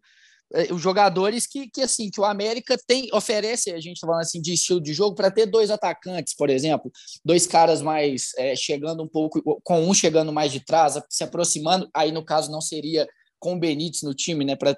os 0.71 0.81
jogadores 0.81 1.45
que, 1.45 1.69
que 1.69 1.81
assim 1.81 2.09
que 2.09 2.21
o 2.21 2.25
América 2.25 2.77
tem 2.87 3.09
oferece 3.13 3.71
a 3.71 3.79
gente 3.79 3.99
tá 3.99 4.07
falando 4.07 4.21
assim 4.21 4.41
de 4.41 4.53
estilo 4.53 4.81
de 4.81 4.93
jogo 4.93 5.15
para 5.15 5.29
ter 5.29 5.45
dois 5.45 5.69
atacantes 5.69 6.33
por 6.33 6.49
exemplo. 6.49 6.91
Dois 7.23 7.45
caras 7.45 7.81
mais 7.81 8.31
é, 8.37 8.55
chegando 8.55 9.03
um 9.03 9.07
pouco 9.07 9.41
com 9.63 9.81
um 9.81 9.93
chegando 9.93 10.31
mais 10.31 10.51
de 10.51 10.59
trás 10.59 10.97
se 11.09 11.23
aproximando. 11.23 11.89
Aí 11.93 12.11
no 12.11 12.23
caso 12.23 12.51
não 12.51 12.61
seria 12.61 13.07
com 13.39 13.55
o 13.55 13.59
Benítez 13.59 14.03
no 14.03 14.13
time 14.13 14.45
né 14.45 14.55
para 14.55 14.77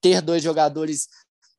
ter 0.00 0.22
dois 0.22 0.42
jogadores 0.42 1.08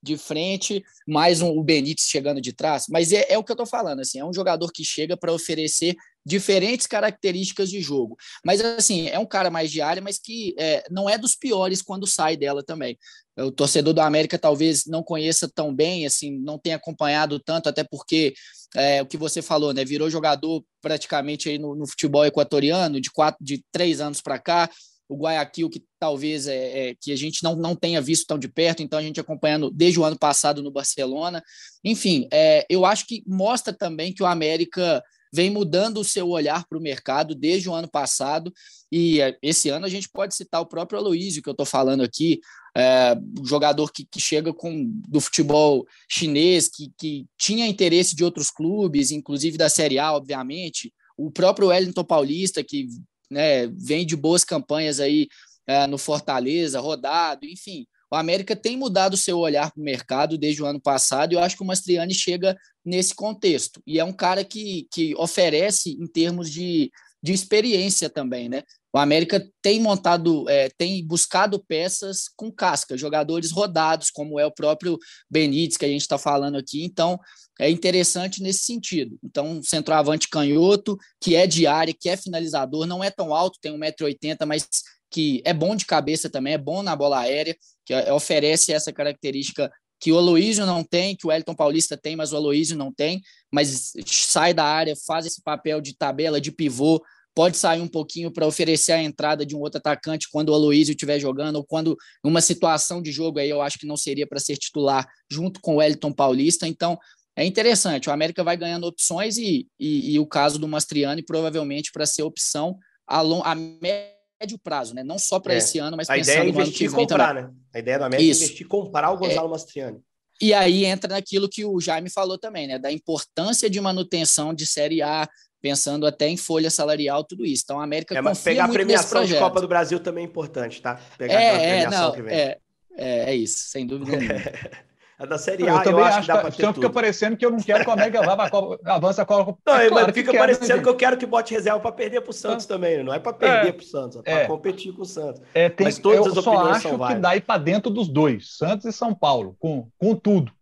de 0.01 0.17
frente 0.17 0.81
mais 1.05 1.41
um, 1.41 1.49
o 1.49 1.63
Benítez 1.63 2.07
chegando 2.07 2.39
de 2.39 2.53
trás. 2.53 2.85
Mas 2.89 3.11
é, 3.11 3.25
é 3.29 3.37
o 3.37 3.43
que 3.43 3.51
eu 3.51 3.55
estou 3.55 3.67
falando 3.67 3.99
assim 3.99 4.19
é 4.19 4.25
um 4.25 4.33
jogador 4.33 4.71
que 4.71 4.85
chega 4.85 5.17
para 5.17 5.33
oferecer 5.33 5.95
diferentes 6.25 6.85
características 6.85 7.69
de 7.69 7.81
jogo. 7.81 8.17
Mas, 8.45 8.61
assim, 8.61 9.07
é 9.07 9.17
um 9.17 9.25
cara 9.25 9.49
mais 9.49 9.71
de 9.71 9.81
área, 9.81 10.01
mas 10.01 10.17
que 10.17 10.55
é, 10.57 10.83
não 10.89 11.09
é 11.09 11.17
dos 11.17 11.35
piores 11.35 11.81
quando 11.81 12.05
sai 12.05 12.37
dela 12.37 12.63
também. 12.63 12.97
O 13.37 13.51
torcedor 13.51 13.93
do 13.93 14.01
América 14.01 14.37
talvez 14.37 14.85
não 14.85 15.01
conheça 15.01 15.49
tão 15.53 15.73
bem, 15.73 16.05
assim, 16.05 16.37
não 16.39 16.59
tenha 16.59 16.75
acompanhado 16.75 17.39
tanto, 17.39 17.69
até 17.69 17.83
porque 17.83 18.33
é, 18.75 19.01
o 19.01 19.05
que 19.05 19.17
você 19.17 19.41
falou, 19.41 19.73
né? 19.73 19.85
Virou 19.85 20.09
jogador 20.09 20.63
praticamente 20.81 21.49
aí 21.49 21.57
no, 21.57 21.75
no 21.75 21.87
futebol 21.87 22.25
equatoriano, 22.25 22.99
de 22.99 23.09
quatro, 23.09 23.43
de 23.43 23.63
três 23.71 24.01
anos 24.01 24.21
para 24.21 24.37
cá, 24.37 24.69
o 25.09 25.17
Guayaquil, 25.17 25.69
que 25.69 25.83
talvez 25.99 26.47
é, 26.47 26.89
é, 26.89 26.95
que 27.01 27.11
a 27.11 27.15
gente 27.15 27.43
não, 27.43 27.55
não 27.55 27.75
tenha 27.75 27.99
visto 27.99 28.27
tão 28.27 28.37
de 28.37 28.47
perto, 28.47 28.83
então 28.83 28.99
a 28.99 29.01
gente 29.01 29.19
acompanhando 29.19 29.71
desde 29.71 29.99
o 29.99 30.03
ano 30.03 30.17
passado 30.17 30.61
no 30.61 30.71
Barcelona. 30.71 31.43
Enfim, 31.83 32.27
é, 32.31 32.63
eu 32.69 32.85
acho 32.85 33.07
que 33.07 33.23
mostra 33.25 33.73
também 33.73 34.13
que 34.13 34.21
o 34.21 34.27
América 34.27 35.03
vem 35.31 35.49
mudando 35.49 35.99
o 35.99 36.03
seu 36.03 36.29
olhar 36.29 36.65
para 36.67 36.77
o 36.77 36.81
mercado 36.81 37.35
desde 37.35 37.69
o 37.69 37.73
ano 37.73 37.89
passado, 37.89 38.51
e 38.91 39.21
é, 39.21 39.37
esse 39.41 39.69
ano 39.69 39.85
a 39.85 39.89
gente 39.89 40.09
pode 40.09 40.35
citar 40.35 40.61
o 40.61 40.65
próprio 40.65 40.99
Aloísio, 40.99 41.41
que 41.41 41.49
eu 41.49 41.53
estou 41.53 41.65
falando 41.65 42.01
aqui, 42.01 42.39
é, 42.75 43.15
jogador 43.43 43.91
que, 43.91 44.05
que, 44.05 44.19
chega 44.19 44.53
com 44.53 44.85
do 45.07 45.19
futebol 45.19 45.85
chinês, 46.09 46.67
que, 46.67 46.91
que 46.97 47.25
tinha 47.37 47.67
interesse 47.67 48.15
de 48.15 48.23
outros 48.23 48.49
clubes, 48.49 49.11
inclusive 49.11 49.57
da 49.57 49.69
Série 49.69 49.99
A, 49.99 50.13
obviamente, 50.13 50.93
o 51.17 51.31
próprio 51.31 51.67
Wellington 51.67 52.03
Paulista, 52.03 52.63
que 52.63 52.87
né, 53.29 53.67
vem 53.67 54.05
de 54.05 54.15
boas 54.15 54.43
campanhas 54.43 54.99
aí 54.99 55.27
é, 55.67 55.85
no 55.85 55.97
Fortaleza, 55.97 56.79
rodado, 56.79 57.45
enfim. 57.45 57.85
O 58.11 58.15
América 58.15 58.55
tem 58.55 58.75
mudado 58.75 59.15
seu 59.15 59.37
olhar 59.37 59.71
para 59.71 59.79
o 59.79 59.83
mercado 59.83 60.37
desde 60.37 60.63
o 60.63 60.65
ano 60.65 60.81
passado 60.81 61.31
e 61.31 61.35
eu 61.35 61.39
acho 61.39 61.55
que 61.55 61.63
o 61.63 61.65
Mastriani 61.65 62.13
chega 62.13 62.57
nesse 62.83 63.13
contexto. 63.13 63.81
E 63.85 63.99
é 63.99 64.03
um 64.03 64.13
cara 64.13 64.43
que, 64.43 64.87
que 64.91 65.15
oferece 65.15 65.91
em 65.91 66.07
termos 66.07 66.49
de, 66.49 66.91
de 67.21 67.33
experiência 67.33 68.09
também, 68.09 68.49
né? 68.49 68.63
O 68.93 68.97
América 68.97 69.45
tem 69.61 69.79
montado, 69.79 70.49
é, 70.49 70.69
tem 70.77 71.05
buscado 71.05 71.63
peças 71.67 72.23
com 72.35 72.51
casca, 72.51 72.97
jogadores 72.97 73.51
rodados, 73.51 74.09
como 74.09 74.39
é 74.39 74.45
o 74.45 74.51
próprio 74.51 74.97
Benítez, 75.29 75.77
que 75.77 75.85
a 75.85 75.89
gente 75.89 76.01
está 76.01 76.17
falando 76.17 76.57
aqui. 76.57 76.83
Então, 76.83 77.19
é 77.59 77.69
interessante 77.69 78.41
nesse 78.41 78.63
sentido. 78.63 79.17
Então, 79.23 79.61
centroavante 79.61 80.27
canhoto, 80.27 80.97
que 81.21 81.35
é 81.35 81.45
de 81.45 81.67
área, 81.67 81.93
que 81.93 82.09
é 82.09 82.17
finalizador, 82.17 82.87
não 82.87 83.03
é 83.03 83.11
tão 83.11 83.33
alto, 83.33 83.59
tem 83.61 83.71
1,80m, 83.77 84.45
mas 84.45 84.67
que 85.11 85.41
é 85.45 85.53
bom 85.53 85.75
de 85.75 85.85
cabeça 85.85 86.29
também, 86.29 86.53
é 86.53 86.57
bom 86.57 86.81
na 86.81 86.95
bola 86.95 87.19
aérea, 87.19 87.55
que 87.85 87.93
é, 87.93 88.11
oferece 88.11 88.71
essa 88.71 88.91
característica 88.91 89.71
que 89.99 90.11
o 90.11 90.17
Aloísio 90.17 90.65
não 90.65 90.83
tem, 90.83 91.15
que 91.15 91.27
o 91.27 91.31
Elton 91.31 91.53
Paulista 91.53 91.97
tem, 91.97 92.15
mas 92.15 92.31
o 92.31 92.37
Aloísio 92.37 92.77
não 92.77 92.91
tem, 92.91 93.21
mas 93.51 93.91
sai 94.05 94.53
da 94.53 94.63
área, 94.63 94.95
faz 95.05 95.25
esse 95.25 95.41
papel 95.41 95.81
de 95.81 95.95
tabela, 95.95 96.39
de 96.39 96.51
pivô, 96.51 97.03
pode 97.39 97.55
sair 97.55 97.79
um 97.79 97.87
pouquinho 97.87 98.29
para 98.29 98.45
oferecer 98.45 98.91
a 98.91 99.01
entrada 99.01 99.45
de 99.45 99.55
um 99.55 99.61
outro 99.61 99.77
atacante 99.77 100.27
quando 100.29 100.49
o 100.49 100.53
Aloísio 100.53 100.91
estiver 100.91 101.17
jogando, 101.21 101.55
ou 101.55 101.63
quando 101.63 101.95
uma 102.21 102.41
situação 102.41 103.01
de 103.01 103.13
jogo 103.13 103.39
aí 103.39 103.49
eu 103.49 103.61
acho 103.61 103.79
que 103.79 103.87
não 103.87 103.95
seria 103.95 104.27
para 104.27 104.41
ser 104.41 104.57
titular 104.57 105.07
junto 105.31 105.61
com 105.61 105.77
o 105.77 105.81
Elton 105.81 106.11
Paulista. 106.11 106.67
Então, 106.67 106.99
é 107.37 107.45
interessante. 107.45 108.09
O 108.09 108.11
América 108.11 108.43
vai 108.43 108.57
ganhando 108.57 108.87
opções 108.87 109.37
e, 109.37 109.65
e, 109.79 110.15
e 110.15 110.19
o 110.19 110.27
caso 110.27 110.59
do 110.59 110.67
Mastriani 110.67 111.23
provavelmente 111.23 111.93
para 111.93 112.05
ser 112.05 112.23
opção 112.23 112.77
a, 113.07 113.21
long, 113.21 113.41
a 113.45 113.55
médio 113.55 114.59
prazo, 114.61 114.93
né? 114.93 115.01
Não 115.01 115.17
só 115.17 115.39
para 115.39 115.53
é. 115.53 115.59
esse 115.59 115.79
ano, 115.79 115.95
mas 115.95 116.09
a 116.09 116.15
pensando 116.15 116.33
ideia 116.33 116.45
é 116.45 116.49
investir 116.49 116.91
no 116.91 116.97
ano 116.97 117.07
que 117.07 117.13
comprar, 117.13 117.35
também. 117.35 117.43
né? 117.43 117.53
A 117.73 117.79
ideia 117.79 117.99
do 117.99 118.03
América 118.03 118.27
é 118.27 118.31
Isso. 118.31 118.41
é 118.41 118.45
investir 118.47 118.67
comprar 118.67 119.11
o 119.11 119.17
Gonzalo 119.17 119.47
é. 119.47 119.51
Mastriani. 119.51 120.01
E 120.41 120.53
aí 120.53 120.85
entra 120.85 121.13
naquilo 121.13 121.49
que 121.49 121.65
o 121.65 121.79
Jaime 121.79 122.09
falou 122.09 122.37
também, 122.37 122.67
né? 122.67 122.77
Da 122.77 122.91
importância 122.91 123.69
de 123.69 123.79
manutenção 123.79 124.53
de 124.53 124.65
Série 124.65 125.01
A, 125.01 125.27
pensando 125.61 126.05
até 126.05 126.27
em 126.27 126.37
folha 126.37 126.69
salarial, 126.69 127.23
tudo 127.23 127.45
isso. 127.45 127.63
Então 127.65 127.79
a 127.79 127.83
América 127.83 128.17
é, 128.17 128.21
confia 128.21 128.43
pegar 128.43 128.67
muito 128.67 128.75
a 128.75 128.79
premiação 128.79 129.25
de 129.25 129.37
Copa 129.37 129.61
do 129.61 129.67
Brasil 129.67 129.99
também 129.99 130.23
é 130.23 130.27
importante, 130.27 130.81
tá? 130.81 130.99
Pegar 131.17 131.33
é, 131.33 131.79
é, 131.81 131.89
não, 131.89 132.15
é, 132.27 132.57
é, 132.97 133.31
é, 133.31 133.35
isso, 133.35 133.69
sem 133.69 133.85
dúvida 133.85 134.17
nenhuma. 134.17 134.39
A 135.19 135.25
da 135.25 135.37
Série 135.37 135.67
A, 135.67 135.73
eu, 135.73 135.83
também 135.83 135.99
eu 135.99 136.05
acho, 136.05 136.17
acho 136.17 136.21
que 136.21 136.27
dá 136.27 136.37
pra 136.39 136.49
ter 136.49 136.61
Então 136.61 136.73
fica 136.73 136.89
parecendo 136.89 137.35
que 137.35 137.45
eu 137.45 137.51
não 137.51 137.59
quero 137.59 137.83
que 137.83 137.89
o 137.89 137.91
América 137.91 138.21
vá 138.21 138.37
pra 138.37 138.49
avance 138.95 139.19
a 139.19 139.25
Copa. 139.25 139.57
Não, 139.67 139.75
é 139.75 139.89
claro 139.89 140.13
fica 140.13 140.31
quero, 140.31 140.43
parecendo 140.43 140.77
né, 140.77 140.83
que 140.83 140.87
eu 140.87 140.95
quero 140.95 141.17
que 141.17 141.25
bote 141.25 141.53
reserva 141.53 141.77
para 141.81 141.91
perder 141.91 142.21
pro 142.21 142.31
Santos 142.31 142.63
ah. 142.63 142.69
também. 142.69 143.03
Não 143.03 143.13
é 143.13 143.19
para 143.19 143.33
perder 143.33 143.67
é, 143.67 143.71
pro 143.73 143.83
Santos, 143.83 144.19
é 144.19 144.21
para 144.21 144.39
é. 144.43 144.47
competir 144.47 144.93
com 144.93 145.01
o 145.01 145.05
Santos. 145.05 145.41
É, 145.53 145.67
tem, 145.67 145.83
Mas 145.83 145.99
todas 145.99 146.25
eu 146.25 146.39
as 146.39 146.41
só 146.41 146.57
acho 146.69 146.87
são 146.87 147.05
que 147.05 147.15
dá 147.15 147.35
ir 147.35 147.41
para 147.41 147.59
dentro 147.59 147.91
dos 147.91 148.07
dois, 148.07 148.55
Santos 148.55 148.85
e 148.85 148.93
São 148.93 149.13
Paulo, 149.13 149.57
com, 149.59 149.89
com 149.97 150.15
tudo. 150.15 150.53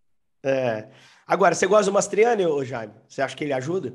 É. 0.44 0.88
Agora, 1.28 1.54
você 1.54 1.68
gosta 1.68 1.86
do 1.86 1.94
Mastriani, 1.94 2.44
Jaime? 2.66 2.94
Você 3.08 3.22
acha 3.22 3.36
que 3.36 3.44
ele 3.44 3.54
ajuda? 3.54 3.94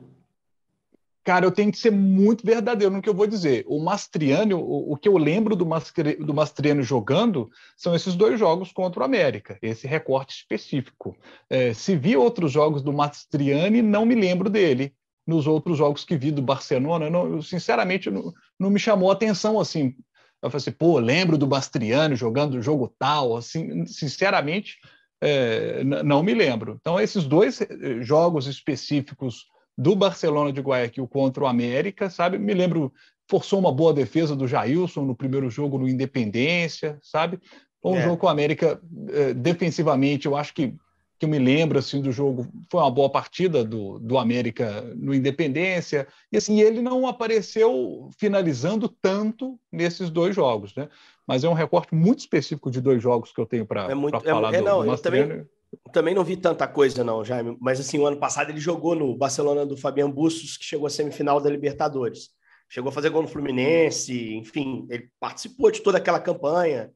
Cara, 1.25 1.47
eu 1.47 1.53
tenho 1.53 1.71
que 1.71 1.79
ser 1.79 1.93
muito 1.93 2.45
verdadeiro 2.45 2.93
no 2.93 3.01
que 3.01 3.09
eu 3.09 3.15
vou 3.15 3.27
dizer. 3.27 3.65
O 3.69 3.79
Mastriani, 3.79 4.55
o, 4.55 4.93
o 4.93 4.97
que 4.97 5.09
eu 5.09 5.17
lembro 5.17 5.55
do, 5.55 5.65
Mastri, 5.65 6.17
do 6.17 6.35
Mastriani 6.35 6.83
jogando 6.83 7.49
são 7.77 7.95
esses 7.95 8.17
dois 8.17 8.39
jogos 8.39 8.73
contra 8.73 9.01
o 9.01 9.05
América, 9.05 9.57
esse 9.63 9.87
recorte 9.87 10.35
específico. 10.35 11.17
É, 11.49 11.73
se 11.73 11.95
vi 11.95 12.17
outros 12.17 12.51
jogos 12.51 12.83
do 12.83 12.93
Mastriani, 12.93 13.83
não 13.83 14.05
me 14.05 14.15
lembro 14.15 14.51
dele. 14.51 14.95
Nos 15.25 15.47
outros 15.47 15.79
jogos 15.79 16.05
que 16.05 16.17
vi 16.17 16.33
do 16.33 16.43
Barcelona, 16.43 17.09
não, 17.09 17.41
sinceramente, 17.41 18.11
não, 18.11 18.33
não 18.59 18.71
me 18.71 18.81
chamou 18.81 19.09
a 19.09 19.13
atenção 19.13 19.61
assim. 19.61 19.95
Eu 20.43 20.51
falei 20.51 20.57
assim, 20.63 20.73
pô, 20.73 20.99
lembro 20.99 21.39
do 21.39 21.47
Mastriani 21.47 22.17
jogando 22.17 22.55
o 22.55 22.63
jogo 22.63 22.93
tal, 22.99 23.37
assim, 23.37 23.87
sinceramente, 23.87 24.79
é, 25.21 25.85
não 25.85 26.21
me 26.21 26.35
lembro. 26.35 26.77
Então, 26.81 26.99
esses 26.99 27.23
dois 27.23 27.61
eh, 27.61 27.69
jogos 28.01 28.49
específicos 28.49 29.47
do 29.77 29.95
Barcelona 29.97 30.53
de 30.53 30.61
Guayaquil 30.61 31.07
contra 31.09 31.45
o 31.45 31.47
América, 31.47 32.11
sabe? 32.11 32.39
Me 32.39 32.55
lembro, 32.55 32.93
forçou 33.29 33.59
uma 33.59 33.73
boa 33.73 33.93
defesa 33.93 34.37
do 34.37 34.47
Jailson 34.47 35.03
no 35.03 35.15
primeiro 35.15 35.51
jogo 35.51 35.79
no 35.79 35.89
Independência, 35.89 36.99
sabe? 37.03 37.39
Um 37.83 37.97
é. 37.97 38.03
jogo 38.03 38.17
com 38.17 38.27
o 38.27 38.31
América 38.31 38.81
eh, 39.09 39.35
defensivamente, 39.35 40.27
eu 40.27 40.37
acho 40.37 40.55
que 40.55 40.75
que 41.23 41.27
eu 41.27 41.31
me 41.31 41.39
lembro 41.39 41.79
assim 41.79 42.01
do 42.01 42.11
jogo 42.11 42.49
foi 42.69 42.81
uma 42.81 42.91
boa 42.91 43.09
partida 43.09 43.65
do, 43.65 43.97
do 44.01 44.19
América 44.19 44.83
no 44.97 45.15
Independência 45.15 46.09
e 46.33 46.37
assim 46.37 46.61
ele 46.61 46.83
não 46.83 47.07
apareceu 47.07 48.11
finalizando 48.19 48.89
tanto 48.89 49.57
nesses 49.71 50.11
dois 50.11 50.35
jogos, 50.35 50.75
né? 50.75 50.89
Mas 51.25 51.45
é 51.45 51.49
um 51.49 51.53
recorte 51.53 51.95
muito 51.95 52.19
específico 52.19 52.73
de 52.73 52.81
dois 52.81 53.01
jogos 53.01 53.31
que 53.31 53.41
eu 53.41 53.47
tenho 53.47 53.65
para 53.65 53.85
é 53.85 54.21
falar 54.21 54.53
é, 54.53 54.59
do, 54.59 54.65
não, 54.65 54.85
do 54.85 54.91
eu 54.91 54.99
também, 54.99 55.47
também 55.93 56.15
não 56.15 56.25
vi 56.25 56.37
tanta 56.37 56.67
coisa, 56.67 57.05
não, 57.05 57.25
Jaime. 57.25 57.57
Mas 57.61 57.79
assim, 57.79 57.99
o 57.99 58.07
ano 58.07 58.19
passado 58.19 58.51
ele 58.51 58.61
jogou 58.61 58.95
no 58.95 59.17
Barcelona 59.17 59.65
do 59.67 59.77
Fabian 59.77 60.11
Bustos, 60.11 60.57
que 60.57 60.65
chegou 60.65 60.87
à 60.87 60.91
semifinal 60.91 61.41
da 61.41 61.51
Libertadores. 61.51 62.31
Chegou 62.69 62.89
a 62.89 62.93
fazer 62.93 63.11
gol 63.11 63.23
no 63.23 63.29
Fluminense, 63.29 64.35
enfim, 64.35 64.87
ele 64.91 65.11
participou 65.21 65.71
de 65.71 65.81
toda 65.81 65.99
aquela 65.99 66.19
campanha. 66.19 66.91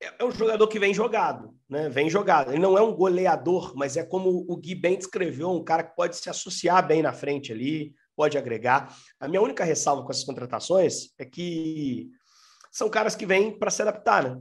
É, 0.00 0.14
é 0.20 0.24
um 0.24 0.30
jogador 0.30 0.66
que 0.68 0.78
vem 0.78 0.94
jogado, 0.94 1.54
né? 1.68 1.88
Vem 1.88 2.08
jogado. 2.08 2.52
Ele 2.52 2.62
não 2.62 2.78
é 2.78 2.80
um 2.80 2.94
goleador, 2.94 3.74
mas 3.76 3.96
é 3.96 4.04
como 4.04 4.46
o 4.48 4.56
Gui 4.56 4.74
bem 4.74 4.96
descreveu, 4.96 5.50
um 5.50 5.64
cara 5.64 5.82
que 5.82 5.96
pode 5.96 6.16
se 6.16 6.30
associar 6.30 6.86
bem 6.86 7.02
na 7.02 7.12
frente 7.12 7.52
ali, 7.52 7.92
pode 8.16 8.38
agregar. 8.38 8.94
A 9.18 9.26
minha 9.26 9.42
única 9.42 9.64
ressalva 9.64 10.04
com 10.04 10.10
essas 10.10 10.24
contratações 10.24 11.12
é 11.18 11.24
que 11.24 12.08
são 12.70 12.88
caras 12.88 13.16
que 13.16 13.26
vêm 13.26 13.58
para 13.58 13.70
se 13.70 13.82
adaptar, 13.82 14.22
né? 14.22 14.40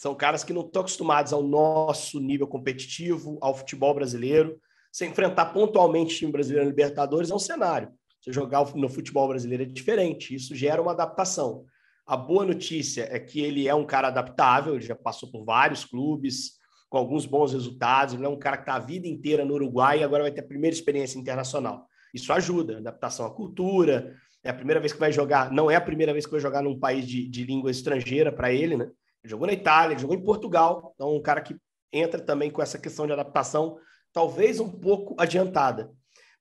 São 0.00 0.14
caras 0.14 0.42
que 0.42 0.54
não 0.54 0.62
estão 0.62 0.80
acostumados 0.80 1.30
ao 1.30 1.42
nosso 1.42 2.18
nível 2.20 2.46
competitivo, 2.46 3.36
ao 3.38 3.54
futebol 3.54 3.92
brasileiro. 3.92 4.58
Se 4.90 5.04
enfrentar 5.04 5.52
pontualmente 5.52 6.16
time 6.16 6.32
brasileiro 6.32 6.64
na 6.64 6.70
Libertadores 6.70 7.30
é 7.30 7.34
um 7.34 7.38
cenário. 7.38 7.92
Você 8.18 8.32
jogar 8.32 8.74
no 8.74 8.88
futebol 8.88 9.28
brasileiro 9.28 9.64
é 9.64 9.66
diferente. 9.66 10.34
Isso 10.34 10.54
gera 10.54 10.80
uma 10.80 10.92
adaptação. 10.92 11.66
A 12.06 12.16
boa 12.16 12.46
notícia 12.46 13.06
é 13.14 13.20
que 13.20 13.40
ele 13.42 13.68
é 13.68 13.74
um 13.74 13.84
cara 13.84 14.08
adaptável, 14.08 14.74
ele 14.74 14.86
já 14.86 14.96
passou 14.96 15.30
por 15.30 15.44
vários 15.44 15.84
clubes, 15.84 16.52
com 16.88 16.96
alguns 16.96 17.26
bons 17.26 17.52
resultados. 17.52 18.14
Ele 18.14 18.24
é 18.24 18.28
um 18.30 18.38
cara 18.38 18.56
que 18.56 18.62
está 18.62 18.76
a 18.76 18.78
vida 18.78 19.06
inteira 19.06 19.44
no 19.44 19.52
Uruguai 19.52 19.98
e 19.98 20.02
agora 20.02 20.22
vai 20.22 20.32
ter 20.32 20.40
a 20.40 20.48
primeira 20.48 20.74
experiência 20.74 21.18
internacional. 21.18 21.86
Isso 22.14 22.32
ajuda, 22.32 22.78
adaptação 22.78 23.26
à 23.26 23.30
cultura. 23.30 24.16
É 24.42 24.48
a 24.48 24.54
primeira 24.54 24.80
vez 24.80 24.94
que 24.94 24.98
vai 24.98 25.12
jogar, 25.12 25.52
não 25.52 25.70
é 25.70 25.76
a 25.76 25.80
primeira 25.80 26.14
vez 26.14 26.24
que 26.24 26.32
vai 26.32 26.40
jogar 26.40 26.62
num 26.62 26.80
país 26.80 27.06
de, 27.06 27.28
de 27.28 27.44
língua 27.44 27.70
estrangeira 27.70 28.32
para 28.32 28.50
ele, 28.50 28.78
né? 28.78 28.90
Jogou 29.24 29.46
na 29.46 29.52
Itália, 29.52 29.98
jogou 29.98 30.16
em 30.16 30.24
Portugal, 30.24 30.92
então 30.94 31.14
um 31.14 31.22
cara 31.22 31.40
que 31.40 31.56
entra 31.92 32.20
também 32.20 32.50
com 32.50 32.62
essa 32.62 32.78
questão 32.78 33.06
de 33.06 33.12
adaptação, 33.12 33.78
talvez 34.12 34.60
um 34.60 34.70
pouco 34.70 35.14
adiantada. 35.18 35.90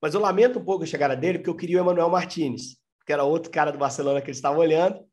Mas 0.02 0.14
eu 0.14 0.22
lamento 0.22 0.60
um 0.60 0.64
pouco 0.64 0.84
a 0.84 0.88
chegada 0.88 1.16
dele, 1.16 1.40
porque 1.40 1.50
eu 1.50 1.56
queria 1.56 1.78
o 1.78 1.82
Emanuel 1.82 2.10
Martinez, 2.10 2.78
que 3.06 3.12
era 3.12 3.24
outro 3.24 3.52
cara 3.52 3.72
do 3.72 3.78
Barcelona 3.78 4.22
que 4.22 4.28
ele 4.28 4.38
estava 4.38 4.58
olhando, 4.58 5.04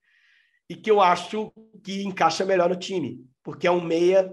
e 0.69 0.77
que 0.77 0.91
eu 0.91 1.01
acho 1.01 1.53
que 1.83 2.03
encaixa 2.05 2.45
melhor 2.45 2.69
no 2.69 2.77
time, 2.77 3.25
porque 3.43 3.67
é 3.67 3.71
um 3.71 3.81
meia 3.81 4.33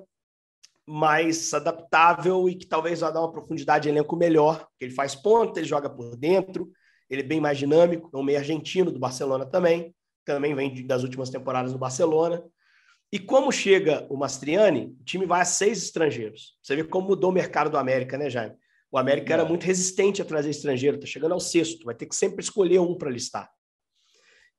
mais 0.85 1.53
adaptável 1.53 2.49
e 2.49 2.55
que 2.55 2.67
talvez 2.67 2.99
vá 2.99 3.09
dar 3.09 3.21
uma 3.21 3.31
profundidade 3.31 3.83
de 3.83 3.89
elenco 3.89 4.15
melhor, 4.15 4.67
que 4.77 4.85
ele 4.85 4.93
faz 4.93 5.15
ponta, 5.15 5.59
ele 5.59 5.67
joga 5.67 5.89
por 5.89 6.15
dentro, 6.17 6.71
ele 7.09 7.21
é 7.21 7.25
bem 7.25 7.39
mais 7.39 7.57
dinâmico, 7.57 8.09
é 8.13 8.17
um 8.17 8.23
meio 8.23 8.37
argentino 8.37 8.91
do 8.91 8.99
Barcelona 8.99 9.45
também, 9.45 9.95
também 10.25 10.53
vem 10.53 10.85
das 10.85 11.03
últimas 11.03 11.29
temporadas 11.29 11.71
no 11.71 11.79
Barcelona. 11.79 12.43
E 13.13 13.19
como 13.19 13.51
chega 13.51 14.07
o 14.09 14.17
Mastriani, 14.17 14.87
o 14.99 15.03
time 15.03 15.27
vai 15.27 15.39
a 15.39 15.45
seis 15.45 15.83
estrangeiros. 15.83 16.57
Você 16.63 16.75
vê 16.75 16.83
como 16.83 17.09
mudou 17.09 17.29
o 17.29 17.33
mercado 17.33 17.69
do 17.69 17.77
América, 17.77 18.17
né, 18.17 18.27
Jaime? 18.27 18.55
O 18.91 18.97
América 18.97 19.31
era 19.35 19.45
muito 19.45 19.65
resistente 19.65 20.19
a 20.19 20.25
trazer 20.25 20.49
estrangeiro, 20.49 20.97
está 20.97 21.05
chegando 21.05 21.33
ao 21.33 21.39
sexto, 21.39 21.85
vai 21.85 21.93
ter 21.93 22.07
que 22.07 22.15
sempre 22.15 22.43
escolher 22.43 22.79
um 22.79 22.97
para 22.97 23.11
listar. 23.11 23.51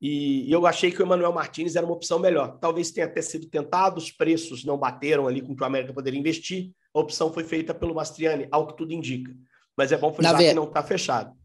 E, 0.01 0.47
e, 0.47 0.51
eu 0.53 0.65
achei 0.65 0.89
que 0.89 1.01
o 1.01 1.05
Emanuel 1.05 1.33
Martins 1.33 1.75
era 1.75 1.85
uma 1.85 1.95
opção 1.95 2.17
melhor. 2.17 2.57
Talvez 2.57 2.91
tenha 2.91 3.07
até 3.07 3.21
sido 3.21 3.45
tentado, 3.49 3.97
os 3.97 4.09
preços 4.09 4.63
não 4.63 4.77
bateram 4.77 5.27
ali 5.27 5.41
com 5.41 5.51
o 5.51 5.55
que 5.55 5.61
o 5.61 5.65
América 5.65 5.93
poderia 5.93 6.17
investir. 6.17 6.71
A 6.93 6.99
opção 7.01 7.33
foi 7.33 7.43
feita 7.43 7.73
pelo 7.73 7.93
Mastriani, 7.93 8.47
ao 8.49 8.67
que 8.67 8.77
tudo 8.77 8.93
indica. 8.93 9.35
Mas 9.75 9.91
é 9.91 9.97
bom 9.97 10.13
frisar 10.13 10.37
ver... 10.37 10.47
que 10.49 10.53
não 10.53 10.63
está 10.63 10.81
fechado. 10.81 11.35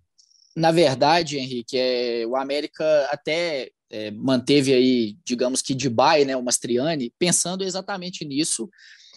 Na 0.56 0.70
verdade, 0.70 1.38
Henrique, 1.38 1.76
é, 1.76 2.24
o 2.24 2.36
América 2.36 3.08
até 3.10 3.72
é, 3.90 4.10
manteve 4.10 4.72
aí, 4.72 5.16
digamos 5.24 5.60
que 5.60 5.74
de 5.74 5.88
bye, 5.88 6.24
né, 6.24 6.36
o 6.36 6.42
Mastriani, 6.42 7.12
pensando 7.18 7.64
exatamente 7.64 8.24
nisso. 8.24 8.68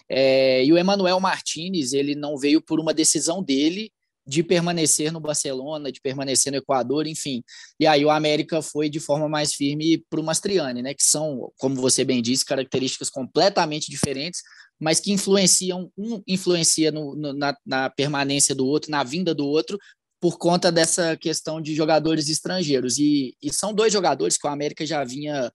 É, 0.08 0.64
e 0.64 0.72
o 0.72 0.78
Emanuel 0.78 1.20
Martinez, 1.20 1.92
ele 1.92 2.14
não 2.14 2.36
veio 2.36 2.60
por 2.60 2.80
uma 2.80 2.92
decisão 2.92 3.42
dele 3.42 3.90
de 4.26 4.42
permanecer 4.42 5.12
no 5.12 5.20
Barcelona, 5.20 5.92
de 5.92 6.00
permanecer 6.00 6.50
no 6.50 6.58
Equador, 6.58 7.06
enfim. 7.06 7.42
E 7.78 7.86
aí 7.86 8.04
o 8.04 8.10
América 8.10 8.62
foi 8.62 8.88
de 8.88 8.98
forma 8.98 9.28
mais 9.28 9.52
firme 9.52 10.02
para 10.08 10.20
o 10.20 10.24
Mastriani, 10.24 10.82
né, 10.82 10.94
que 10.94 11.04
são, 11.04 11.52
como 11.58 11.76
você 11.76 12.04
bem 12.04 12.22
disse, 12.22 12.44
características 12.44 13.10
completamente 13.10 13.90
diferentes, 13.90 14.40
mas 14.80 14.98
que 14.98 15.12
influenciam, 15.12 15.90
um 15.96 16.22
influencia 16.26 16.90
no, 16.90 17.14
no, 17.14 17.32
na, 17.32 17.56
na 17.64 17.90
permanência 17.90 18.54
do 18.54 18.66
outro, 18.66 18.90
na 18.90 19.04
vinda 19.04 19.34
do 19.34 19.46
outro, 19.46 19.78
por 20.24 20.38
conta 20.38 20.72
dessa 20.72 21.18
questão 21.18 21.60
de 21.60 21.74
jogadores 21.74 22.30
estrangeiros. 22.30 22.96
E, 22.96 23.36
e 23.42 23.52
são 23.52 23.74
dois 23.74 23.92
jogadores 23.92 24.38
que 24.38 24.46
o 24.46 24.50
América 24.50 24.86
já 24.86 25.04
vinha 25.04 25.52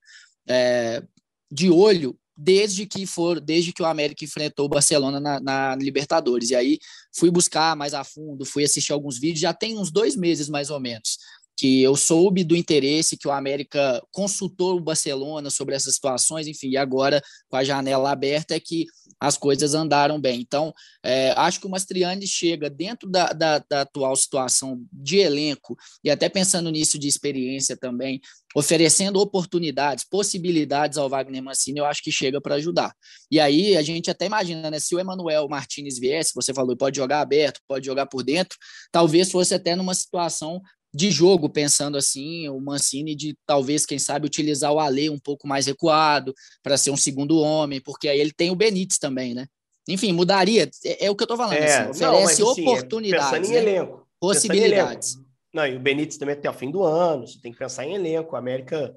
é, 0.48 1.02
de 1.50 1.68
olho 1.68 2.16
desde 2.36 2.86
que 2.86 3.04
for, 3.04 3.40
desde 3.40 3.72
que 3.72 3.82
o 3.82 3.84
América 3.84 4.24
enfrentou 4.24 4.66
o 4.66 4.68
Barcelona 4.68 5.18
na, 5.18 5.40
na, 5.40 5.74
Libertadores. 5.74 6.50
E 6.50 6.54
aí 6.54 6.78
fui 7.12 7.32
buscar 7.32 7.74
mais 7.74 7.94
a 7.94 8.04
fundo, 8.04 8.46
fui 8.46 8.62
assistir 8.62 8.92
alguns 8.92 9.18
vídeos, 9.18 9.40
já 9.40 9.52
tem 9.52 9.76
uns 9.76 9.90
dois 9.90 10.14
meses 10.14 10.48
mais 10.48 10.70
ou 10.70 10.78
menos 10.78 11.18
que 11.60 11.82
eu 11.82 11.94
soube 11.94 12.42
do 12.42 12.56
interesse 12.56 13.18
que 13.18 13.28
o 13.28 13.32
América 13.32 14.00
consultou 14.12 14.76
o 14.78 14.80
Barcelona 14.80 15.50
sobre 15.50 15.74
essas 15.74 15.94
situações, 15.94 16.46
enfim, 16.46 16.68
e 16.68 16.76
agora 16.78 17.20
com 17.50 17.56
a 17.56 17.62
janela 17.62 18.10
aberta 18.10 18.54
é 18.54 18.60
que 18.60 18.86
as 19.20 19.36
coisas 19.36 19.74
andaram 19.74 20.18
bem. 20.18 20.40
Então, 20.40 20.72
é, 21.04 21.32
acho 21.32 21.60
que 21.60 21.66
o 21.66 21.70
Mastriani 21.70 22.26
chega 22.26 22.70
dentro 22.70 23.08
da, 23.08 23.32
da, 23.32 23.58
da, 23.58 23.80
atual 23.82 24.16
situação 24.16 24.82
de 24.90 25.18
elenco, 25.18 25.76
e 26.02 26.10
até 26.10 26.28
pensando 26.28 26.70
nisso 26.70 26.98
de 26.98 27.06
experiência 27.06 27.76
também, 27.76 28.20
oferecendo 28.54 29.20
oportunidades, 29.20 30.04
possibilidades 30.04 30.98
ao 30.98 31.08
Wagner 31.08 31.42
Mancini, 31.42 31.78
eu 31.78 31.84
acho 31.84 32.02
que 32.02 32.10
chega 32.10 32.40
para 32.40 32.56
ajudar. 32.56 32.94
E 33.30 33.38
aí 33.38 33.76
a 33.76 33.82
gente 33.82 34.10
até 34.10 34.26
imagina, 34.26 34.70
né, 34.70 34.80
se 34.80 34.94
o 34.94 34.98
Emanuel 34.98 35.46
Martinez 35.48 35.98
viesse, 35.98 36.32
você 36.34 36.52
falou, 36.52 36.76
pode 36.76 36.96
jogar 36.96 37.20
aberto, 37.20 37.60
pode 37.68 37.86
jogar 37.86 38.06
por 38.06 38.24
dentro, 38.24 38.56
talvez 38.90 39.30
fosse 39.30 39.54
até 39.54 39.76
numa 39.76 39.94
situação 39.94 40.60
de 40.92 41.10
jogo, 41.10 41.48
pensando 41.48 41.96
assim, 41.96 42.48
o 42.48 42.60
Mancini 42.60 43.14
de 43.14 43.36
talvez, 43.46 43.86
quem 43.86 43.98
sabe, 43.98 44.26
utilizar 44.26 44.72
o 44.72 44.80
Ale 44.80 45.08
um 45.08 45.18
pouco 45.18 45.46
mais 45.46 45.66
recuado 45.66 46.34
para 46.62 46.76
ser 46.76 46.90
um 46.90 46.96
segundo 46.96 47.38
homem, 47.38 47.80
porque 47.80 48.08
aí 48.08 48.18
ele 48.18 48.32
tem 48.32 48.50
o 48.50 48.56
Benítez 48.56 48.98
também, 48.98 49.34
né? 49.34 49.46
Enfim, 49.88 50.12
mudaria. 50.12 50.68
É, 50.84 51.06
é 51.06 51.10
o 51.10 51.16
que 51.16 51.22
eu 51.22 51.26
estou 51.26 51.36
falando. 51.36 51.54
É, 51.54 51.78
assim, 51.78 52.04
oferece 52.04 52.42
não, 52.42 52.50
assim, 52.50 52.62
oportunidades. 52.62 53.30
Pensando 53.30 53.44
em 53.46 53.52
né? 53.52 53.58
elenco. 53.58 54.08
Possibilidades. 54.18 55.14
Em 55.14 55.18
elenco. 55.18 55.30
Não, 55.52 55.66
e 55.66 55.76
o 55.76 55.80
Benítez 55.80 56.16
também 56.16 56.34
até 56.34 56.48
o 56.48 56.54
fim 56.54 56.70
do 56.70 56.82
ano, 56.84 57.26
você 57.26 57.40
tem 57.40 57.52
que 57.52 57.58
pensar 57.58 57.84
em 57.84 57.94
elenco. 57.94 58.36
A 58.36 58.38
América 58.38 58.94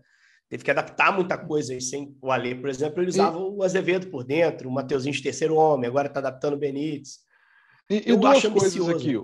teve 0.50 0.64
que 0.64 0.72
adaptar 0.72 1.12
muita 1.12 1.38
coisa 1.38 1.74
aí 1.74 1.82
sem 1.82 2.16
o 2.22 2.32
Ale, 2.32 2.54
por 2.56 2.70
exemplo, 2.70 3.02
ele 3.02 3.10
usava 3.10 3.40
e... 3.40 3.42
o 3.42 3.64
Azevedo 3.64 4.08
por 4.08 4.24
dentro, 4.24 4.70
o 4.70 4.72
Mateuzinho 4.72 5.16
de 5.16 5.24
terceiro 5.24 5.56
homem, 5.56 5.88
agora 5.88 6.08
está 6.08 6.20
adaptando 6.20 6.54
o 6.54 6.60
Benítez. 6.60 7.20
E, 7.90 8.12
e 8.12 8.16
duas 8.16 8.42
coisas 8.46 8.90
aqui. 8.90 9.20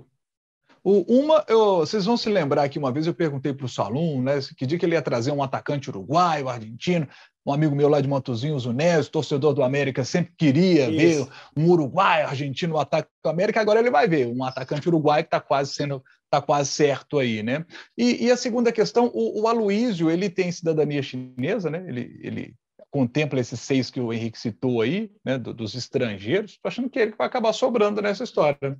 O, 0.82 1.00
uma, 1.20 1.44
eu, 1.48 1.78
vocês 1.78 2.04
vão 2.04 2.16
se 2.16 2.28
lembrar 2.28 2.68
que 2.68 2.78
uma 2.78 2.92
vez 2.92 3.06
eu 3.06 3.14
perguntei 3.14 3.52
para 3.52 3.66
o 3.66 3.68
Salum, 3.68 4.22
né, 4.22 4.38
que 4.56 4.66
dia 4.66 4.78
que 4.78 4.86
ele 4.86 4.94
ia 4.94 5.02
trazer 5.02 5.30
um 5.30 5.42
atacante 5.42 5.90
uruguaio, 5.90 6.48
argentino, 6.48 7.06
um 7.44 7.52
amigo 7.52 7.74
meu 7.74 7.88
lá 7.88 8.00
de 8.00 8.08
Motozinho, 8.08 8.58
Zunésio, 8.58 9.10
torcedor 9.10 9.54
do 9.54 9.62
América, 9.62 10.04
sempre 10.04 10.32
queria 10.36 10.88
Isso. 10.88 11.24
ver 11.24 11.32
um 11.56 11.70
uruguaio, 11.70 12.26
argentino, 12.26 12.74
um 12.76 12.78
ataque 12.78 13.08
do 13.22 13.30
América, 13.30 13.60
agora 13.60 13.80
ele 13.80 13.90
vai 13.90 14.08
ver 14.08 14.26
um 14.26 14.44
atacante 14.44 14.88
uruguaio 14.88 15.24
que 15.24 15.28
está 15.28 15.40
quase 15.40 15.72
sendo 15.72 16.02
está 16.32 16.40
quase 16.40 16.70
certo 16.70 17.18
aí, 17.18 17.42
né? 17.42 17.66
E, 17.98 18.26
e, 18.26 18.30
a 18.30 18.36
segunda 18.36 18.70
questão, 18.70 19.10
o, 19.12 19.42
o 19.42 19.48
Aloísio, 19.48 20.08
ele 20.08 20.30
tem 20.30 20.52
cidadania 20.52 21.02
chinesa, 21.02 21.68
né? 21.68 21.84
Ele, 21.88 22.20
ele 22.22 22.54
contempla 22.88 23.40
esses 23.40 23.58
seis 23.60 23.90
que 23.90 24.00
o 24.00 24.12
Henrique 24.12 24.38
citou 24.38 24.80
aí, 24.80 25.10
né? 25.24 25.36
Do, 25.36 25.52
dos 25.52 25.74
estrangeiros. 25.74 26.52
Estou 26.52 26.68
achando 26.68 26.88
que 26.88 27.00
ele 27.00 27.14
vai 27.18 27.26
acabar 27.26 27.52
sobrando 27.52 28.00
nessa 28.00 28.22
história. 28.22 28.78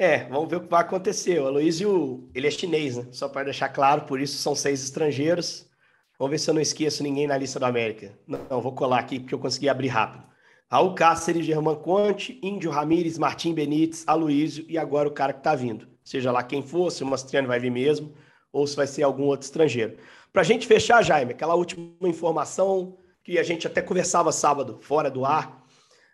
É, 0.00 0.28
vamos 0.28 0.48
ver 0.48 0.56
o 0.56 0.60
que 0.60 0.68
vai 0.68 0.80
acontecer. 0.80 1.40
O 1.40 1.48
Aloysio, 1.48 2.30
ele 2.32 2.46
é 2.46 2.50
chinês, 2.52 2.96
né? 2.96 3.08
Só 3.10 3.28
para 3.28 3.42
deixar 3.42 3.68
claro, 3.68 4.02
por 4.02 4.20
isso 4.20 4.38
são 4.38 4.54
seis 4.54 4.80
estrangeiros. 4.80 5.68
Vamos 6.16 6.30
ver 6.30 6.38
se 6.38 6.48
eu 6.48 6.54
não 6.54 6.60
esqueço 6.60 7.02
ninguém 7.02 7.26
na 7.26 7.36
lista 7.36 7.58
do 7.58 7.66
América. 7.66 8.16
Não, 8.24 8.38
não 8.48 8.60
vou 8.60 8.72
colar 8.72 9.00
aqui 9.00 9.18
porque 9.18 9.34
eu 9.34 9.40
consegui 9.40 9.68
abrir 9.68 9.88
rápido. 9.88 10.24
Raul 10.70 10.94
Cáceres, 10.94 11.44
Germán 11.44 11.74
Conte, 11.74 12.38
Índio 12.40 12.70
Ramírez, 12.70 13.18
Martim 13.18 13.52
Benítez, 13.52 14.04
Aloysio 14.06 14.64
e 14.68 14.78
agora 14.78 15.08
o 15.08 15.12
cara 15.12 15.32
que 15.32 15.40
está 15.40 15.56
vindo. 15.56 15.88
Seja 16.04 16.30
lá 16.30 16.44
quem 16.44 16.62
for, 16.62 16.92
se 16.92 17.02
o 17.02 17.06
Mastriano 17.06 17.48
vai 17.48 17.58
vir 17.58 17.70
mesmo 17.70 18.14
ou 18.52 18.66
se 18.68 18.76
vai 18.76 18.86
ser 18.86 19.02
algum 19.02 19.24
outro 19.24 19.46
estrangeiro. 19.46 19.96
Para 20.32 20.42
a 20.42 20.44
gente 20.44 20.64
fechar, 20.66 21.02
Jaime, 21.02 21.32
aquela 21.32 21.56
última 21.56 22.08
informação 22.08 22.96
que 23.24 23.36
a 23.36 23.42
gente 23.42 23.66
até 23.66 23.82
conversava 23.82 24.30
sábado, 24.30 24.78
fora 24.80 25.10
do 25.10 25.24
ar. 25.24 25.64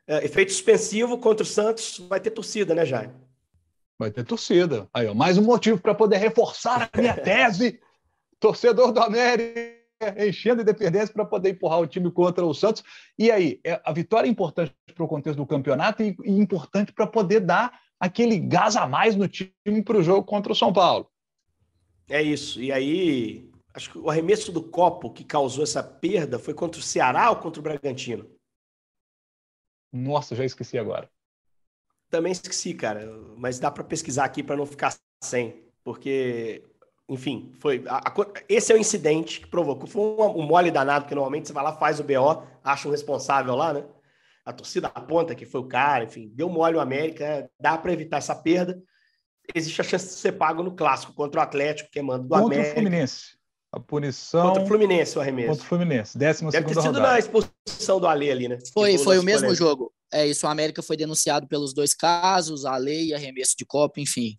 É, 0.07 0.25
efeito 0.25 0.53
suspensivo 0.53 1.19
contra 1.19 1.43
o 1.43 1.47
Santos, 1.47 1.99
vai 2.09 2.19
ter 2.19 2.31
torcida, 2.31 2.75
né, 2.75 2.87
Jaime? 2.87 3.24
Vai 3.99 4.11
ter 4.11 4.25
torcida. 4.25 4.89
Aí, 4.93 5.07
ó, 5.07 5.15
mais 5.15 5.39
um 5.39 5.43
motivo 5.43 5.81
para 5.81 5.95
poder 5.95 6.17
reforçar 6.17 6.91
a 6.93 7.01
minha 7.01 7.15
tese. 7.17 7.81
Torcedor 8.41 8.93
do 8.93 9.01
América 9.01 9.85
enchendo 10.19 10.63
independência 10.63 11.13
para 11.15 11.25
poder 11.25 11.51
empurrar 11.51 11.81
o 11.81 11.87
time 11.87 12.11
contra 12.11 12.45
o 12.45 12.53
Santos. 12.53 12.83
E 13.19 13.31
aí, 13.31 13.61
é, 13.65 13.81
a 13.85 13.93
vitória 13.93 14.27
é 14.27 14.31
importante 14.31 14.75
para 14.95 15.05
o 15.05 15.09
contexto 15.09 15.39
do 15.39 15.47
campeonato 15.47 16.03
e, 16.03 16.17
e 16.25 16.33
importante 16.33 16.93
para 16.93 17.07
poder 17.07 17.41
dar 17.41 17.81
aquele 17.99 18.39
gás 18.39 18.77
a 18.77 18.87
mais 18.87 19.17
no 19.17 19.29
time 19.29 19.83
para 19.85 19.97
o 19.97 20.03
jogo 20.03 20.25
contra 20.25 20.53
o 20.53 20.57
São 20.57 20.73
Paulo. 20.73 21.09
É 22.09 22.21
isso. 22.21 22.61
E 22.61 22.71
aí, 22.71 23.51
acho 23.73 23.93
que 23.93 23.99
o 23.99 24.11
arremesso 24.11 24.53
do 24.53 24.63
copo 24.63 25.11
que 25.11 25.25
causou 25.25 25.65
essa 25.65 25.83
perda 25.83 26.39
foi 26.39 26.53
contra 26.53 26.81
o 26.81 26.85
Ceará 26.85 27.31
ou 27.31 27.37
contra 27.37 27.61
o 27.61 27.63
Bragantino? 27.63 28.29
Nossa, 29.93 30.35
já 30.35 30.45
esqueci 30.45 30.77
agora. 30.77 31.09
Também 32.15 32.31
esqueci, 32.31 32.73
cara, 32.75 33.13
mas 33.37 33.59
dá 33.59 33.73
para 33.73 33.83
pesquisar 33.83 34.25
aqui 34.25 34.41
para 34.41 34.55
não 34.55 34.65
ficar 34.65 34.95
sem, 35.21 35.65
porque, 35.83 36.63
enfim, 37.09 37.53
foi. 37.59 37.83
A, 37.89 38.09
a, 38.09 38.15
esse 38.49 38.73
é 38.73 38.77
o 38.77 38.79
incidente 38.79 39.41
que 39.41 39.49
provocou. 39.49 39.89
Foi 39.89 40.01
um, 40.01 40.39
um 40.39 40.43
mole 40.43 40.71
danado, 40.71 41.07
que 41.07 41.15
normalmente 41.17 41.49
você 41.49 41.53
vai 41.53 41.65
lá, 41.65 41.73
faz 41.73 41.99
o 41.99 42.05
BO, 42.05 42.45
acha 42.63 42.87
um 42.87 42.93
responsável 42.93 43.57
lá, 43.57 43.73
né? 43.73 43.85
A 44.45 44.53
torcida 44.53 44.93
aponta 44.95 45.35
que 45.35 45.45
foi 45.45 45.63
o 45.63 45.67
cara, 45.67 46.05
enfim, 46.05 46.31
deu 46.33 46.49
mole 46.49 46.77
o 46.77 46.81
América, 46.81 47.51
dá 47.59 47.77
para 47.77 47.93
evitar 47.93 48.19
essa 48.19 48.37
perda. 48.37 48.81
Existe 49.53 49.81
a 49.81 49.85
chance 49.85 50.07
de 50.07 50.13
ser 50.13 50.33
pago 50.33 50.63
no 50.63 50.77
clássico 50.77 51.13
contra 51.15 51.41
o 51.41 51.43
Atlético, 51.43 51.91
que 51.91 51.99
é 51.99 52.03
mando 52.03 52.29
do 52.29 52.29
contra 52.29 52.47
América. 52.47 52.69
Contra 52.69 52.81
o 52.81 52.85
Fluminense. 52.85 53.25
A 53.73 53.81
punição. 53.81 54.47
Contra 54.47 54.63
o 54.63 54.67
Fluminense, 54.69 55.19
o 55.19 55.21
arremesso. 55.21 55.49
Contra 55.49 55.65
o 55.65 55.67
Fluminense. 55.67 56.17
Décima 56.17 56.53
Deve 56.53 56.69
ter 56.69 56.75
sido 56.75 56.95
rodada. 56.95 57.09
na 57.09 57.19
expulsão 57.19 57.99
do 57.99 58.07
Ale 58.07 58.31
ali, 58.31 58.47
né? 58.47 58.59
Foi, 58.73 58.97
foi 58.99 59.19
o 59.19 59.23
mesmo 59.25 59.53
jogo. 59.53 59.93
É 60.15 60.25
isso, 60.25 60.47
o 60.47 60.49
América 60.49 60.81
foi 60.81 60.97
denunciado 60.97 61.49
pelos 61.49 61.75
dois 61.75 61.93
casos, 61.93 62.65
a 62.65 62.77
lei 62.77 63.13
arremesso 63.13 63.57
de 63.59 63.65
copo, 63.67 63.99
enfim. 63.99 64.39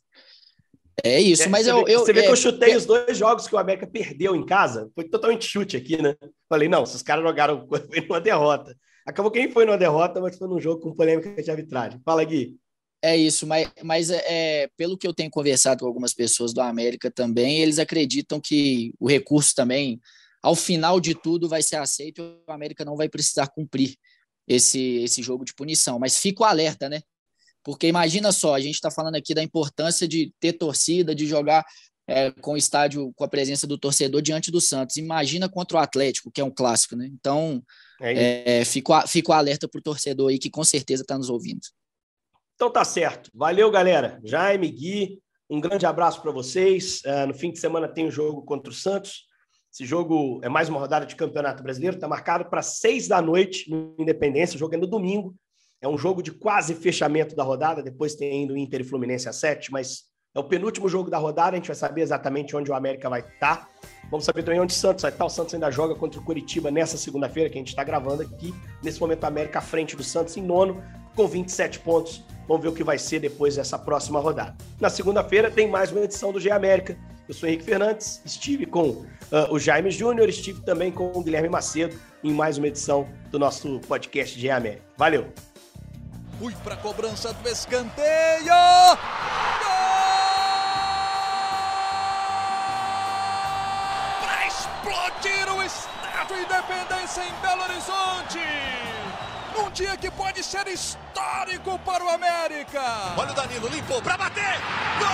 É 1.04 1.20
isso, 1.20 1.44
é, 1.44 1.48
mas 1.50 1.68
eu, 1.68 1.84
vê, 1.84 1.94
eu. 1.94 2.00
Você 2.00 2.14
vê 2.14 2.22
que 2.22 2.30
eu 2.30 2.34
é, 2.34 2.38
chutei 2.38 2.72
é, 2.72 2.78
os 2.78 2.86
dois 2.86 3.18
jogos 3.18 3.46
que 3.46 3.54
o 3.54 3.58
América 3.58 3.86
perdeu 3.86 4.34
em 4.38 4.46
casa. 4.46 4.90
Foi 4.96 5.04
totalmente 5.04 5.46
chute 5.46 5.76
aqui, 5.76 6.02
né? 6.02 6.16
Falei, 6.48 6.70
não, 6.70 6.86
se 6.86 6.96
os 6.96 7.02
caras 7.02 7.26
jogaram, 7.26 7.68
foi 7.68 8.00
numa 8.08 8.22
derrota. 8.22 8.74
Acabou 9.06 9.30
que 9.30 9.40
nem 9.40 9.52
foi 9.52 9.66
numa 9.66 9.78
derrota, 9.78 10.22
mas 10.22 10.38
foi 10.38 10.48
num 10.48 10.62
jogo 10.62 10.80
com 10.80 10.96
polêmica 10.96 11.44
de 11.44 11.52
arbitragem. 11.52 12.02
Fala, 12.06 12.24
Gui. 12.24 12.56
É 13.04 13.18
isso, 13.18 13.46
mas, 13.46 13.70
mas 13.84 14.10
é, 14.10 14.24
é, 14.28 14.70
pelo 14.78 14.98
que 14.98 15.06
eu 15.06 15.14
tenho 15.14 15.30
conversado 15.30 15.82
com 15.82 15.88
algumas 15.88 16.14
pessoas 16.14 16.54
do 16.54 16.62
América 16.62 17.12
também, 17.12 17.60
eles 17.60 17.80
acreditam 17.80 18.40
que 18.40 18.94
o 18.98 19.10
recurso 19.10 19.54
também, 19.54 20.00
ao 20.42 20.56
final 20.56 21.02
de 21.02 21.14
tudo, 21.14 21.50
vai 21.50 21.62
ser 21.62 21.76
aceito 21.76 22.22
e 22.22 22.50
o 22.50 22.54
América 22.54 22.86
não 22.86 22.96
vai 22.96 23.10
precisar 23.10 23.48
cumprir 23.48 23.98
esse, 24.48 25.04
esse 25.04 25.22
jogo 25.22 25.46
de 25.46 25.54
punição. 25.54 26.00
Mas 26.00 26.18
fico 26.18 26.44
alerta, 26.44 26.90
né? 26.90 27.02
Porque 27.64 27.88
imagina 27.88 28.32
só, 28.32 28.54
a 28.54 28.60
gente 28.60 28.76
está 28.76 28.92
falando 28.92 29.16
aqui 29.16 29.34
da 29.34 29.42
importância 29.42 30.08
de 30.08 30.32
ter 30.40 30.54
torcida, 30.54 31.16
de 31.16 31.26
jogar 31.26 31.66
é, 32.08 32.30
com 32.32 32.54
o 32.54 32.58
estádio, 32.58 33.12
com 33.16 33.24
a 33.24 33.28
presença 33.28 33.66
do 33.66 33.78
torcedor 33.78 34.22
diante 34.22 34.52
do 34.52 34.62
Santos. 34.62 34.98
Imagina 34.98 35.50
contra 35.50 35.78
o 35.78 35.80
Atlético, 35.80 36.32
que 36.32 36.40
é 36.40 36.44
um 36.44 36.52
clássico, 36.52 36.96
né? 36.96 37.10
Então, 37.12 37.64
é 38.00 38.60
é, 38.60 38.66
fico, 38.66 38.94
fico 39.08 39.32
alerta 39.32 39.68
para 39.68 39.80
o 39.80 39.82
torcedor 39.82 40.30
aí 40.30 40.38
que 40.38 40.50
com 40.50 40.64
certeza 40.64 41.02
está 41.02 41.18
nos 41.18 41.30
ouvindo. 41.30 41.62
Então 42.56 42.72
tá 42.72 42.86
certo. 42.86 43.30
Valeu, 43.34 43.70
galera. 43.72 44.20
Jaime, 44.24 44.70
Gui, 44.70 45.20
um 45.50 45.60
grande 45.60 45.86
abraço 45.86 46.22
para 46.22 46.32
vocês. 46.32 47.02
Uh, 47.06 47.28
no 47.28 47.34
fim 47.34 47.52
de 47.52 47.60
semana 47.60 47.88
tem 47.88 48.06
o 48.06 48.08
um 48.08 48.12
jogo 48.12 48.44
contra 48.44 48.72
o 48.72 48.76
Santos. 48.76 49.26
Esse 49.76 49.86
jogo 49.86 50.40
é 50.42 50.48
mais 50.48 50.70
uma 50.70 50.80
rodada 50.80 51.06
de 51.06 51.18
Campeonato 51.18 51.62
Brasileiro, 51.62 51.98
está 51.98 52.08
marcado 52.08 52.46
para 52.46 52.62
seis 52.62 53.10
da 53.10 53.22
noite 53.22 53.70
no 53.70 53.94
Independência, 54.00 54.56
o 54.56 54.58
jogo 54.58 54.74
é 54.74 54.78
no 54.78 54.88
domingo. 54.88 55.36
É 55.82 55.88
um 55.88 55.98
jogo 55.98 56.24
de 56.24 56.32
quase 56.32 56.74
fechamento 56.74 57.36
da 57.36 57.44
rodada, 57.44 57.84
depois 57.84 58.16
tem 58.16 58.32
ainda 58.32 58.54
o 58.54 58.58
Inter 58.58 58.80
e 58.80 58.84
Fluminense 58.86 59.28
a 59.28 59.34
7, 59.34 59.74
mas 59.74 60.04
é 60.34 60.40
o 60.40 60.46
penúltimo 60.46 60.88
jogo 60.88 61.10
da 61.10 61.18
rodada, 61.18 61.52
a 61.52 61.56
gente 61.56 61.68
vai 61.68 61.76
saber 61.76 62.04
exatamente 62.04 62.56
onde 62.56 62.72
o 62.72 62.74
América 62.74 63.10
vai 63.10 63.20
estar. 63.20 63.68
Vamos 64.10 64.24
saber 64.24 64.44
também 64.44 64.62
onde 64.62 64.72
o 64.72 64.78
Santos 64.78 65.02
vai 65.02 65.12
estar. 65.12 65.26
O 65.26 65.30
Santos 65.30 65.54
ainda 65.54 65.70
joga 65.70 65.94
contra 65.94 66.22
o 66.22 66.24
Curitiba 66.24 66.72
nessa 66.72 66.98
segunda-feira, 66.98 67.50
que 67.50 67.58
a 67.58 67.60
gente 67.60 67.68
está 67.68 67.84
gravando 67.84 68.22
aqui. 68.22 68.54
Nesse 68.82 69.02
momento, 69.02 69.26
a 69.26 69.28
América 69.28 69.60
à 69.60 69.62
frente 69.62 69.94
do 69.94 70.04
Santos 70.06 70.38
em 70.38 70.42
nono, 70.42 70.82
com 71.16 71.28
27 71.28 71.80
pontos. 71.80 72.24
Vamos 72.48 72.62
ver 72.62 72.70
o 72.70 72.74
que 72.74 72.84
vai 72.84 73.00
ser 73.00 73.20
depois 73.20 73.56
dessa 73.56 73.80
próxima 73.80 74.20
rodada. 74.20 74.56
Na 74.80 74.90
segunda-feira 74.90 75.50
tem 75.50 75.68
mais 75.68 75.92
uma 75.92 76.02
edição 76.02 76.32
do 76.32 76.40
G 76.40 76.52
América. 76.52 76.96
Eu 77.28 77.34
sou 77.34 77.50
Henrique 77.50 77.64
Fernandes, 77.64 78.22
estive 78.24 78.68
com 78.68 78.90
uh, 78.90 79.08
o 79.50 79.58
Jaime 79.58 79.90
Júnior, 79.90 80.30
estive 80.30 80.62
também 80.62 80.92
com 80.92 81.12
o 81.12 81.24
Guilherme 81.24 81.50
Macedo 81.50 82.00
em 82.24 82.32
mais 82.32 82.60
uma 82.60 82.68
edição 82.68 83.08
do 83.32 83.40
nosso 83.40 83.80
podcast 83.88 84.40
G 84.40 84.52
América. 84.52 84.84
Valeu! 84.96 85.28
Fui 86.38 86.54
para 86.64 86.76
a 86.76 86.78
cobrança 86.78 87.34
do 87.34 87.50
escanteio! 87.50 88.54
Para 94.22 94.48
explodir 94.48 95.52
o 95.52 95.64
Estádio 95.64 96.38
Independência 96.38 97.24
em 97.24 97.42
Belo 97.42 97.64
Horizonte! 97.64 99.25
Num 99.56 99.72
dia 99.72 99.96
que 99.96 100.12
pode 100.12 100.44
ser 100.44 100.68
histórico 100.68 101.80
para 101.80 102.04
o 102.04 102.10
América! 102.10 102.82
Olha 103.18 103.32
o 103.32 103.34
Danilo, 103.34 103.70
limpou 103.70 104.02
para 104.02 104.18
bater! 104.18 104.60
Gol! 105.00 105.08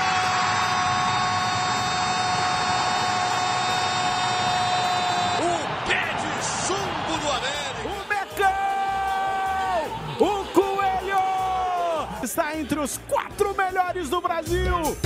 O 5.46 5.88
pé 5.88 6.14
de 6.22 6.32
chumbo 6.68 7.18
do 7.20 7.30
América! 7.32 7.86
O 7.86 7.96
Becão! 10.18 10.28
O 10.28 10.46
Coelho! 10.46 12.24
Está 12.24 12.58
entre 12.58 12.80
os 12.80 13.00
quatro 13.08 13.56
melhores 13.56 14.10
do 14.10 14.20
Brasil! 14.22 14.98